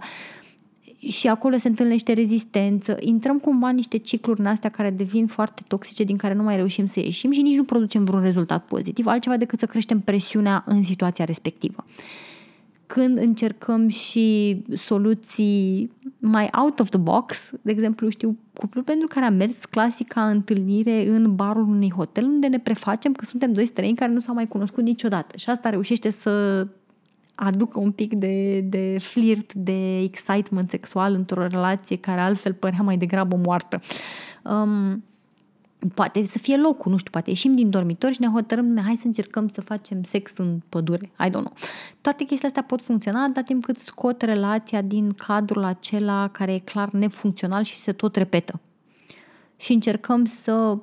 Și 1.08 1.28
acolo 1.28 1.56
se 1.56 1.68
întâlnește 1.68 2.12
rezistență, 2.12 2.96
intrăm 3.00 3.38
cumva 3.38 3.68
în 3.68 3.74
niște 3.74 3.96
cicluri 3.96 4.40
în 4.40 4.46
astea 4.46 4.70
care 4.70 4.90
devin 4.90 5.26
foarte 5.26 5.62
toxice, 5.68 6.04
din 6.04 6.16
care 6.16 6.34
nu 6.34 6.42
mai 6.42 6.56
reușim 6.56 6.86
să 6.86 7.00
ieșim 7.00 7.30
și 7.30 7.42
nici 7.42 7.56
nu 7.56 7.64
producem 7.64 8.04
vreun 8.04 8.22
rezultat 8.22 8.64
pozitiv, 8.64 9.06
altceva 9.06 9.36
decât 9.36 9.58
să 9.58 9.66
creștem 9.66 10.00
presiunea 10.00 10.62
în 10.66 10.84
situația 10.84 11.24
respectivă 11.24 11.84
când 12.88 13.18
încercăm 13.18 13.88
și 13.88 14.56
soluții 14.74 15.90
mai 16.18 16.50
out 16.58 16.80
of 16.80 16.88
the 16.88 16.98
box, 16.98 17.50
de 17.62 17.70
exemplu, 17.70 18.08
știu, 18.08 18.36
cuplul 18.52 18.84
pentru 18.84 19.06
care 19.06 19.26
am 19.26 19.34
mers 19.34 19.64
clasica 19.64 20.28
întâlnire 20.28 21.08
în 21.08 21.34
barul 21.34 21.68
unui 21.68 21.90
hotel 21.90 22.24
unde 22.24 22.46
ne 22.46 22.58
prefacem 22.58 23.12
că 23.12 23.24
suntem 23.24 23.52
doi 23.52 23.66
străini 23.66 23.96
care 23.96 24.12
nu 24.12 24.20
s-au 24.20 24.34
mai 24.34 24.48
cunoscut 24.48 24.84
niciodată 24.84 25.36
și 25.36 25.50
asta 25.50 25.70
reușește 25.70 26.10
să 26.10 26.66
aducă 27.34 27.80
un 27.80 27.90
pic 27.90 28.14
de, 28.14 28.60
de 28.60 28.96
flirt, 29.00 29.52
de 29.54 29.98
excitement 29.98 30.70
sexual 30.70 31.14
într-o 31.14 31.46
relație 31.46 31.96
care 31.96 32.20
altfel 32.20 32.52
părea 32.52 32.82
mai 32.82 32.96
degrabă 32.96 33.40
moartă. 33.44 33.80
Um, 34.44 35.04
Poate 35.94 36.24
să 36.24 36.38
fie 36.38 36.56
locul, 36.56 36.90
nu 36.90 36.96
știu, 36.96 37.10
poate 37.10 37.30
ieșim 37.30 37.54
din 37.54 37.70
dormitor 37.70 38.12
și 38.12 38.20
ne 38.20 38.26
hotărâm, 38.26 38.78
hai 38.84 38.96
să 38.96 39.06
încercăm 39.06 39.48
să 39.48 39.60
facem 39.60 40.02
sex 40.02 40.32
în 40.36 40.60
pădure. 40.68 41.10
I 41.26 41.28
don't 41.28 41.30
know. 41.30 41.52
Toate 42.00 42.24
chestiile 42.24 42.46
astea 42.46 42.62
pot 42.62 42.82
funcționa 42.82 43.22
atâta 43.22 43.42
timp 43.42 43.64
cât 43.64 43.76
scot 43.76 44.22
relația 44.22 44.82
din 44.82 45.12
cadrul 45.12 45.64
acela 45.64 46.28
care 46.28 46.54
e 46.54 46.58
clar 46.58 46.90
nefuncțional 46.90 47.62
și 47.62 47.78
se 47.78 47.92
tot 47.92 48.16
repetă. 48.16 48.60
Și 49.56 49.72
încercăm 49.72 50.24
să 50.24 50.78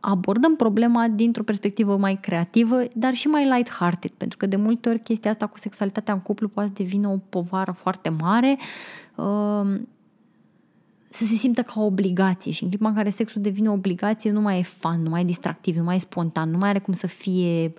abordăm 0.00 0.56
problema 0.56 1.08
dintr-o 1.08 1.42
perspectivă 1.42 1.96
mai 1.96 2.18
creativă, 2.20 2.82
dar 2.92 3.14
și 3.14 3.26
mai 3.26 3.44
light-hearted, 3.44 4.12
pentru 4.16 4.36
că 4.36 4.46
de 4.46 4.56
multe 4.56 4.88
ori 4.88 4.98
chestia 4.98 5.30
asta 5.30 5.46
cu 5.46 5.58
sexualitatea 5.58 6.14
în 6.14 6.20
cuplu 6.20 6.48
poate 6.48 6.68
să 6.68 6.82
devină 6.82 7.08
o 7.08 7.16
povară 7.28 7.72
foarte 7.72 8.08
mare. 8.08 8.58
Uh, 9.14 9.80
să 11.14 11.24
se 11.24 11.34
simtă 11.34 11.62
ca 11.62 11.80
o 11.80 11.84
obligație 11.84 12.52
și 12.52 12.62
în 12.62 12.68
clipa 12.68 12.88
în 12.88 12.94
care 12.94 13.10
sexul 13.10 13.42
devine 13.42 13.68
o 13.68 13.72
obligație 13.72 14.30
nu 14.30 14.40
mai 14.40 14.58
e 14.58 14.62
fan, 14.62 15.02
nu 15.02 15.10
mai 15.10 15.20
e 15.20 15.24
distractiv, 15.24 15.76
nu 15.76 15.82
mai 15.82 15.96
e 15.96 15.98
spontan, 15.98 16.50
nu 16.50 16.58
mai 16.58 16.68
are 16.68 16.78
cum 16.78 16.94
să 16.94 17.06
fie, 17.06 17.72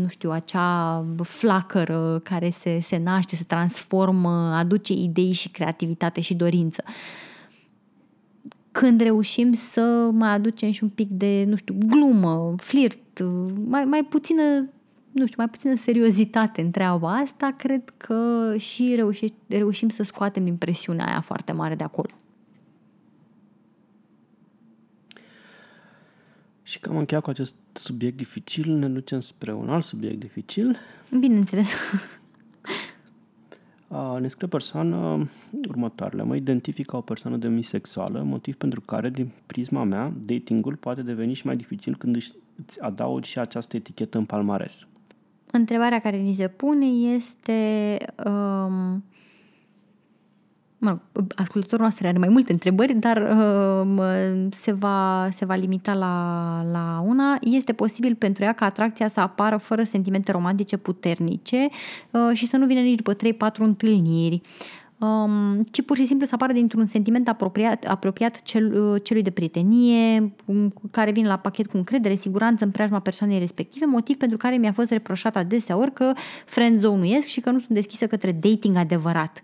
nu 0.00 0.08
știu, 0.08 0.30
acea 0.30 1.04
flacără 1.22 2.20
care 2.24 2.50
se, 2.50 2.78
se 2.82 2.96
naște, 2.96 3.36
se 3.36 3.44
transformă, 3.44 4.54
aduce 4.54 4.92
idei 4.92 5.32
și 5.32 5.48
creativitate 5.48 6.20
și 6.20 6.34
dorință. 6.34 6.84
Când 8.72 9.00
reușim 9.00 9.52
să 9.52 10.10
mai 10.12 10.30
aducem 10.30 10.70
și 10.70 10.82
un 10.82 10.88
pic 10.88 11.08
de, 11.08 11.44
nu 11.48 11.56
știu, 11.56 11.74
glumă, 11.86 12.54
flirt, 12.56 13.24
mai, 13.66 13.84
mai 13.84 14.02
puțină 14.02 14.42
nu 15.12 15.26
știu, 15.26 15.36
mai 15.36 15.48
puțină 15.48 15.74
seriozitate 15.74 16.60
în 16.60 16.70
treaba 16.70 17.16
asta, 17.16 17.54
cred 17.58 17.94
că 17.96 18.54
și 18.56 18.92
reușim, 18.96 19.28
reușim 19.46 19.88
să 19.88 20.02
scoatem 20.02 20.46
impresiunea 20.46 21.06
aia 21.06 21.20
foarte 21.20 21.52
mare 21.52 21.74
de 21.74 21.84
acolo. 21.84 22.10
Și 26.70 26.78
cam 26.78 26.96
încheiat 26.96 27.22
cu 27.22 27.30
acest 27.30 27.54
subiect 27.72 28.16
dificil, 28.16 28.72
ne 28.72 28.88
ducem 28.88 29.20
spre 29.20 29.52
un 29.52 29.68
alt 29.68 29.84
subiect 29.84 30.20
dificil. 30.20 30.76
Bineînțeles. 31.18 31.68
ne 34.20 34.28
scrie 34.28 34.48
persoană 34.48 35.28
următoarele. 35.68 36.22
Mă 36.22 36.36
identific 36.36 36.86
ca 36.86 36.96
o 36.96 37.00
persoană 37.00 37.36
demisexuală, 37.36 38.22
motiv 38.22 38.54
pentru 38.54 38.80
care, 38.80 39.10
din 39.10 39.30
prisma 39.46 39.84
mea, 39.84 40.12
datingul 40.20 40.76
poate 40.76 41.02
deveni 41.02 41.34
și 41.34 41.46
mai 41.46 41.56
dificil 41.56 41.96
când 41.96 42.16
îți 42.16 42.80
adaug 42.80 43.24
și 43.24 43.38
această 43.38 43.76
etichetă 43.76 44.18
în 44.18 44.24
palmares. 44.24 44.86
Întrebarea 45.50 46.00
care 46.00 46.16
ni 46.16 46.34
se 46.34 46.48
pune 46.48 46.86
este 46.86 47.98
um, 48.26 49.04
mă 50.80 50.98
rog, 51.12 51.32
ascultătorul 51.36 51.84
nostru 51.84 52.06
are 52.06 52.18
mai 52.18 52.28
multe 52.28 52.52
întrebări, 52.52 52.94
dar 52.94 53.16
uh, 53.16 54.46
se, 54.50 54.72
va, 54.72 55.28
se 55.30 55.44
va 55.44 55.54
limita 55.54 55.92
la, 55.94 56.64
la 56.72 57.02
una. 57.06 57.38
Este 57.40 57.72
posibil 57.72 58.14
pentru 58.14 58.44
ea 58.44 58.52
ca 58.52 58.64
atracția 58.64 59.08
să 59.08 59.20
apară 59.20 59.56
fără 59.56 59.82
sentimente 59.82 60.32
romantice 60.32 60.76
puternice 60.76 61.68
uh, 62.10 62.30
și 62.32 62.46
să 62.46 62.56
nu 62.56 62.66
vină 62.66 62.80
nici 62.80 62.96
după 62.96 63.14
3-4 63.14 63.16
întâlniri, 63.58 64.40
um, 64.98 65.62
ci 65.70 65.82
pur 65.82 65.96
și 65.96 66.04
simplu 66.04 66.26
să 66.26 66.34
apară 66.34 66.52
dintr-un 66.52 66.86
sentiment 66.86 67.28
apropiat, 67.28 67.84
apropiat 67.84 68.42
cel, 68.42 68.82
uh, 68.82 69.00
celui 69.02 69.22
de 69.22 69.30
prietenie, 69.30 70.32
um, 70.44 70.72
care 70.90 71.10
vine 71.10 71.28
la 71.28 71.36
pachet 71.36 71.66
cu 71.66 71.76
încredere, 71.76 72.14
siguranță 72.14 72.64
în 72.64 72.70
preajma 72.70 72.98
persoanei 73.00 73.38
respective, 73.38 73.86
motiv 73.86 74.16
pentru 74.16 74.36
care 74.36 74.56
mi-a 74.56 74.72
fost 74.72 74.90
reproșat 74.90 75.36
adeseori 75.36 75.92
că 75.92 76.12
friendzone-uiesc 76.44 77.26
și 77.26 77.40
că 77.40 77.50
nu 77.50 77.58
sunt 77.58 77.70
deschisă 77.70 78.06
către 78.06 78.38
dating 78.40 78.76
adevărat 78.76 79.40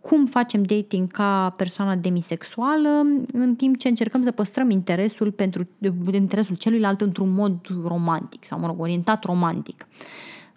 cum 0.00 0.26
facem 0.26 0.62
dating 0.62 1.10
ca 1.10 1.54
persoană 1.56 1.94
demisexuală, 1.94 2.88
în 3.32 3.54
timp 3.56 3.76
ce 3.76 3.88
încercăm 3.88 4.22
să 4.22 4.30
păstrăm 4.30 4.70
interesul 4.70 5.32
pentru 5.32 5.68
interesul 6.12 6.56
celuilalt 6.56 7.00
într-un 7.00 7.30
mod 7.30 7.56
romantic 7.84 8.44
sau, 8.44 8.58
mă 8.58 8.66
rog, 8.66 8.80
orientat 8.80 9.24
romantic. 9.24 9.86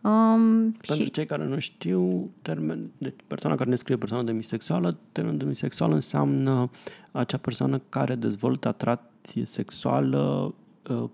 Um, 0.01 0.71
pentru 0.71 1.05
și... 1.05 1.11
cei 1.11 1.25
care 1.25 1.45
nu 1.45 1.59
știu, 1.59 2.29
termen, 2.41 2.91
deci 2.97 3.13
persoana 3.27 3.55
care 3.55 3.69
ne 3.69 3.75
scrie 3.75 3.97
persoană 3.97 4.23
demisexuală, 4.23 4.97
termenul 5.11 5.39
demisexual 5.39 5.91
înseamnă 5.91 6.69
acea 7.11 7.37
persoană 7.37 7.81
care 7.89 8.15
dezvoltă 8.15 8.67
atracție 8.67 9.45
sexuală 9.45 10.53
uh, 10.89 11.09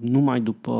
numai 0.00 0.40
după 0.40 0.72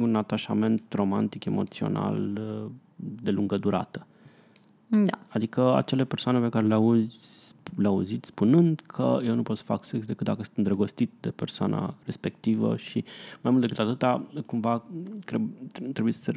un 0.00 0.14
atașament 0.14 0.82
romantic, 0.92 1.44
emoțional 1.44 2.38
uh, 2.40 2.70
de 2.96 3.30
lungă 3.30 3.56
durată. 3.56 4.06
Da. 4.86 5.18
Adică 5.28 5.74
acele 5.76 6.04
persoane 6.04 6.38
pe 6.38 6.48
care 6.48 6.66
le 6.66 6.74
auzi 6.74 7.44
le 7.74 7.86
auzit 7.86 8.24
spunând 8.24 8.82
că 8.86 9.18
eu 9.24 9.34
nu 9.34 9.42
pot 9.42 9.56
să 9.56 9.64
fac 9.64 9.84
sex 9.84 10.06
decât 10.06 10.26
dacă 10.26 10.42
sunt 10.42 10.56
îndrăgostit 10.56 11.10
de 11.20 11.30
persoana 11.30 11.94
respectivă 12.04 12.76
și 12.76 13.04
mai 13.40 13.52
mult 13.52 13.62
decât 13.62 13.78
atâta, 13.78 14.26
cumva 14.46 14.82
trebuie 15.92 16.12
să 16.12 16.34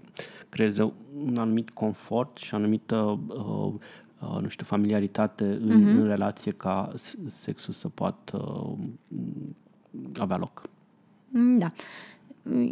creeze 0.49 0.93
un 1.25 1.35
anumit 1.37 1.69
confort 1.69 2.37
și 2.37 2.53
o 2.53 2.57
anumită 2.57 3.19
uh, 3.27 3.73
uh, 4.19 4.41
nu 4.41 4.47
știu, 4.47 4.65
familiaritate 4.65 5.43
în, 5.43 5.83
uh-huh. 5.83 5.99
în 5.99 6.07
relație 6.07 6.51
ca 6.51 6.93
sexul 7.25 7.73
să 7.73 7.87
poată 7.87 8.37
uh, 8.37 8.77
avea 10.17 10.37
loc. 10.37 10.61
Da. 11.57 11.71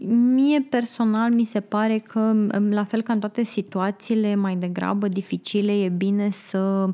Mie 0.08 0.60
personal 0.62 1.32
mi 1.34 1.46
se 1.46 1.60
pare 1.60 1.98
că, 1.98 2.48
la 2.70 2.84
fel 2.84 3.02
ca 3.02 3.14
în 3.14 3.20
toate 3.20 3.44
situațiile 3.44 4.36
mai 4.36 4.56
degrabă 4.56 5.08
dificile, 5.08 5.84
e 5.84 5.90
bine 5.90 6.30
să 6.30 6.90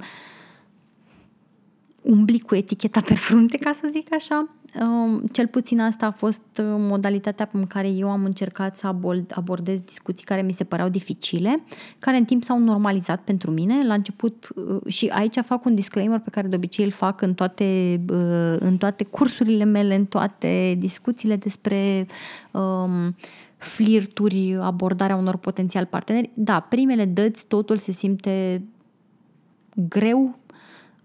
umbli 2.01 2.39
cu 2.39 2.55
eticheta 2.55 3.01
pe 3.01 3.13
frunte, 3.15 3.57
ca 3.57 3.71
să 3.71 3.87
zic 3.91 4.13
așa. 4.13 4.49
Um, 4.81 5.23
cel 5.31 5.47
puțin 5.47 5.79
asta 5.79 6.05
a 6.05 6.11
fost 6.11 6.41
uh, 6.59 6.65
modalitatea 6.65 7.49
în 7.51 7.67
care 7.67 7.87
eu 7.87 8.09
am 8.09 8.23
încercat 8.23 8.77
să 8.77 8.95
abordez 9.29 9.81
discuții 9.81 10.25
care 10.25 10.41
mi 10.41 10.53
se 10.53 10.63
păreau 10.63 10.89
dificile, 10.89 11.63
care 11.99 12.17
în 12.17 12.25
timp 12.25 12.43
s-au 12.43 12.59
normalizat 12.59 13.21
pentru 13.21 13.51
mine. 13.51 13.85
La 13.85 13.93
început, 13.93 14.47
uh, 14.55 14.81
și 14.87 15.07
aici 15.07 15.35
fac 15.45 15.65
un 15.65 15.75
disclaimer 15.75 16.19
pe 16.19 16.29
care 16.29 16.47
de 16.47 16.55
obicei 16.55 16.85
îl 16.85 16.91
fac 16.91 17.21
în 17.21 17.33
toate, 17.33 18.01
uh, 18.09 18.55
în 18.59 18.77
toate 18.77 19.03
cursurile 19.03 19.63
mele, 19.63 19.95
în 19.95 20.05
toate 20.05 20.75
discuțiile 20.79 21.35
despre 21.35 22.07
um, 22.51 23.15
flirturi, 23.57 24.57
abordarea 24.61 25.15
unor 25.15 25.37
potențial 25.37 25.85
parteneri. 25.85 26.29
Da, 26.33 26.59
primele 26.59 27.05
dăți 27.05 27.45
totul 27.47 27.77
se 27.77 27.91
simte 27.91 28.63
greu, 29.89 30.39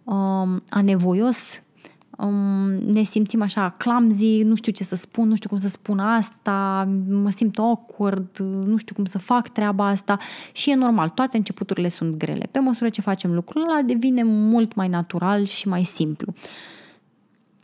um, 0.05 0.63
anevoios, 0.69 1.63
um, 2.19 2.69
ne 2.71 3.03
simțim 3.03 3.43
așa 3.43 3.75
clumsy, 3.77 4.43
nu 4.43 4.55
știu 4.55 4.73
ce 4.73 4.85
să 4.85 4.95
spun, 4.95 5.29
nu 5.29 5.35
știu 5.35 5.49
cum 5.49 5.59
să 5.59 5.69
spun 5.69 5.99
asta, 5.99 6.89
mă 7.09 7.31
simt 7.31 7.59
awkward, 7.59 8.39
nu 8.65 8.77
știu 8.77 8.95
cum 8.95 9.05
să 9.05 9.19
fac 9.19 9.49
treaba 9.49 9.87
asta 9.87 10.19
și 10.53 10.71
e 10.71 10.75
normal, 10.75 11.09
toate 11.09 11.37
începuturile 11.37 11.89
sunt 11.89 12.17
grele. 12.17 12.49
Pe 12.51 12.59
măsură 12.59 12.89
ce 12.89 13.01
facem 13.01 13.35
lucrul 13.35 13.63
ăla 13.63 13.83
devine 13.83 14.23
mult 14.25 14.75
mai 14.75 14.89
natural 14.89 15.45
și 15.45 15.69
mai 15.69 15.83
simplu. 15.85 16.33
Uh, 16.33 16.78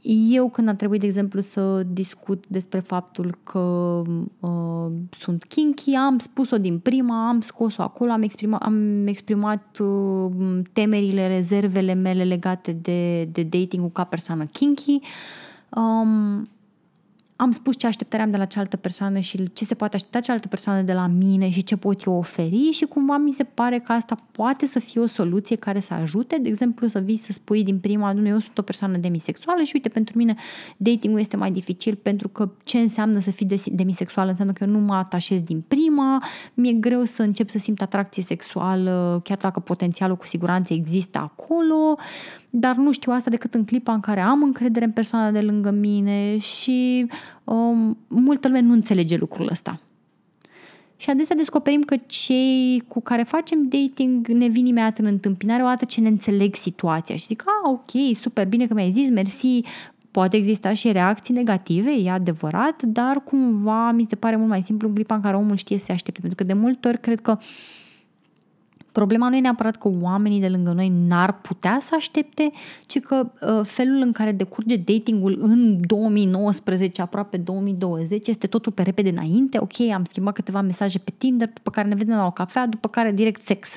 eu 0.07 0.49
când 0.49 0.69
a 0.69 0.75
trebuit, 0.75 1.01
de 1.01 1.07
exemplu, 1.07 1.41
să 1.41 1.83
discut 1.83 2.45
despre 2.49 2.79
faptul 2.79 3.35
că 3.43 3.59
uh, 4.41 4.93
sunt 5.19 5.45
kinky, 5.45 5.95
am 5.95 6.19
spus-o 6.19 6.59
din 6.59 6.79
prima, 6.79 7.29
am 7.29 7.41
scos-o 7.41 7.83
acolo, 7.83 8.11
am 8.11 8.23
exprimat, 8.23 8.63
am 8.63 9.07
exprimat 9.07 9.79
uh, 9.79 10.61
temerile, 10.73 11.27
rezervele 11.27 11.95
mele 11.95 12.25
legate 12.25 12.73
de, 12.73 13.25
de 13.25 13.43
dating-ul 13.43 13.91
ca 13.91 14.05
persoană 14.05 14.45
kinky. 14.45 14.99
Um, 15.69 16.49
am 17.37 17.53
spus 17.53 17.77
ce 17.77 17.87
așteptări 17.87 18.23
am 18.23 18.31
de 18.31 18.37
la 18.37 18.45
cealaltă 18.45 18.77
persoană 18.77 19.19
și 19.19 19.53
ce 19.53 19.65
se 19.65 19.75
poate 19.75 19.97
aștepta 19.97 20.21
cealaltă 20.21 20.49
persoană 20.49 20.83
de 20.83 20.93
la 20.93 21.07
mine 21.07 21.51
și 21.51 21.63
ce 21.63 21.77
pot 21.77 22.03
eu 22.03 22.13
oferi 22.13 22.71
și 22.73 22.85
cumva 22.85 23.17
mi 23.17 23.33
se 23.33 23.45
pare 23.45 23.79
că 23.79 23.93
asta 23.93 24.19
poate 24.31 24.67
să 24.67 24.79
fie 24.79 25.01
o 25.01 25.07
soluție 25.07 25.57
care 25.57 25.81
să 25.81 25.95
ajute, 25.95 26.39
de 26.43 26.49
exemplu 26.49 26.87
să 26.87 26.99
vii 26.99 27.17
să 27.17 27.33
spui 27.33 27.65
din 27.65 27.79
prima, 27.79 28.13
nu, 28.13 28.29
eu 28.29 28.39
sunt 28.39 28.59
o 28.59 28.63
persoană 28.63 28.97
demisexuală 28.97 29.63
și 29.63 29.71
uite, 29.75 29.89
pentru 29.89 30.17
mine 30.17 30.35
dating-ul 30.77 31.21
este 31.21 31.37
mai 31.37 31.51
dificil 31.51 31.95
pentru 31.95 32.29
că 32.29 32.51
ce 32.65 32.79
înseamnă 32.79 33.19
să 33.19 33.31
fii 33.31 33.47
demisexuală? 33.73 34.31
Înseamnă 34.31 34.53
că 34.53 34.65
eu 34.65 34.71
nu 34.71 34.79
mă 34.79 34.95
atașez 34.95 35.41
din 35.41 35.65
prima, 35.69 36.23
mi-e 36.55 36.73
greu 36.73 37.05
să 37.05 37.23
încep 37.23 37.49
să 37.49 37.59
simt 37.59 37.83
atracție 37.83 38.23
sexuală, 38.23 39.21
chiar 39.25 39.37
dacă 39.37 39.61
potențialul 39.61 40.17
cu 40.17 40.27
siguranță 40.27 40.73
există 40.73 41.19
acolo, 41.19 41.97
dar 42.57 42.77
nu 42.77 42.93
știu 42.93 43.13
asta 43.13 43.31
decât 43.31 43.55
în 43.55 43.65
clipa 43.65 43.93
în 43.93 44.01
care 44.01 44.21
am 44.21 44.43
încredere 44.43 44.85
în 44.85 44.91
persoana 44.91 45.31
de 45.31 45.41
lângă 45.41 45.71
mine 45.71 46.39
și 46.39 47.07
um, 47.45 47.99
multă 48.09 48.49
lume 48.49 48.61
nu 48.61 48.73
înțelege 48.73 49.17
lucrul 49.17 49.49
ăsta. 49.51 49.81
Și 50.97 51.11
adesea 51.11 51.37
descoperim 51.37 51.81
că 51.81 51.97
cei 52.07 52.83
cu 52.89 53.01
care 53.01 53.23
facem 53.23 53.69
dating 53.69 54.27
ne 54.27 54.47
vin 54.47 54.67
imediat 54.67 54.99
în 54.99 55.05
întâmpinare 55.05 55.63
o 55.63 55.67
dată 55.67 55.85
ce 55.85 56.01
ne 56.01 56.09
înțeleg 56.09 56.55
situația 56.55 57.17
și 57.17 57.27
zic, 57.27 57.45
a, 57.47 57.71
ok, 57.71 58.17
super, 58.21 58.47
bine 58.47 58.67
că 58.67 58.75
mi-ai 58.75 58.91
zis, 58.91 59.11
mersi, 59.11 59.61
poate 60.11 60.37
exista 60.37 60.73
și 60.73 60.93
reacții 60.93 61.35
negative, 61.35 61.91
e 61.91 62.11
adevărat, 62.11 62.83
dar 62.83 63.23
cumva 63.25 63.91
mi 63.91 64.07
se 64.09 64.17
pare 64.17 64.37
mult 64.37 64.49
mai 64.49 64.63
simplu 64.63 64.89
în 64.89 64.95
clipa 64.95 65.15
în 65.15 65.21
care 65.21 65.37
omul 65.37 65.57
știe 65.57 65.79
să 65.79 65.85
se 65.85 65.93
aștepte, 65.93 66.21
pentru 66.21 66.45
că 66.45 66.53
de 66.53 66.61
multe 66.61 66.89
ori 66.89 67.01
cred 67.01 67.21
că 67.21 67.39
uh, 67.41 67.45
Problema 68.95 69.29
nu 69.29 69.37
e 69.37 69.41
neapărat 69.41 69.77
că 69.77 69.91
oamenii 70.01 70.41
de 70.41 70.49
lângă 70.49 70.73
noi 70.73 70.93
n-ar 71.07 71.41
putea 71.41 71.79
să 71.81 71.95
aștepte, 71.95 72.53
ci 72.87 73.01
că 73.01 73.31
uh, 73.41 73.61
felul 73.63 74.01
în 74.01 74.13
care 74.13 74.33
decurge 74.33 74.77
datingul 74.77 75.39
în 75.41 75.87
2019, 75.87 77.03
aproape 77.03 77.37
2020, 77.37 78.27
este 78.29 78.47
totul 78.47 78.73
pe 78.73 78.83
repede 78.83 79.09
înainte. 79.09 79.59
Ok, 79.59 79.81
am 79.95 80.05
schimbat 80.05 80.35
câteva 80.35 80.61
mesaje 80.61 80.99
pe 80.99 81.13
Tinder, 81.19 81.51
după 81.53 81.71
care 81.71 81.89
ne 81.89 81.95
vedem 81.95 82.17
la 82.17 82.27
o 82.27 82.31
cafea, 82.31 82.67
după 82.67 82.89
care 82.89 83.13
direct 83.13 83.43
sex. 83.43 83.69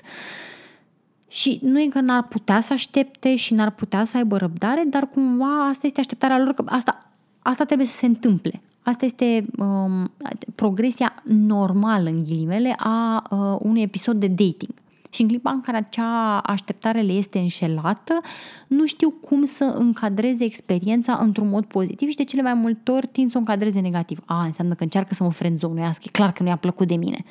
Și 1.27 1.59
nu 1.61 1.81
e 1.81 1.87
că 1.87 1.99
n-ar 1.99 2.23
putea 2.23 2.61
să 2.61 2.73
aștepte 2.73 3.35
și 3.35 3.53
n-ar 3.53 3.71
putea 3.71 4.05
să 4.05 4.17
aibă 4.17 4.37
răbdare, 4.37 4.83
dar 4.89 5.07
cumva 5.07 5.67
asta 5.67 5.87
este 5.87 5.99
așteptarea 5.99 6.39
lor, 6.39 6.53
că 6.53 6.63
asta, 6.65 7.11
asta 7.41 7.63
trebuie 7.65 7.87
să 7.87 7.97
se 7.97 8.05
întâmple. 8.05 8.61
Asta 8.81 9.05
este 9.05 9.45
um, 9.57 10.11
progresia 10.55 11.15
normală, 11.23 12.09
în 12.09 12.23
ghilimele, 12.23 12.75
a 12.77 13.23
uh, 13.29 13.59
unui 13.61 13.81
episod 13.81 14.19
de 14.19 14.27
dating. 14.27 14.73
Și 15.17 15.23
în 15.23 15.29
clipa 15.29 15.51
în 15.51 15.61
care 15.61 15.77
acea 15.77 16.37
așteptare 16.37 17.01
le 17.01 17.11
este 17.11 17.39
înșelată, 17.39 18.19
nu 18.67 18.85
știu 18.85 19.09
cum 19.09 19.45
să 19.45 19.63
încadreze 19.63 20.43
experiența 20.43 21.17
într-un 21.21 21.49
mod 21.49 21.65
pozitiv 21.65 22.09
și 22.09 22.15
de 22.15 22.23
cele 22.23 22.41
mai 22.41 22.53
multe 22.53 22.91
ori 22.91 23.07
tind 23.07 23.29
să 23.29 23.37
o 23.37 23.39
încadreze 23.39 23.79
negativ. 23.79 24.19
A, 24.25 24.43
înseamnă 24.43 24.73
că 24.73 24.83
încearcă 24.83 25.13
să 25.13 25.23
mă 25.23 25.31
frenzonuiască, 25.31 26.03
e 26.07 26.11
clar 26.11 26.31
că 26.31 26.43
nu 26.43 26.49
i-a 26.49 26.55
plăcut 26.55 26.87
de 26.87 26.95
mine. 26.95 27.23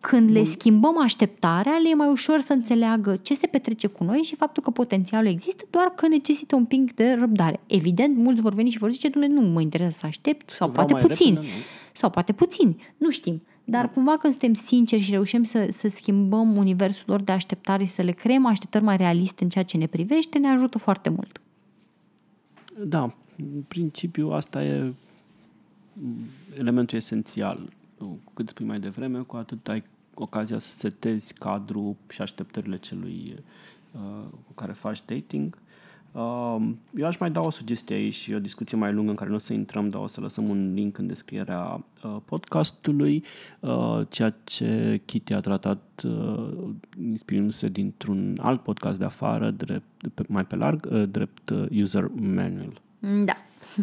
Când 0.00 0.30
le 0.30 0.44
schimbăm 0.44 1.02
așteptarea, 1.02 1.72
le 1.72 1.88
e 1.88 1.94
mai 1.94 2.08
ușor 2.08 2.40
să 2.40 2.52
înțeleagă 2.52 3.16
ce 3.16 3.34
se 3.34 3.46
petrece 3.46 3.86
cu 3.86 4.04
noi 4.04 4.18
și 4.18 4.34
faptul 4.34 4.62
că 4.62 4.70
potențialul 4.70 5.30
există, 5.30 5.64
doar 5.70 5.86
că 5.86 6.08
necesită 6.08 6.56
un 6.56 6.64
pic 6.64 6.94
de 6.94 7.16
răbdare. 7.18 7.60
Evident, 7.66 8.16
mulți 8.16 8.40
vor 8.40 8.52
veni 8.52 8.70
și 8.70 8.78
vor 8.78 8.90
zice, 8.90 9.10
nu 9.14 9.40
mă 9.40 9.60
interesează 9.60 9.96
să 10.00 10.06
aștept, 10.06 10.50
sau 10.50 10.68
Vreau 10.68 10.86
poate 10.86 11.06
puțin. 11.06 11.34
Repede, 11.34 11.48
sau 11.92 12.10
poate 12.10 12.32
puțin, 12.32 12.80
nu 12.96 13.10
știm. 13.10 13.42
Dar 13.68 13.84
da. 13.84 13.92
cumva 13.92 14.16
când 14.16 14.32
suntem 14.32 14.64
sinceri 14.64 15.02
și 15.02 15.10
reușim 15.10 15.42
să, 15.42 15.68
să 15.70 15.88
schimbăm 15.88 16.56
universul 16.56 17.04
lor 17.06 17.20
de 17.20 17.32
așteptare 17.32 17.84
și 17.84 17.90
să 17.90 18.02
le 18.02 18.12
creăm 18.12 18.46
așteptări 18.46 18.84
mai 18.84 18.96
realiste 18.96 19.42
în 19.42 19.48
ceea 19.48 19.64
ce 19.64 19.76
ne 19.76 19.86
privește, 19.86 20.38
ne 20.38 20.48
ajută 20.48 20.78
foarte 20.78 21.08
mult. 21.08 21.40
Da, 22.84 23.02
în 23.36 23.62
principiu 23.68 24.30
asta 24.30 24.64
e 24.64 24.92
elementul 26.58 26.98
esențial. 26.98 27.72
Cât 28.34 28.48
spui 28.48 28.66
mai 28.66 28.80
devreme, 28.80 29.18
cu 29.18 29.36
atât 29.36 29.68
ai 29.68 29.84
ocazia 30.14 30.58
să 30.58 30.68
setezi 30.68 31.34
cadrul 31.34 31.96
și 32.08 32.22
așteptările 32.22 32.78
celui 32.78 33.36
uh, 33.92 34.00
cu 34.46 34.52
care 34.54 34.72
faci 34.72 35.02
dating 35.04 35.56
Um, 35.56 35.65
eu 36.94 37.06
aș 37.06 37.18
mai 37.18 37.30
da 37.30 37.40
o 37.40 37.50
sugestie 37.50 37.96
aici 37.96 38.14
și 38.14 38.34
o 38.34 38.38
discuție 38.38 38.76
mai 38.76 38.92
lungă 38.92 39.10
în 39.10 39.16
care 39.16 39.28
nu 39.28 39.34
o 39.34 39.38
să 39.38 39.52
intrăm, 39.52 39.88
dar 39.88 40.02
o 40.02 40.06
să 40.06 40.20
lăsăm 40.20 40.48
un 40.48 40.72
link 40.74 40.98
în 40.98 41.06
descrierea 41.06 41.84
uh, 42.04 42.16
podcastului, 42.24 43.24
uh, 43.60 44.00
ceea 44.08 44.34
ce 44.44 45.00
Kitty 45.04 45.32
a 45.32 45.40
tratat 45.40 46.02
uh, 46.04 46.68
inspirându-se 47.02 47.68
dintr-un 47.68 48.38
alt 48.40 48.62
podcast 48.62 48.98
de 48.98 49.04
afară, 49.04 49.50
drept, 49.50 50.28
mai 50.28 50.44
pe 50.44 50.56
larg, 50.56 50.86
drept 50.88 51.50
user 51.70 52.10
manual. 52.14 52.80
Da. 53.24 53.36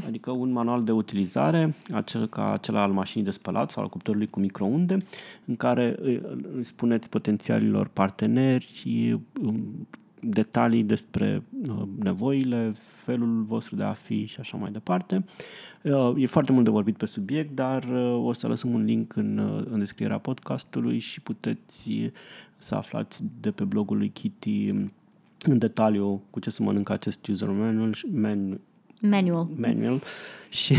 Adică 0.07 0.31
un 0.31 0.51
manual 0.51 0.83
de 0.83 0.91
utilizare, 0.91 1.75
acel 1.91 2.27
ca 2.27 2.51
acela 2.51 2.81
al 2.81 2.91
mașinii 2.91 3.25
de 3.25 3.31
spălat 3.31 3.69
sau 3.69 3.83
al 3.83 3.89
cuptorului 3.89 4.27
cu 4.27 4.39
microunde, 4.39 4.97
în 5.45 5.55
care 5.55 5.95
îi 6.01 6.21
spuneți 6.61 7.09
potențialilor 7.09 7.87
parteneri 7.87 8.83
um, 9.41 9.87
detalii 10.23 10.83
despre 10.83 11.43
uh, 11.69 11.83
nevoile, 11.99 12.71
felul 12.75 13.43
vostru 13.43 13.75
de 13.75 13.83
a 13.83 13.93
fi 13.93 14.25
și 14.25 14.39
așa 14.39 14.57
mai 14.57 14.71
departe. 14.71 15.25
Uh, 15.83 16.13
e 16.17 16.25
foarte 16.25 16.51
mult 16.51 16.63
de 16.63 16.69
vorbit 16.69 16.97
pe 16.97 17.05
subiect, 17.05 17.55
dar 17.55 17.83
uh, 17.83 18.25
o 18.25 18.33
să 18.33 18.47
lăsăm 18.47 18.73
un 18.73 18.83
link 18.83 19.15
în, 19.15 19.37
în 19.69 19.79
descrierea 19.79 20.17
podcastului 20.17 20.99
și 20.99 21.21
puteți 21.21 22.11
să 22.57 22.75
aflați 22.75 23.23
de 23.39 23.51
pe 23.51 23.63
blogul 23.63 23.97
lui 23.97 24.09
Kitty 24.09 24.73
în 25.45 25.57
detaliu 25.57 26.21
cu 26.29 26.39
ce 26.39 26.49
să 26.49 26.63
mănâncă 26.63 26.93
acest 26.93 27.27
user 27.27 27.49
manual, 27.49 27.95
man, 28.11 28.59
Manual. 29.09 29.47
Manual. 29.55 30.01
Și, 30.49 30.75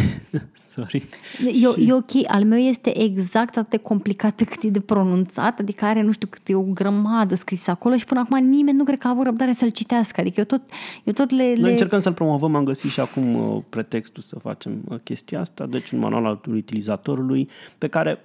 sorry. 0.75 1.09
E, 1.47 1.51
și... 1.51 1.87
e 1.87 1.93
ok, 1.93 2.11
al 2.27 2.45
meu 2.45 2.59
este 2.59 3.03
exact 3.03 3.57
atât 3.57 3.71
de 3.71 3.77
complicat 3.77 4.35
pe 4.35 4.45
cât 4.45 4.63
e 4.63 4.69
de 4.69 4.81
pronunțat, 4.81 5.59
adică 5.59 5.85
are 5.85 6.03
nu 6.03 6.13
știu 6.13 6.29
cât 6.31 6.49
e 6.49 6.55
o 6.55 6.63
grămadă 6.63 7.35
scris 7.35 7.67
acolo 7.67 7.97
și 7.97 8.05
până 8.05 8.21
acum 8.21 8.45
nimeni 8.45 8.77
nu 8.77 8.85
cred 8.85 8.99
că 8.99 9.07
a 9.07 9.11
avut 9.11 9.25
răbdare 9.25 9.53
să-l 9.53 9.69
citească. 9.69 10.21
Adică 10.21 10.41
eu 10.41 10.47
tot, 10.47 10.63
eu 11.05 11.13
tot 11.13 11.31
le, 11.31 11.45
Noi 11.45 11.57
le... 11.57 11.71
încercăm 11.71 11.99
să-l 11.99 12.13
promovăm, 12.13 12.55
am 12.55 12.65
găsit 12.65 12.91
și 12.91 13.01
acum 13.01 13.35
uh, 13.35 13.63
pretextul 13.69 14.23
să 14.23 14.39
facem 14.39 14.83
uh, 14.89 14.99
chestia 15.03 15.41
asta, 15.41 15.67
deci 15.67 15.91
un 15.91 15.99
manual 15.99 16.25
al 16.25 16.41
utilizatorului 16.49 17.49
pe 17.79 17.89
care, 17.89 18.25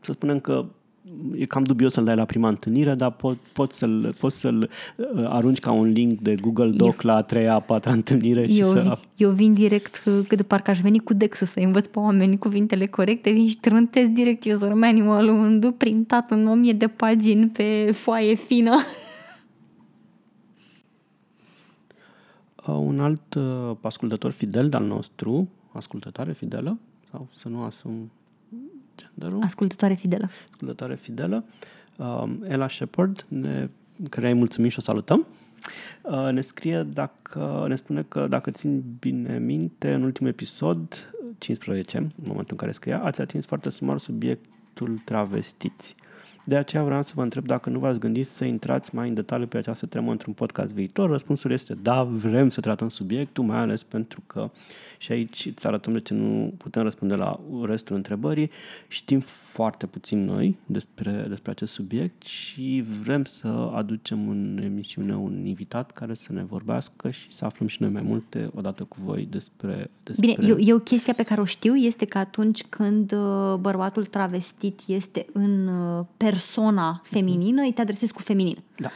să 0.00 0.12
spunem 0.12 0.40
că 0.40 0.66
e 1.34 1.44
cam 1.44 1.64
dubios 1.64 1.92
să-l 1.92 2.04
dai 2.04 2.16
la 2.16 2.24
prima 2.24 2.48
întâlnire, 2.48 2.94
dar 2.94 3.10
pot, 3.10 3.36
poți, 3.36 3.78
să-l, 3.78 4.14
poți 4.18 4.40
să-l 4.40 4.70
uh, 4.96 5.24
arunci 5.28 5.58
ca 5.58 5.72
un 5.72 5.88
link 5.88 6.20
de 6.20 6.34
Google 6.34 6.70
Doc 6.70 7.02
eu, 7.02 7.10
la 7.10 7.14
a 7.14 7.22
treia, 7.22 7.54
a 7.54 7.60
patra 7.60 7.92
întâlnire 7.92 8.46
și 8.46 8.60
eu, 8.60 8.66
să... 8.66 8.98
Eu 9.16 9.30
vin 9.30 9.54
direct, 9.54 10.02
uh, 10.06 10.24
cât 10.28 10.36
de 10.36 10.42
parcă 10.42 10.70
aș 10.70 10.80
veni 10.80 10.98
cu 10.98 11.14
Dexul 11.14 11.46
să 11.46 11.60
învăț 11.60 11.86
pe 11.86 11.98
oameni 11.98 12.38
cuvintele 12.38 12.86
corecte, 12.86 13.30
vin 13.30 13.48
și 13.48 13.58
trântez 13.58 14.08
direct 14.08 14.44
user 14.44 14.74
manual-ul 14.74 15.38
un 15.38 15.72
printat 15.76 16.30
în 16.30 16.46
o 16.46 16.54
mie 16.54 16.72
de 16.72 16.86
pagini 16.86 17.46
pe 17.46 17.90
foaie 17.92 18.34
fină. 18.34 18.76
Uh, 22.66 22.74
un 22.74 23.00
alt 23.00 23.34
uh, 23.34 23.76
ascultător 23.80 24.30
fidel 24.30 24.68
de-al 24.68 24.84
nostru, 24.84 25.48
ascultătoare 25.72 26.32
fidelă, 26.32 26.78
sau 27.10 27.28
să 27.30 27.48
nu 27.48 27.62
asum 27.62 28.10
genderul. 29.08 29.42
Ascultătoare 29.42 29.94
fidelă. 29.94 30.30
Ascultătoare 30.50 30.94
fidelă. 30.94 31.44
Uh, 31.96 32.24
Ella 32.48 32.68
Shepard, 32.68 33.26
ne, 33.28 33.68
care 34.08 34.28
îi 34.28 34.34
mulțumim 34.34 34.70
și 34.70 34.78
o 34.78 34.82
salutăm. 34.82 35.26
Uh, 36.02 36.28
ne 36.32 36.40
scrie 36.40 36.82
dacă, 36.82 37.64
ne 37.68 37.74
spune 37.74 38.02
că 38.02 38.26
dacă 38.28 38.50
țin 38.50 38.82
bine 38.98 39.38
minte, 39.38 39.92
în 39.92 40.02
ultimul 40.02 40.30
episod, 40.30 41.12
15, 41.38 41.98
în 41.98 42.08
momentul 42.16 42.50
în 42.50 42.56
care 42.56 42.72
scria, 42.72 43.02
ați 43.02 43.20
atins 43.20 43.46
foarte 43.46 43.70
sumar 43.70 43.98
subiectul 43.98 45.00
travestiți. 45.04 45.94
De 46.44 46.56
aceea 46.56 46.84
vreau 46.84 47.02
să 47.02 47.12
vă 47.14 47.22
întreb 47.22 47.46
dacă 47.46 47.70
nu 47.70 47.78
v-ați 47.78 47.98
gândit 47.98 48.26
să 48.26 48.44
intrați 48.44 48.94
mai 48.94 49.08
în 49.08 49.14
detaliu 49.14 49.46
pe 49.46 49.58
această 49.58 49.86
temă 49.86 50.10
într-un 50.10 50.32
podcast 50.32 50.72
viitor. 50.72 51.10
Răspunsul 51.10 51.50
este 51.50 51.74
da, 51.74 52.02
vrem 52.04 52.50
să 52.50 52.60
tratăm 52.60 52.88
subiectul, 52.88 53.44
mai 53.44 53.58
ales 53.58 53.82
pentru 53.82 54.22
că 54.26 54.50
și 54.98 55.12
aici 55.12 55.46
îți 55.46 55.66
arătăm 55.66 55.92
de 55.92 56.00
ce 56.00 56.14
nu 56.14 56.52
putem 56.56 56.82
răspunde 56.82 57.14
la 57.14 57.40
restul 57.62 57.96
întrebării. 57.96 58.50
Știm 58.88 59.20
foarte 59.20 59.86
puțin 59.86 60.24
noi 60.24 60.56
despre, 60.66 61.24
despre 61.28 61.50
acest 61.50 61.72
subiect 61.72 62.22
și 62.22 62.84
vrem 63.02 63.24
să 63.24 63.70
aducem 63.74 64.28
în 64.28 64.60
emisiune 64.64 65.16
un 65.16 65.46
invitat 65.46 65.90
care 65.90 66.14
să 66.14 66.32
ne 66.32 66.44
vorbească 66.44 67.10
și 67.10 67.32
să 67.32 67.44
aflăm 67.44 67.68
și 67.68 67.82
noi 67.82 67.90
mai 67.90 68.02
multe 68.02 68.50
odată 68.54 68.84
cu 68.84 68.96
voi 69.04 69.26
despre... 69.30 69.90
despre... 70.02 70.26
Bine, 70.26 70.48
eu, 70.48 70.56
eu 70.60 70.78
chestia 70.78 71.14
pe 71.14 71.22
care 71.22 71.40
o 71.40 71.44
știu 71.44 71.74
este 71.74 72.04
că 72.04 72.18
atunci 72.18 72.64
când 72.64 73.12
uh, 73.12 73.54
bărbatul 73.60 74.04
travestit 74.04 74.80
este 74.86 75.26
în 75.32 75.66
uh, 75.66 76.04
persona 76.30 77.00
feminină, 77.04 77.62
îi 77.62 77.72
te 77.72 77.80
adresezi 77.80 78.12
cu 78.12 78.20
feminin. 78.22 78.58
Da. 78.76 78.90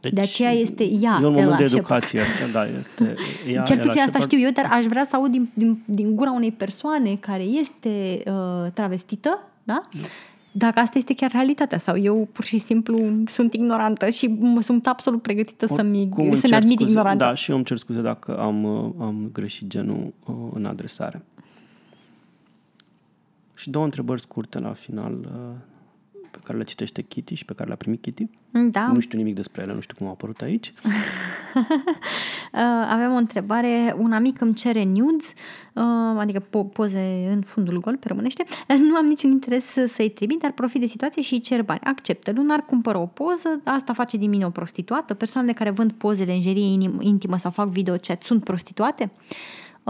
Deci, 0.00 0.12
de 0.12 0.20
aceea 0.20 0.50
este 0.50 0.84
ea. 0.84 1.18
E 1.22 1.26
un 1.26 1.32
moment 1.32 1.56
de 1.56 1.64
educație 1.64 2.20
asta, 2.20 2.46
da. 2.52 2.66
Este 2.78 3.14
ea, 3.52 3.62
Cel 3.62 3.78
puțin 3.78 4.00
asta 4.00 4.18
știu 4.18 4.38
eu, 4.38 4.50
dar 4.50 4.68
aș 4.70 4.84
vrea 4.84 5.04
să 5.04 5.16
aud 5.16 5.30
din, 5.30 5.50
din, 5.54 5.82
din 5.84 6.16
gura 6.16 6.30
unei 6.30 6.52
persoane 6.52 7.14
care 7.14 7.42
este 7.42 8.22
uh, 8.26 8.70
travestită, 8.72 9.42
da? 9.62 9.88
Dacă 10.52 10.78
asta 10.78 10.98
este 10.98 11.14
chiar 11.14 11.30
realitatea 11.30 11.78
sau 11.78 11.98
eu 11.98 12.28
pur 12.32 12.44
și 12.44 12.58
simplu 12.58 13.12
sunt 13.26 13.54
ignorantă 13.54 14.08
și 14.10 14.38
sunt 14.60 14.86
absolut 14.86 15.22
pregătită 15.22 15.66
să-mi, 15.66 16.08
să-mi 16.34 16.54
admit 16.54 16.78
scuze, 16.78 16.90
ignoranța. 16.90 17.26
Da, 17.26 17.34
și 17.34 17.50
eu 17.50 17.56
îmi 17.56 17.64
cer 17.64 17.76
scuze 17.76 18.00
dacă 18.00 18.38
am, 18.38 18.64
uh, 18.64 18.90
am 19.00 19.30
greșit 19.32 19.66
genul 19.66 20.12
uh, 20.26 20.34
în 20.54 20.64
adresare. 20.64 21.24
Și 23.54 23.70
două 23.70 23.84
întrebări 23.84 24.20
scurte 24.20 24.58
la 24.58 24.72
final 24.72 25.12
uh, 25.12 25.30
pe 25.75 25.75
care 26.46 26.58
le 26.58 26.64
citește 26.64 27.02
Kitty 27.02 27.34
și 27.34 27.44
pe 27.44 27.52
care 27.52 27.66
le-a 27.66 27.76
primit 27.76 28.02
Kitty. 28.02 28.26
Da. 28.50 28.86
Nu 28.86 29.00
știu 29.00 29.18
nimic 29.18 29.34
despre 29.34 29.62
ele, 29.62 29.74
nu 29.74 29.80
știu 29.80 29.94
cum 29.98 30.06
au 30.06 30.12
apărut 30.12 30.40
aici. 30.40 30.72
Avem 32.88 33.12
o 33.12 33.16
întrebare. 33.16 33.94
Un 33.98 34.12
amic 34.12 34.40
îmi 34.40 34.54
cere 34.54 34.84
nudes, 34.84 35.32
adică 36.18 36.40
po- 36.40 36.72
poze 36.72 37.28
în 37.30 37.42
fundul 37.42 37.80
gol, 37.80 37.96
pe 37.96 38.08
românește. 38.08 38.44
Nu 38.88 38.96
am 38.96 39.06
niciun 39.06 39.30
interes 39.30 39.64
să-i 39.86 40.10
trimit, 40.10 40.40
dar 40.40 40.52
profit 40.52 40.80
de 40.80 40.86
situație 40.86 41.22
și 41.22 41.32
îi 41.32 41.40
cer 41.40 41.62
bani. 41.62 41.80
Acceptă. 41.84 42.32
Lunar 42.34 42.60
cumpără 42.60 42.98
o 42.98 43.06
poză, 43.06 43.60
asta 43.64 43.92
face 43.92 44.16
din 44.16 44.30
mine 44.30 44.46
o 44.46 44.50
prostituată. 44.50 45.14
Persoanele 45.14 45.52
care 45.52 45.70
vând 45.70 45.92
poze 45.92 46.24
de 46.24 46.32
lingerie 46.32 46.90
intimă 47.00 47.38
sau 47.38 47.50
fac 47.50 47.68
video 47.68 47.94
chat 47.94 48.22
sunt 48.22 48.44
prostituate? 48.44 49.10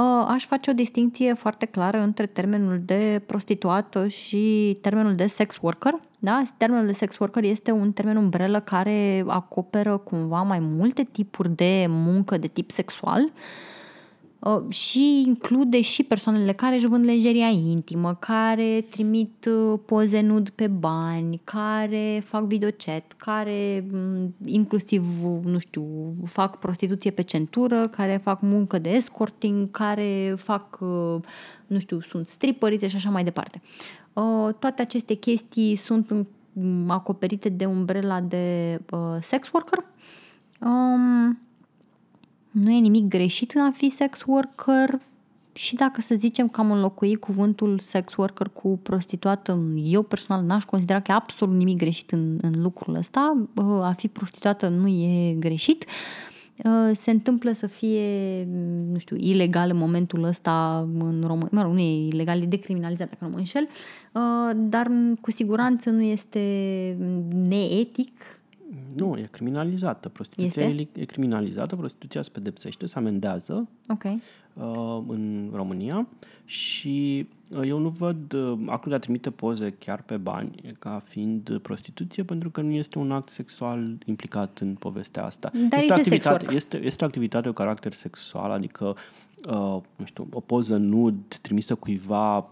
Aș 0.03 0.47
face 0.47 0.70
o 0.70 0.74
distinție 0.74 1.34
foarte 1.34 1.66
clară 1.66 1.99
între 1.99 2.26
termenul 2.26 2.80
de 2.84 3.22
prostituată 3.26 4.09
și 4.09 4.78
termenul 4.80 5.14
de 5.14 5.26
sex 5.26 5.59
worker. 5.61 5.94
Da? 6.18 6.42
Termenul 6.57 6.86
de 6.86 6.92
sex 6.92 7.18
worker 7.18 7.42
este 7.42 7.70
un 7.70 7.92
termen 7.92 8.16
umbrelă 8.16 8.61
care 8.61 9.24
acoperă 9.26 9.97
cumva 9.97 10.42
mai 10.42 10.59
multe 10.59 11.03
tipuri 11.03 11.51
de 11.51 11.86
muncă 11.88 12.38
de 12.38 12.47
tip 12.47 12.70
sexual. 12.70 13.22
Uh, 13.22 13.30
Uh, 13.30 13.76
și 14.68 15.22
include 15.26 15.80
și 15.80 16.03
persoanele 16.03 16.53
care 16.53 16.74
își 16.74 16.86
vând 16.86 17.05
lejeria 17.05 17.47
intimă, 17.49 18.14
care 18.14 18.84
trimit 18.90 19.49
uh, 19.51 19.78
poze 19.86 20.20
nud 20.20 20.49
pe 20.49 20.66
bani, 20.66 21.40
care 21.44 22.22
fac 22.24 22.44
videochat, 22.44 23.12
care 23.16 23.86
mm, 23.92 24.34
inclusiv, 24.44 25.07
nu 25.44 25.59
știu, 25.59 25.84
fac 26.24 26.59
prostituție 26.59 27.11
pe 27.11 27.22
centură, 27.22 27.88
care 27.88 28.20
fac 28.22 28.40
muncă 28.40 28.78
de 28.78 28.90
escorting, 28.90 29.70
care 29.70 30.34
fac, 30.36 30.78
uh, 30.80 31.16
nu 31.66 31.78
știu, 31.78 32.01
sunt 32.01 32.26
stripperițe 32.28 32.86
și 32.86 32.97
așa 32.97 33.11
mai 33.11 33.24
departe. 33.24 33.62
Toate 34.59 34.82
aceste 34.82 35.14
chestii 35.14 35.76
sunt 35.76 36.11
mm, 36.53 36.90
acoperite 36.90 37.49
de 37.49 37.64
umbrela 37.64 38.20
de 38.20 38.78
sex 39.20 39.51
worker. 39.53 39.84
Um, 40.61 41.38
nu 42.62 42.70
e 42.70 42.78
nimic 42.78 43.09
greșit 43.09 43.52
în 43.52 43.61
a 43.61 43.70
fi 43.70 43.88
sex 43.88 44.22
worker 44.26 45.00
și 45.52 45.74
dacă 45.74 46.00
să 46.00 46.14
zicem 46.14 46.48
că 46.48 46.61
am 46.61 46.70
înlocuit 46.70 47.20
cuvântul 47.20 47.78
sex 47.78 48.16
worker 48.16 48.48
cu 48.48 48.78
prostituată, 48.82 49.59
eu 49.74 50.02
personal 50.02 50.44
n-aș 50.44 50.64
considera 50.64 51.00
că 51.00 51.11
e 51.11 51.14
absolut 51.14 51.57
nimic 51.57 51.76
greșit 51.76 52.11
în, 52.11 52.38
în 52.42 52.62
lucrul 52.62 52.94
ăsta. 52.94 53.46
A 53.82 53.92
fi 53.92 54.09
prostituată 54.09 54.68
nu 54.68 54.86
e 54.86 55.36
greșit. 55.38 55.84
Se 56.92 57.11
întâmplă 57.11 57.52
să 57.52 57.66
fie, 57.66 58.44
nu 58.92 58.98
știu, 58.98 59.16
ilegal 59.16 59.70
în 59.70 59.76
momentul 59.76 60.24
ăsta 60.24 60.88
în 60.98 61.22
România. 61.26 61.48
Mă 61.50 61.62
rog, 61.62 61.72
nu 61.72 61.80
e 61.80 62.07
ilegal, 62.07 62.42
e 62.42 62.46
decriminalizat 62.46 63.09
dacă 63.09 63.24
nu 63.24 63.30
mă 63.30 63.38
înșel, 63.38 63.68
dar 64.57 64.90
cu 65.20 65.30
siguranță 65.30 65.90
nu 65.90 66.02
este 66.02 66.40
neetic 67.34 68.36
nu, 68.94 69.18
e 69.18 69.28
criminalizată. 69.30 70.08
Prostituția 70.08 70.64
este? 70.64 70.88
e 70.92 71.04
criminalizată, 71.04 71.76
prostituția 71.76 72.22
se 72.22 72.30
pedepsește, 72.32 72.86
se 72.86 72.98
amendează 72.98 73.68
okay. 73.88 74.22
uh, 74.54 75.02
în 75.06 75.50
România 75.54 76.06
și 76.44 77.28
uh, 77.48 77.68
eu 77.68 77.78
nu 77.78 77.88
văd 77.88 78.32
uh, 78.32 78.58
actul 78.66 78.90
de 78.90 78.96
a 78.96 78.98
trimite 78.98 79.30
poze 79.30 79.70
chiar 79.78 80.02
pe 80.02 80.16
bani 80.16 80.74
ca 80.78 81.02
fiind 81.04 81.58
prostituție 81.58 82.22
pentru 82.22 82.50
că 82.50 82.60
nu 82.60 82.70
este 82.70 82.98
un 82.98 83.10
act 83.10 83.28
sexual 83.28 83.98
implicat 84.04 84.58
în 84.58 84.74
povestea 84.74 85.24
asta. 85.24 85.50
Dar 85.68 85.78
este, 85.78 85.92
o 85.92 85.94
activitate, 85.94 86.54
este, 86.54 86.84
este 86.84 87.04
o 87.04 87.06
activitate 87.06 87.48
cu 87.48 87.54
caracter 87.54 87.92
sexual, 87.92 88.50
adică 88.50 88.96
uh, 89.48 89.80
nu 89.96 90.04
știu, 90.04 90.28
o 90.32 90.40
poză 90.40 90.76
nud 90.76 91.36
trimisă 91.40 91.74
cuiva 91.74 92.50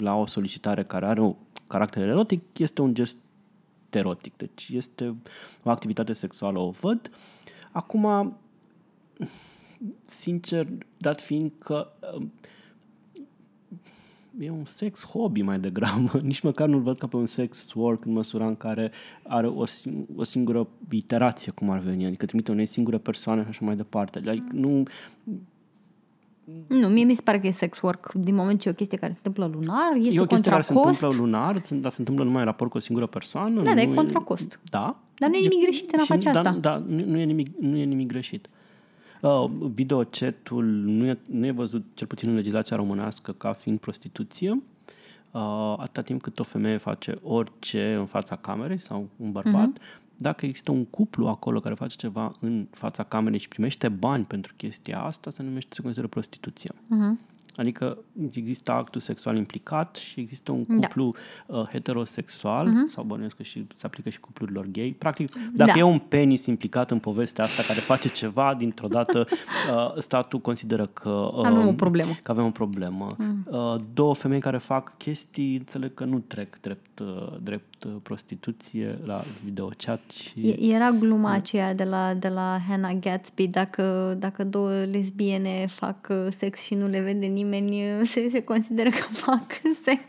la 0.00 0.14
o 0.14 0.26
solicitare 0.26 0.84
care 0.84 1.06
are 1.06 1.20
un 1.20 1.34
caracter 1.66 2.08
erotic 2.08 2.58
este 2.58 2.82
un 2.82 2.94
gest 2.94 3.16
erotic. 3.94 4.36
Deci 4.36 4.68
este 4.72 5.16
o 5.62 5.70
activitate 5.70 6.12
sexuală, 6.12 6.58
o 6.58 6.70
văd. 6.70 7.10
Acum, 7.72 8.36
sincer, 10.04 10.66
dat 10.96 11.20
fiind 11.20 11.52
că 11.58 11.92
um, 12.14 12.32
e 14.38 14.50
un 14.50 14.64
sex 14.64 15.06
hobby 15.06 15.42
mai 15.42 15.60
degrabă, 15.60 16.18
nici 16.22 16.40
măcar 16.40 16.68
nu-l 16.68 16.80
văd 16.80 16.98
ca 16.98 17.06
pe 17.06 17.16
un 17.16 17.26
sex 17.26 17.72
work 17.72 18.04
în 18.04 18.12
măsura 18.12 18.46
în 18.46 18.56
care 18.56 18.90
are 19.22 19.46
o, 19.46 19.64
o 20.16 20.24
singură 20.24 20.68
iterație, 20.90 21.52
cum 21.52 21.70
ar 21.70 21.78
veni, 21.78 22.06
adică 22.06 22.26
trimite 22.26 22.50
unei 22.50 22.66
singure 22.66 22.98
persoane 22.98 23.42
și 23.42 23.48
așa 23.48 23.64
mai 23.64 23.76
departe. 23.76 24.18
Adică 24.18 24.46
nu, 24.52 24.82
nu, 26.66 26.88
mie 26.88 27.04
mi 27.04 27.14
se 27.14 27.22
pare 27.24 27.40
că 27.40 27.46
e 27.46 27.50
sex 27.50 27.80
work 27.80 28.12
din 28.12 28.34
moment 28.34 28.60
ce 28.60 28.68
e 28.68 28.70
o 28.70 28.74
chestie 28.74 28.98
care 28.98 29.12
se 29.12 29.18
întâmplă 29.22 29.50
lunar, 29.54 29.96
este 29.96 30.16
e 30.16 30.20
o 30.20 30.26
chestie 30.26 30.50
care 30.50 30.62
se 30.62 30.72
întâmplă 30.72 31.08
lunar, 31.18 31.60
dar 31.70 31.90
se 31.90 31.96
întâmplă 31.98 32.24
numai 32.24 32.40
în 32.40 32.46
raport 32.46 32.70
cu 32.70 32.76
o 32.76 32.80
singură 32.80 33.06
persoană. 33.06 33.62
Da, 33.62 33.74
dar 33.74 33.78
e 33.78 33.86
contra 33.86 34.20
cost. 34.20 34.60
Da. 34.70 34.96
Dar 35.18 35.28
nu 35.28 35.36
e 35.36 35.40
nimic 35.40 35.62
greșit 35.62 35.92
în 35.92 36.00
a 36.00 36.04
face 36.04 36.30
da, 36.30 36.38
asta. 36.38 36.50
Da, 36.60 36.82
nu, 36.86 37.04
nu, 37.06 37.18
e 37.18 37.24
nimic, 37.24 37.56
nu 37.58 37.76
e 37.76 37.84
nimic 37.84 38.06
greșit. 38.06 38.48
Uh, 39.20 39.50
video 39.74 40.04
chat-ul 40.04 40.64
nu 40.64 41.06
e, 41.06 41.18
nu 41.26 41.46
e 41.46 41.50
văzut, 41.50 41.84
cel 41.94 42.06
puțin 42.06 42.28
în 42.28 42.34
legislația 42.34 42.76
românească, 42.76 43.32
ca 43.32 43.52
fiind 43.52 43.78
prostituție. 43.78 44.62
Uh, 45.30 45.74
atâta 45.76 46.02
timp 46.02 46.22
cât 46.22 46.38
o 46.38 46.42
femeie 46.42 46.76
face 46.76 47.18
orice 47.22 47.94
în 47.98 48.06
fața 48.06 48.36
camerei 48.36 48.80
sau 48.80 49.08
un 49.16 49.32
bărbat, 49.32 49.78
uh-huh 49.78 50.04
dacă 50.16 50.46
există 50.46 50.70
un 50.70 50.84
cuplu 50.84 51.26
acolo 51.26 51.60
care 51.60 51.74
face 51.74 51.96
ceva 51.96 52.30
în 52.40 52.66
fața 52.70 53.02
camerei 53.02 53.38
și 53.38 53.48
primește 53.48 53.88
bani 53.88 54.24
pentru 54.24 54.52
chestia 54.56 55.00
asta, 55.00 55.30
se 55.30 55.42
numește, 55.42 55.74
se 55.74 55.82
consideră 55.82 56.08
prostituție. 56.08 56.70
Uh-huh. 56.72 57.34
Adică 57.56 57.98
există 58.32 58.72
actul 58.72 59.00
sexual 59.00 59.36
implicat 59.36 59.96
și 59.96 60.20
există 60.20 60.52
un 60.52 60.64
da. 60.68 60.86
cuplu 60.86 61.14
da. 61.46 61.58
uh, 61.58 61.68
heterosexual, 61.68 62.68
uh-huh. 62.68 62.92
sau 62.94 63.04
bănuiesc 63.04 63.36
că 63.36 63.42
și 63.42 63.66
se 63.74 63.86
aplică 63.86 64.08
și 64.08 64.20
cuplurilor 64.20 64.66
gay. 64.66 64.96
Practic, 64.98 65.32
dacă 65.52 65.70
da. 65.72 65.78
e 65.78 65.82
un 65.82 65.98
penis 65.98 66.46
implicat 66.46 66.90
în 66.90 66.98
povestea 66.98 67.44
asta 67.44 67.62
care 67.62 67.78
face 67.78 68.08
ceva, 68.08 68.54
dintr-o 68.54 68.88
dată 68.88 69.26
uh, 69.28 69.98
statul 69.98 70.38
consideră 70.38 70.86
că, 70.86 71.30
uh, 71.34 71.44
avem 71.44 71.66
o 71.66 71.72
problemă. 71.72 72.12
că 72.22 72.30
avem 72.30 72.44
o 72.44 72.50
problemă. 72.50 73.06
Uh-huh. 73.14 73.50
Uh, 73.50 73.74
două 73.94 74.14
femei 74.14 74.40
care 74.40 74.58
fac 74.58 74.96
chestii, 74.96 75.56
înțeleg 75.56 75.94
că 75.94 76.04
nu 76.04 76.18
trec 76.18 76.60
drept, 76.60 76.98
uh, 76.98 77.36
drept 77.42 77.74
uh, 77.74 77.75
prostituție 78.02 78.98
la 79.04 79.24
videochat. 79.44 80.10
Și... 80.10 80.70
Era 80.72 80.90
gluma 80.90 81.32
aceea 81.32 81.74
de 81.74 81.84
la, 81.84 82.14
de 82.14 82.28
la 82.28 82.58
Hannah 82.68 82.96
Gatsby, 83.00 83.46
dacă, 83.46 84.16
dacă 84.18 84.44
două 84.44 84.84
lesbiene 84.84 85.66
fac 85.68 86.08
uh, 86.10 86.26
sex 86.38 86.60
și 86.60 86.74
nu 86.74 86.86
le 86.86 87.00
vede 87.00 87.26
nimeni 87.26 87.56
nimeni 87.56 88.00
uh, 88.00 88.06
se, 88.12 88.28
se 88.30 88.42
consideră 88.42 88.88
că 88.88 89.02
fac 89.10 89.46
sex. 89.86 90.02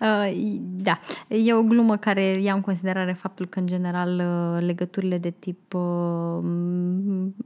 Uh, 0.00 0.56
da, 0.58 1.00
e 1.28 1.54
o 1.54 1.62
glumă 1.62 1.96
care 1.96 2.22
ia 2.22 2.54
în 2.54 2.60
considerare 2.60 3.12
faptul 3.12 3.46
că, 3.46 3.58
în 3.58 3.66
general, 3.66 4.22
uh, 4.24 4.66
legăturile 4.66 5.18
de 5.18 5.30
tip, 5.38 5.72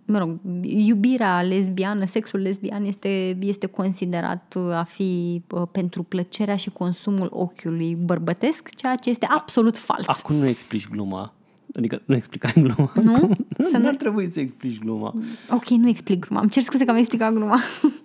mă 0.04 0.18
rog, 0.18 0.38
iubirea 0.62 1.42
lesbiană, 1.42 2.06
sexul 2.06 2.40
lesbian 2.40 2.84
este, 2.84 3.36
este 3.40 3.66
considerat 3.66 4.56
a 4.72 4.84
fi 4.84 5.42
pentru 5.72 6.02
plăcerea 6.02 6.56
și 6.56 6.70
consumul 6.70 7.28
ochiului 7.30 7.94
bărbătesc, 7.94 8.74
ceea 8.74 8.94
ce 8.94 9.10
este 9.10 9.26
absolut 9.30 9.76
fals. 9.76 10.06
Acum 10.06 10.34
nu 10.36 10.46
explici 10.46 10.88
gluma. 10.88 11.32
Adică 11.74 12.02
nu 12.04 12.14
explicai 12.14 12.52
gluma. 12.54 12.92
Nu? 13.02 13.30
Să 13.70 13.76
nu 13.76 13.88
ar 13.88 13.94
trebui 13.94 14.32
să 14.32 14.40
explici 14.40 14.78
gluma. 14.78 15.14
Ok, 15.50 15.68
nu 15.68 15.88
explic 15.88 16.26
gluma. 16.26 16.40
Îmi 16.40 16.50
cer 16.50 16.62
scuze 16.62 16.84
că 16.84 16.90
am 16.90 16.96
explicat 16.96 17.32
gluma. 17.32 17.60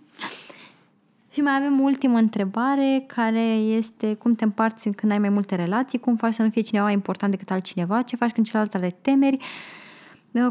Și 1.33 1.41
mai 1.41 1.55
avem 1.55 1.79
ultima 1.79 2.17
întrebare, 2.17 3.03
care 3.07 3.43
este 3.53 4.13
cum 4.13 4.35
te 4.35 4.43
împarți 4.43 4.89
când 4.89 5.11
ai 5.11 5.19
mai 5.19 5.29
multe 5.29 5.55
relații, 5.55 5.99
cum 5.99 6.15
faci 6.15 6.33
să 6.33 6.41
nu 6.41 6.49
fie 6.49 6.61
cineva 6.61 6.91
important 6.91 7.31
decât 7.31 7.51
altcineva, 7.51 8.01
ce 8.01 8.15
faci 8.15 8.31
când 8.31 8.45
celălalt 8.45 8.73
are 8.73 8.95
temeri, 9.01 9.37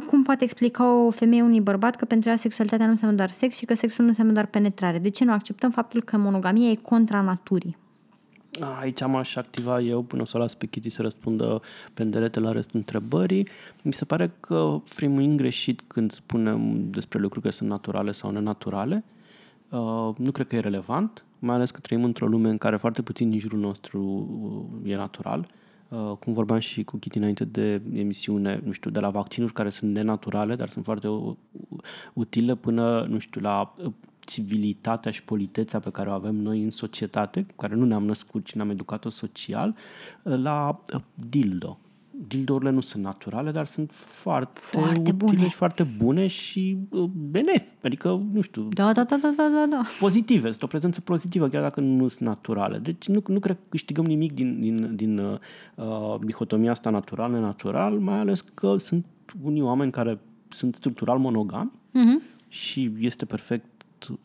cum 0.06 0.22
poate 0.22 0.44
explica 0.44 0.92
o 0.92 1.10
femeie 1.10 1.42
unui 1.42 1.60
bărbat 1.60 1.96
că 1.96 2.04
pentru 2.04 2.28
ea 2.30 2.36
sexualitatea 2.36 2.84
nu 2.84 2.90
înseamnă 2.92 3.16
doar 3.16 3.30
sex 3.30 3.56
și 3.56 3.64
că 3.64 3.74
sexul 3.74 4.02
nu 4.02 4.08
înseamnă 4.08 4.32
doar 4.32 4.46
penetrare? 4.46 4.98
De 4.98 5.08
ce 5.08 5.24
nu 5.24 5.32
acceptăm 5.32 5.70
faptul 5.70 6.02
că 6.02 6.16
monogamia 6.16 6.70
e 6.70 6.74
contra 6.74 7.20
naturii? 7.20 7.76
Aici 8.80 9.02
am 9.02 9.16
aș 9.16 9.36
activa 9.36 9.80
eu 9.80 10.02
până 10.02 10.22
o 10.22 10.24
să 10.24 10.38
las 10.38 10.54
pe 10.54 10.66
Kitty 10.66 10.90
să 10.90 11.02
răspundă 11.02 11.62
pendelete 11.94 12.40
la 12.40 12.52
restul 12.52 12.78
întrebării. 12.78 13.48
Mi 13.82 13.92
se 13.92 14.04
pare 14.04 14.30
că 14.40 14.80
frimim 14.84 15.36
greșit 15.36 15.82
când 15.86 16.12
spunem 16.12 16.90
despre 16.90 17.18
lucruri 17.18 17.42
care 17.42 17.54
sunt 17.54 17.68
naturale 17.68 18.12
sau 18.12 18.30
nenaturale. 18.30 19.04
Uh, 19.06 19.20
nu 20.16 20.30
cred 20.32 20.46
că 20.46 20.56
e 20.56 20.60
relevant, 20.60 21.24
mai 21.38 21.54
ales 21.54 21.70
că 21.70 21.80
trăim 21.80 22.04
într-o 22.04 22.26
lume 22.26 22.48
în 22.48 22.58
care 22.58 22.76
foarte 22.76 23.02
puțin 23.02 23.30
din 23.30 23.38
jurul 23.38 23.58
nostru 23.58 24.00
uh, 24.82 24.90
e 24.90 24.96
natural. 24.96 25.48
Uh, 25.88 26.12
cum 26.18 26.32
vorbeam 26.32 26.58
și 26.58 26.84
cu 26.84 26.96
Kitty 26.96 27.18
înainte 27.18 27.44
de 27.44 27.82
emisiune, 27.92 28.60
nu 28.64 28.72
știu, 28.72 28.90
de 28.90 29.00
la 29.00 29.10
vaccinuri 29.10 29.52
care 29.52 29.70
sunt 29.70 29.92
nenaturale, 29.92 30.56
dar 30.56 30.68
sunt 30.68 30.84
foarte 30.84 31.08
utile, 32.12 32.54
până, 32.54 33.06
nu 33.08 33.18
știu, 33.18 33.40
la 33.40 33.74
civilitatea 34.20 35.10
și 35.10 35.24
politețea 35.24 35.80
pe 35.80 35.90
care 35.90 36.08
o 36.08 36.12
avem 36.12 36.34
noi 36.34 36.62
în 36.62 36.70
societate, 36.70 37.42
cu 37.42 37.54
care 37.56 37.74
nu 37.74 37.84
ne-am 37.84 38.04
născut, 38.04 38.44
ci 38.44 38.54
ne-am 38.54 38.70
educat-o 38.70 39.08
social, 39.08 39.74
la 40.22 40.82
dildo 41.14 41.78
dildourile 42.26 42.70
nu 42.70 42.80
sunt 42.80 43.02
naturale, 43.02 43.50
dar 43.50 43.66
sunt 43.66 43.92
foarte, 43.92 44.58
foarte 44.62 44.98
utile 44.98 45.12
bune. 45.12 45.48
și 45.48 45.54
foarte 45.54 45.82
bune 45.82 46.26
și 46.26 46.76
uh, 46.90 47.10
benefice. 47.30 47.76
Adică, 47.82 48.22
nu 48.32 48.40
știu... 48.40 48.62
Da, 48.62 48.92
da, 48.92 49.04
da, 49.04 49.16
da, 49.16 49.34
da, 49.36 49.48
da. 49.54 49.66
da. 49.70 49.82
pozitive, 49.98 50.48
sunt 50.48 50.62
o 50.62 50.66
prezență 50.66 51.00
pozitivă, 51.00 51.48
chiar 51.48 51.62
dacă 51.62 51.80
nu 51.80 52.08
sunt 52.08 52.28
naturale. 52.28 52.78
Deci 52.78 53.06
nu, 53.06 53.22
nu 53.26 53.38
cred 53.38 53.56
că 53.56 53.62
câștigăm 53.68 54.04
nimic 54.04 54.32
din, 54.32 54.60
din, 54.60 54.96
din 54.96 55.18
uh, 55.18 55.38
uh 55.74 56.18
dihotomia 56.24 56.70
asta 56.70 56.90
natural-nenatural, 56.90 57.98
mai 57.98 58.18
ales 58.18 58.40
că 58.40 58.76
sunt 58.76 59.04
unii 59.42 59.62
oameni 59.62 59.90
care 59.90 60.18
sunt 60.48 60.74
structural 60.74 61.18
monogami 61.18 61.70
uh-huh. 61.70 62.48
și 62.48 62.92
este 62.98 63.24
perfect 63.24 63.66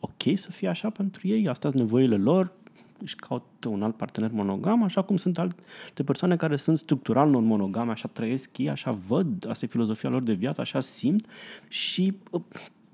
ok 0.00 0.22
să 0.34 0.50
fie 0.50 0.68
așa 0.68 0.90
pentru 0.90 1.28
ei, 1.28 1.48
asta 1.48 1.68
sunt 1.68 1.80
nevoile 1.80 2.16
lor, 2.16 2.52
își 3.00 3.16
caută 3.16 3.68
un 3.68 3.82
alt 3.82 3.96
partener 3.96 4.30
monogam, 4.32 4.82
așa 4.82 5.02
cum 5.02 5.16
sunt 5.16 5.38
alte 5.38 6.02
persoane 6.04 6.36
care 6.36 6.56
sunt 6.56 6.78
structural 6.78 7.30
non-monogame, 7.30 7.90
așa 7.90 8.08
trăiesc 8.12 8.58
ei, 8.58 8.70
așa 8.70 8.90
văd, 8.90 9.46
asta 9.48 9.64
e 9.64 9.68
filozofia 9.68 10.08
lor 10.08 10.22
de 10.22 10.32
viață, 10.32 10.60
așa 10.60 10.80
simt 10.80 11.26
și, 11.68 12.16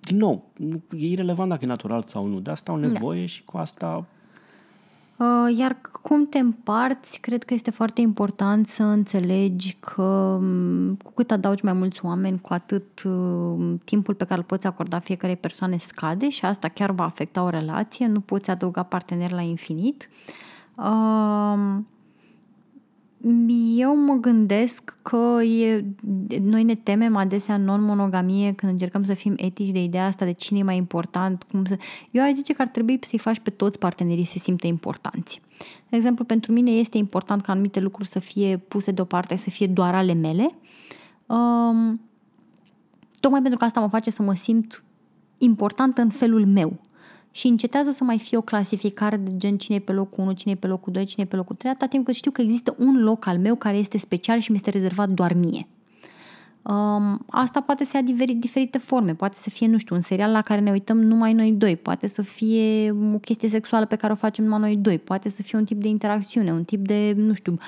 din 0.01 0.17
nou, 0.17 0.51
e 0.97 1.07
irrelevant 1.07 1.49
dacă 1.49 1.65
e 1.65 1.69
natural 1.69 2.05
sau 2.07 2.27
nu, 2.27 2.41
de 2.41 2.51
asta 2.51 2.73
au 2.73 2.79
da. 2.79 2.87
nevoie 2.87 3.21
da. 3.21 3.27
și 3.27 3.45
cu 3.45 3.57
asta 3.57 3.97
Uh, 3.97 4.14
iar 5.57 5.81
cum 6.03 6.27
te 6.27 6.39
împarți, 6.39 7.21
cred 7.21 7.45
că 7.45 7.55
este 7.55 7.71
foarte 7.71 8.01
important 8.01 8.67
să 8.67 8.83
înțelegi 8.83 9.77
că 9.81 10.39
mm, 10.41 10.97
cu 11.05 11.13
cât 11.13 11.31
adaugi 11.31 11.65
mai 11.65 11.73
mulți 11.73 12.05
oameni, 12.05 12.41
cu 12.41 12.53
atât 12.53 13.03
uh, 13.03 13.75
timpul 13.85 14.15
pe 14.15 14.25
care 14.25 14.39
îl 14.39 14.47
poți 14.47 14.67
acorda 14.67 14.99
fiecare 14.99 15.35
persoane 15.35 15.77
scade 15.77 16.29
și 16.29 16.45
asta 16.45 16.69
chiar 16.69 16.91
va 16.91 17.05
afecta 17.05 17.43
o 17.43 17.49
relație, 17.49 18.07
nu 18.07 18.21
poți 18.21 18.51
adăuga 18.51 18.83
parteneri 18.83 19.33
la 19.33 19.41
infinit. 19.41 20.09
Uh, 20.75 21.79
eu 23.77 23.97
mă 23.97 24.15
gândesc 24.15 24.99
că 25.03 25.43
e, 25.43 25.85
noi 26.41 26.63
ne 26.63 26.75
temem 26.75 27.17
adesea 27.17 27.57
non-monogamie 27.57 28.53
când 28.53 28.73
încercăm 28.73 29.05
să 29.05 29.15
fim 29.15 29.35
etici 29.37 29.71
de 29.71 29.83
ideea 29.83 30.07
asta 30.07 30.25
de 30.25 30.33
cine 30.33 30.59
e 30.59 30.63
mai 30.63 30.77
important. 30.77 31.43
Cum 31.51 31.65
să... 31.65 31.79
Eu 32.11 32.23
aș 32.23 32.33
zice 32.33 32.53
că 32.53 32.63
ar 32.63 32.69
trebui 32.69 32.99
să-i 33.03 33.19
faci 33.19 33.39
pe 33.39 33.51
toți 33.51 33.79
partenerii 33.79 34.25
să 34.25 34.33
se 34.33 34.39
simtă 34.39 34.67
importanți. 34.67 35.41
De 35.89 35.97
exemplu, 35.97 36.25
pentru 36.25 36.53
mine 36.53 36.71
este 36.71 36.99
important 36.99 37.43
ca 37.43 37.53
anumite 37.53 37.81
lucruri 37.81 38.09
să 38.09 38.19
fie 38.19 38.57
puse 38.57 38.91
deoparte, 38.91 39.37
să 39.37 39.51
fie 39.51 39.67
doar 39.67 39.95
ale 39.95 40.13
mele. 40.13 40.49
Um, 41.27 42.01
tocmai 43.21 43.41
pentru 43.41 43.59
că 43.59 43.65
asta 43.65 43.81
mă 43.81 43.89
face 43.89 44.11
să 44.11 44.23
mă 44.23 44.35
simt 44.35 44.85
important 45.39 45.99
în 45.99 46.09
felul 46.09 46.47
meu 46.47 46.81
și 47.37 47.47
încetează 47.47 47.91
să 47.91 48.05
mai 48.05 48.19
fie 48.19 48.37
o 48.37 48.41
clasificare 48.41 49.17
de 49.17 49.37
gen 49.37 49.57
cine 49.57 49.77
e 49.77 49.81
pe 49.81 49.93
locul 49.93 50.23
1, 50.25 50.33
cine 50.33 50.53
e 50.53 50.57
pe 50.57 50.67
locul 50.67 50.93
2, 50.93 51.05
cine 51.05 51.25
e 51.25 51.27
pe 51.27 51.37
locul 51.37 51.55
3, 51.55 51.71
atâta 51.71 51.87
timp 51.87 52.05
cât 52.05 52.15
știu 52.15 52.31
că 52.31 52.43
există 52.43 52.75
un 52.79 53.03
loc 53.03 53.27
al 53.27 53.39
meu 53.39 53.55
care 53.55 53.77
este 53.77 53.99
special 53.99 54.39
și 54.39 54.51
mi 54.51 54.57
este 54.57 54.71
rezervat 54.71 55.09
doar 55.09 55.33
mie. 55.33 55.67
Um, 56.63 57.25
asta 57.31 57.61
poate 57.61 57.85
să 57.85 57.91
ia 57.95 58.03
diferite, 58.03 58.39
diferite 58.39 58.79
forme, 58.79 59.15
poate 59.15 59.37
să 59.39 59.51
fie, 59.51 59.67
nu 59.67 59.79
știu, 59.79 59.95
un 59.95 60.01
serial 60.01 60.31
la 60.31 60.43
care 60.43 60.61
ne 60.61 60.71
uităm 60.71 61.01
numai 61.01 61.33
noi 61.33 61.53
doi, 61.53 61.77
poate 61.77 62.07
să 62.07 62.23
fie 62.23 62.91
o 63.15 63.19
chestie 63.19 63.49
sexuală 63.49 63.87
pe 63.87 63.97
care 63.97 64.13
o 64.13 64.17
facem 64.17 64.45
numai 64.45 64.61
noi 64.61 64.77
doi, 64.77 64.99
poate 64.99 65.29
să 65.29 65.43
fie 65.43 65.59
un 65.59 65.65
tip 65.65 65.81
de 65.81 65.89
interacțiune, 65.89 66.53
un 66.53 66.65
tip 66.65 66.87
de, 66.87 67.13
nu 67.17 67.35
știu, 67.35 67.59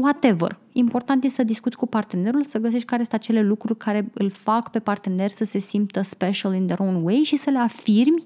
whatever. 0.00 0.58
Important 0.72 1.24
e 1.24 1.28
să 1.28 1.42
discuți 1.42 1.76
cu 1.76 1.86
partenerul, 1.86 2.42
să 2.42 2.58
găsești 2.58 2.86
care 2.86 3.02
sunt 3.02 3.14
acele 3.14 3.42
lucruri 3.42 3.78
care 3.78 4.10
îl 4.14 4.30
fac 4.30 4.70
pe 4.70 4.78
partener 4.78 5.30
să 5.30 5.44
se 5.44 5.58
simtă 5.58 6.02
special 6.02 6.54
in 6.54 6.66
their 6.66 6.80
own 6.80 7.04
way 7.04 7.22
și 7.24 7.36
să 7.36 7.50
le 7.50 7.58
afirmi. 7.58 8.24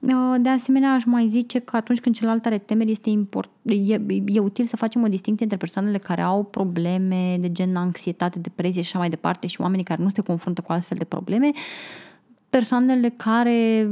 Uh, 0.00 0.34
de 0.40 0.48
asemenea, 0.48 0.92
aș 0.92 1.04
mai 1.04 1.28
zice 1.28 1.58
că 1.58 1.76
atunci 1.76 2.00
când 2.00 2.14
celălalt 2.14 2.46
are 2.46 2.58
temeri, 2.58 2.90
este 2.90 3.10
import, 3.10 3.50
e, 3.62 4.00
e 4.26 4.38
util 4.38 4.64
să 4.64 4.76
facem 4.76 5.02
o 5.02 5.06
distinție 5.06 5.42
între 5.42 5.58
persoanele 5.58 5.98
care 5.98 6.22
au 6.22 6.44
probleme 6.44 7.36
de 7.40 7.52
gen 7.52 7.76
anxietate, 7.76 8.38
depresie 8.38 8.82
și 8.82 8.88
așa 8.88 8.98
mai 8.98 9.08
departe 9.08 9.46
și 9.46 9.60
oamenii 9.60 9.84
care 9.84 10.02
nu 10.02 10.08
se 10.08 10.20
confruntă 10.20 10.60
cu 10.60 10.72
astfel 10.72 10.98
de 10.98 11.04
probleme 11.04 11.50
persoanele 12.50 13.08
care, 13.16 13.88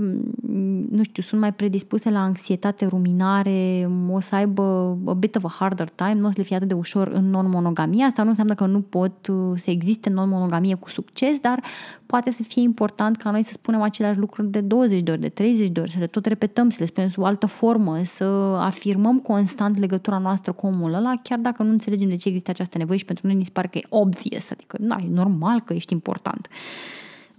nu 0.91 1.03
știu, 1.03 1.23
sunt 1.23 1.41
mai 1.41 1.53
predispuse 1.53 2.11
la 2.11 2.19
anxietate, 2.19 2.87
ruminare, 2.87 3.91
o 4.11 4.21
să 4.21 4.35
aibă 4.35 4.99
a 5.07 5.13
bit 5.13 5.37
of 5.37 5.45
a 5.45 5.55
harder 5.59 5.89
time, 5.89 6.15
nu 6.15 6.27
o 6.27 6.31
să 6.31 6.35
le 6.37 6.43
fie 6.43 6.57
atât 6.57 6.69
de 6.69 6.75
ușor 6.75 7.07
în 7.07 7.31
non-monogamie. 7.31 8.05
Asta 8.05 8.23
nu 8.23 8.29
înseamnă 8.29 8.55
că 8.55 8.67
nu 8.67 8.81
pot 8.81 9.27
uh, 9.27 9.53
să 9.57 9.71
existe 9.71 10.11
non-monogamie 10.11 10.75
cu 10.75 10.89
succes, 10.89 11.39
dar 11.39 11.63
poate 12.07 12.31
să 12.31 12.43
fie 12.43 12.63
important 12.63 13.17
ca 13.17 13.31
noi 13.31 13.43
să 13.43 13.53
spunem 13.53 13.83
aceleași 13.83 14.19
lucruri 14.19 14.51
de 14.51 14.61
20 14.61 15.03
de 15.03 15.11
ori, 15.11 15.21
de 15.21 15.29
30 15.29 15.71
de 15.71 15.81
ori, 15.81 15.91
să 15.91 15.99
le 15.99 16.07
tot 16.07 16.27
repetăm, 16.27 16.71
să 16.71 16.77
le 16.81 16.87
spunem 16.87 17.09
sub 17.09 17.23
o 17.23 17.27
altă 17.27 17.47
formă, 17.47 18.01
să 18.05 18.25
afirmăm 18.61 19.19
constant 19.19 19.79
legătura 19.79 20.19
noastră 20.19 20.53
cu 20.53 20.67
omul 20.67 20.95
ăla, 20.95 21.13
chiar 21.23 21.39
dacă 21.39 21.63
nu 21.63 21.71
înțelegem 21.71 22.09
de 22.09 22.17
ce 22.17 22.29
există 22.29 22.51
această 22.51 22.79
nevoie 22.79 22.99
și 22.99 23.05
pentru 23.05 23.27
noi 23.27 23.37
ni 23.37 23.45
se 23.45 23.51
pare 23.53 23.69
că 23.69 23.79
e 23.79 23.87
obvious, 23.89 24.51
adică, 24.51 24.77
da, 24.81 24.97
e 25.01 25.09
normal 25.11 25.61
că 25.61 25.73
ești 25.73 25.93
important. 25.93 26.49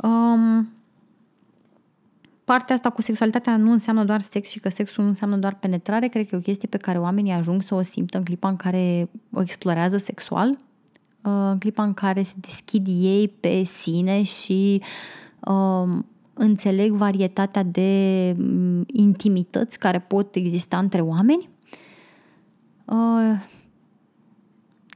Um, 0.01 0.69
partea 2.47 2.75
asta 2.75 2.89
cu 2.89 3.01
sexualitatea 3.01 3.57
nu 3.57 3.71
înseamnă 3.71 4.03
doar 4.03 4.21
sex 4.21 4.49
și 4.49 4.59
că 4.59 4.69
sexul 4.69 5.03
nu 5.03 5.09
înseamnă 5.09 5.37
doar 5.37 5.55
penetrare, 5.55 6.07
cred 6.07 6.27
că 6.27 6.35
e 6.35 6.37
o 6.37 6.41
chestie 6.41 6.67
pe 6.67 6.77
care 6.77 6.97
oamenii 6.97 7.31
ajung 7.31 7.61
să 7.61 7.75
o 7.75 7.81
simtă 7.81 8.17
în 8.17 8.23
clipa 8.23 8.49
în 8.49 8.55
care 8.55 9.09
o 9.31 9.41
explorează 9.41 9.97
sexual, 9.97 10.49
uh, 10.49 10.57
în 11.51 11.57
clipa 11.57 11.83
în 11.83 11.93
care 11.93 12.23
se 12.23 12.33
deschid 12.39 12.87
ei 12.87 13.27
pe 13.27 13.63
sine 13.63 14.23
și 14.23 14.81
um, 15.39 16.05
înțeleg 16.33 16.91
varietatea 16.91 17.63
de 17.63 18.35
um, 18.39 18.83
intimități 18.87 19.79
care 19.79 19.99
pot 19.99 20.35
exista 20.35 20.77
între 20.77 21.01
oameni. 21.01 21.49
Uh, 22.85 23.55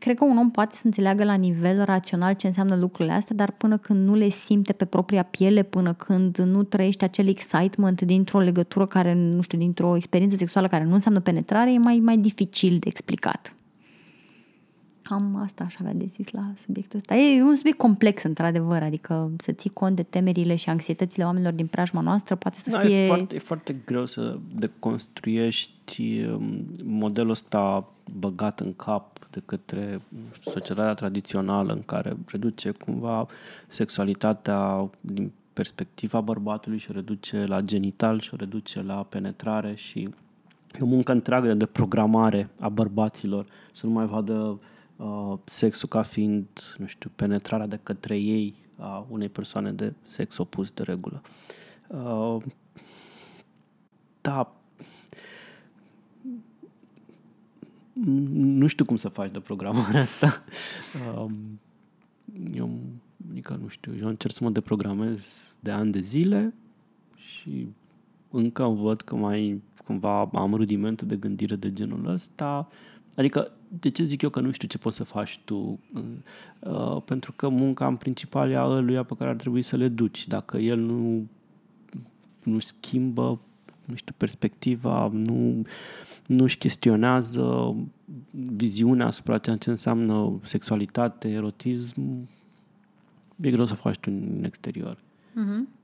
Cred 0.01 0.17
că 0.17 0.25
un 0.25 0.37
om 0.37 0.51
poate 0.51 0.75
să 0.75 0.81
înțeleagă 0.83 1.23
la 1.23 1.33
nivel 1.33 1.83
rațional 1.83 2.33
ce 2.33 2.47
înseamnă 2.47 2.75
lucrurile 2.75 3.13
astea, 3.13 3.35
dar 3.35 3.51
până 3.51 3.77
când 3.77 4.07
nu 4.07 4.15
le 4.15 4.29
simte 4.29 4.73
pe 4.73 4.85
propria 4.85 5.23
piele, 5.23 5.63
până 5.63 5.93
când 5.93 6.37
nu 6.37 6.63
trăiește 6.63 7.05
acel 7.05 7.27
excitement 7.27 8.01
dintr-o 8.01 8.39
legătură 8.39 8.85
care, 8.85 9.13
nu 9.13 9.41
știu, 9.41 9.57
dintr-o 9.57 9.95
experiență 9.95 10.35
sexuală 10.35 10.67
care 10.67 10.83
nu 10.83 10.93
înseamnă 10.93 11.19
penetrare, 11.19 11.73
e 11.73 11.77
mai, 11.77 11.99
mai 12.03 12.17
dificil 12.17 12.77
de 12.79 12.87
explicat. 12.87 13.55
Cam 15.01 15.35
asta 15.43 15.63
aș 15.63 15.75
avea 15.79 15.93
de 15.93 16.05
zis 16.05 16.29
la 16.29 16.53
subiectul 16.65 16.99
ăsta. 16.99 17.15
E 17.15 17.43
un 17.43 17.55
subiect 17.55 17.77
complex, 17.77 18.23
într-adevăr, 18.23 18.81
adică 18.81 19.31
să 19.37 19.51
ții 19.51 19.69
cont 19.69 19.95
de 19.95 20.03
temerile 20.03 20.55
și 20.55 20.69
anxietățile 20.69 21.23
oamenilor 21.23 21.53
din 21.53 21.67
preajma 21.67 22.01
noastră 22.01 22.35
poate 22.35 22.59
să 22.59 22.69
da, 22.69 22.79
fie... 22.79 23.03
E 23.03 23.05
foarte, 23.05 23.35
e 23.35 23.39
foarte 23.39 23.75
greu 23.85 24.05
să 24.05 24.39
deconstruiești 24.55 26.25
um, 26.25 26.71
modelul 26.83 27.31
ăsta 27.31 27.89
băgat 28.19 28.59
în 28.59 28.73
cap 28.75 29.10
de 29.31 29.41
către 29.45 30.01
știu, 30.31 30.51
societatea 30.51 30.93
tradițională 30.93 31.73
în 31.73 31.81
care 31.81 32.17
reduce 32.27 32.71
cumva 32.71 33.27
sexualitatea 33.67 34.89
din 35.01 35.31
perspectiva 35.53 36.21
bărbatului 36.21 36.77
și 36.77 36.87
o 36.89 36.93
reduce 36.93 37.45
la 37.45 37.61
genital 37.61 38.19
și 38.19 38.33
o 38.33 38.37
reduce 38.37 38.81
la 38.81 39.03
penetrare 39.03 39.75
și 39.75 39.99
e 40.79 40.81
o 40.81 40.85
muncă 40.85 41.11
întreagă 41.11 41.53
de 41.53 41.65
programare 41.65 42.49
a 42.59 42.69
bărbaților 42.69 43.45
să 43.71 43.85
nu 43.85 43.91
mai 43.91 44.05
vadă 44.05 44.59
uh, 44.95 45.33
sexul 45.43 45.87
ca 45.87 46.01
fiind, 46.01 46.47
nu 46.77 46.85
știu, 46.85 47.11
penetrarea 47.15 47.67
de 47.67 47.79
către 47.83 48.17
ei 48.17 48.55
a 48.77 49.05
unei 49.09 49.29
persoane 49.29 49.71
de 49.71 49.93
sex 50.01 50.37
opus 50.37 50.69
de 50.69 50.83
regulă. 50.83 51.21
Uh, 51.87 52.37
da, 54.21 54.53
nu 58.33 58.67
știu 58.67 58.85
cum 58.85 58.95
să 58.95 59.09
faci 59.09 59.31
de 59.31 59.39
programarea 59.39 60.01
asta. 60.01 60.43
Um, 61.17 61.59
eu, 62.53 62.79
adică, 63.31 63.59
nu 63.61 63.67
știu, 63.67 63.93
eu 64.01 64.07
încerc 64.07 64.33
să 64.33 64.43
mă 64.43 64.49
deprogramez 64.49 65.49
de 65.59 65.71
ani 65.71 65.91
de 65.91 65.99
zile 65.99 66.53
și 67.15 67.67
încă 68.29 68.63
văd 68.63 69.01
că 69.01 69.15
mai 69.15 69.61
cumva 69.85 70.29
am 70.33 70.53
rudimente 70.53 71.05
de 71.05 71.15
gândire 71.15 71.55
de 71.55 71.73
genul 71.73 72.05
ăsta. 72.05 72.67
Adică, 73.15 73.51
de 73.79 73.89
ce 73.89 74.03
zic 74.03 74.21
eu 74.21 74.29
că 74.29 74.39
nu 74.39 74.51
știu 74.51 74.67
ce 74.67 74.77
poți 74.77 74.95
să 74.95 75.03
faci 75.03 75.39
tu? 75.45 75.79
Uh, 76.59 77.01
pentru 77.05 77.31
că 77.31 77.49
munca 77.49 77.87
în 77.87 77.95
principal 77.95 78.49
e 78.49 78.55
a 78.55 78.65
ăluia 78.65 79.03
pe 79.03 79.15
care 79.17 79.29
ar 79.29 79.35
trebui 79.35 79.61
să 79.61 79.75
le 79.75 79.87
duci. 79.87 80.27
Dacă 80.27 80.57
el 80.57 80.79
nu, 80.79 81.27
nu 82.43 82.59
schimbă, 82.59 83.39
nu 83.85 83.95
știu, 83.95 84.13
perspectiva, 84.17 85.09
nu, 85.13 85.61
nu-și 86.33 86.57
chestionează 86.57 87.75
viziunea 88.55 89.05
asupra 89.05 89.37
ceea 89.37 89.55
ce 89.55 89.69
înseamnă 89.69 90.39
sexualitate, 90.43 91.29
erotism, 91.29 92.27
e 93.35 93.51
greu 93.51 93.65
să 93.65 93.73
faci 93.73 93.97
tu 93.97 94.09
în 94.11 94.43
exterior. 94.43 94.97
Mm-hmm. 95.31 95.79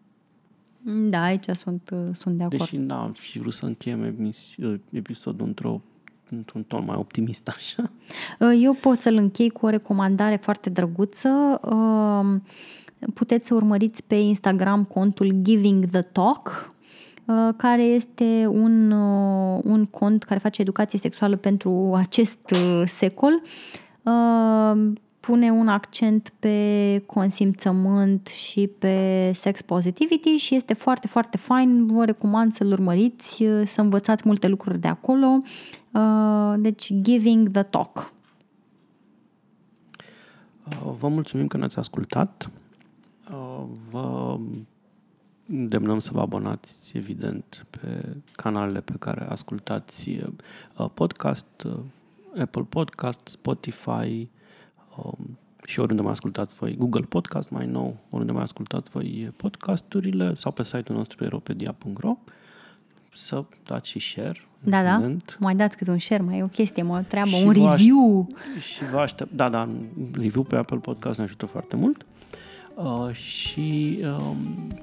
Da, 1.10 1.24
aici 1.24 1.46
sunt, 1.50 1.94
sunt 2.14 2.38
de 2.38 2.44
acord. 2.44 2.60
Deși 2.60 2.78
n-am 2.78 3.14
și 3.14 3.40
vrut 3.40 3.54
să 3.54 3.66
încheiem 3.66 4.34
episodul 4.92 5.48
într-o 5.48 5.82
într-un 6.30 6.64
ton 6.64 6.86
mai 6.86 6.96
optimist 6.96 7.48
așa. 7.58 7.92
Eu 8.62 8.74
pot 8.74 9.00
să-l 9.00 9.16
închei 9.16 9.50
cu 9.50 9.66
o 9.66 9.70
recomandare 9.70 10.36
foarte 10.36 10.70
drăguță. 10.70 11.60
Um, 11.64 12.44
puteți 13.14 13.48
să 13.48 13.54
urmăriți 13.54 14.04
pe 14.04 14.16
Instagram 14.16 14.84
contul 14.84 15.36
Giving 15.42 15.86
the 15.86 16.02
Talk, 16.02 16.48
uh, 16.48 16.77
care 17.56 17.82
este 17.82 18.48
un, 18.52 18.92
uh, 18.92 19.60
un 19.64 19.86
cont 19.86 20.24
care 20.24 20.40
face 20.40 20.62
educație 20.62 21.00
sexuală 21.00 21.36
pentru 21.36 21.94
acest 21.96 22.52
uh, 22.52 22.84
secol 22.86 23.42
pune 25.20 25.52
un 25.52 25.68
accent 25.68 26.34
pe 26.40 27.04
consimțământ 27.06 28.28
și 28.28 28.68
pe 28.80 29.32
sex 29.34 29.62
positivity 29.62 30.36
și 30.36 30.56
este 30.56 30.74
foarte, 30.74 31.08
foarte 31.08 31.38
fain. 31.38 31.88
Vă 31.88 32.06
recomand 32.06 32.54
să-l 32.54 32.72
urmăriți, 32.72 33.44
să 33.64 33.82
învățați 33.82 34.24
multe 34.26 34.48
lucruri 34.48 34.80
de 34.80 34.88
acolo. 34.88 35.38
Uh, 35.92 36.54
deci, 36.58 36.94
Giving 37.02 37.52
the 37.52 37.64
Talk. 37.64 38.14
Uh, 40.68 40.92
vă 41.00 41.08
mulțumim 41.08 41.48
că 41.48 41.58
ne-ați 41.58 41.80
ascultat. 41.80 42.50
Uh, 43.32 43.64
vă 43.92 44.40
îndemnăm 45.48 46.00
să 46.00 46.10
vă 46.14 46.22
abonați, 46.22 46.92
evident, 46.98 47.66
pe 47.70 48.16
canalele 48.32 48.82
pe 48.82 48.94
care 49.00 49.26
ascultați 49.30 50.20
podcast, 50.94 51.68
Apple 52.40 52.66
Podcast, 52.70 53.20
Spotify, 53.24 54.30
um, 54.98 55.38
și 55.66 55.80
oriunde 55.80 56.04
mai 56.04 56.12
ascultați 56.12 56.56
voi 56.56 56.76
Google 56.76 57.06
Podcast 57.10 57.50
mai 57.50 57.66
nou, 57.66 57.98
oriunde 58.10 58.32
mai 58.34 58.44
ascultați 58.44 58.90
voi 58.90 59.34
podcasturile 59.36 60.34
sau 60.36 60.52
pe 60.52 60.64
site-ul 60.64 60.98
nostru 60.98 61.24
eropedia.ro 61.24 62.18
să 63.14 63.44
dați 63.64 63.90
și 63.90 64.00
share. 64.00 64.42
Da, 64.64 64.84
da, 64.84 65.12
mai 65.40 65.56
dați 65.56 65.78
câte 65.78 65.92
un 65.92 66.00
share, 66.00 66.24
mai 66.24 66.38
e 66.38 66.44
o 66.44 66.48
chestie, 66.48 66.84
mai 66.84 67.00
o 67.00 67.04
treabă, 67.04 67.30
și 67.30 67.46
un 67.46 67.52
review. 67.52 68.28
Aș- 68.58 68.64
și 68.64 68.86
vă 68.86 68.98
aștept, 68.98 69.32
da, 69.32 69.50
da, 69.50 69.70
review 70.14 70.44
pe 70.44 70.56
Apple 70.56 70.78
Podcast 70.78 71.18
ne 71.18 71.24
ajută 71.24 71.46
foarte 71.46 71.76
mult. 71.76 72.06
Uh, 72.78 73.14
și 73.14 74.00
uh, 74.02 74.32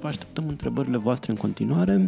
vă 0.01 0.07
așteptăm 0.07 0.45
întrebările 0.49 0.97
voastre 0.97 1.33
în 1.33 1.39
continuare. 1.39 2.07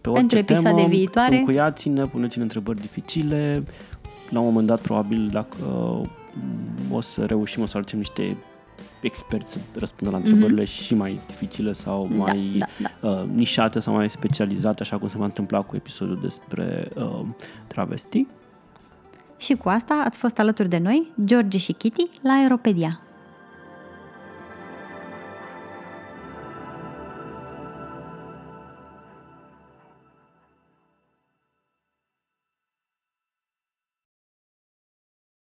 Pe 0.00 0.10
Pentru 0.10 0.38
episoade 0.38 0.74
temă, 0.76 0.88
viitoare. 0.88 1.36
Încuiați-ne, 1.36 2.04
puneți-ne 2.04 2.42
întrebări 2.42 2.80
dificile. 2.80 3.64
La 4.30 4.38
un 4.38 4.44
moment 4.46 4.66
dat, 4.66 4.80
probabil, 4.80 5.28
dacă 5.32 5.56
uh, 6.00 6.08
o 6.90 7.00
să 7.00 7.24
reușim 7.24 7.66
să 7.66 7.76
aducem 7.76 7.98
niște 7.98 8.36
experți 9.00 9.52
să 9.52 9.58
răspundă 9.74 10.10
la 10.10 10.16
întrebările 10.16 10.62
mm-hmm. 10.62 10.84
și 10.84 10.94
mai 10.94 11.20
dificile 11.26 11.72
sau 11.72 12.08
da, 12.10 12.14
mai 12.14 12.56
da, 12.58 12.66
da. 13.00 13.08
Uh, 13.10 13.24
nișate 13.34 13.80
sau 13.80 13.94
mai 13.94 14.10
specializate, 14.10 14.82
așa 14.82 14.98
cum 14.98 15.08
se 15.08 15.18
va 15.18 15.24
întâmpla 15.24 15.62
cu 15.62 15.76
episodul 15.76 16.18
despre 16.22 16.88
uh, 16.94 17.20
travesti. 17.66 18.26
Și 19.36 19.54
cu 19.54 19.68
asta 19.68 20.02
ați 20.06 20.18
fost 20.18 20.38
alături 20.38 20.68
de 20.68 20.78
noi, 20.78 21.10
George 21.24 21.58
și 21.58 21.72
Kitty, 21.72 22.08
la 22.22 22.32
Aeropedia. 22.32 23.00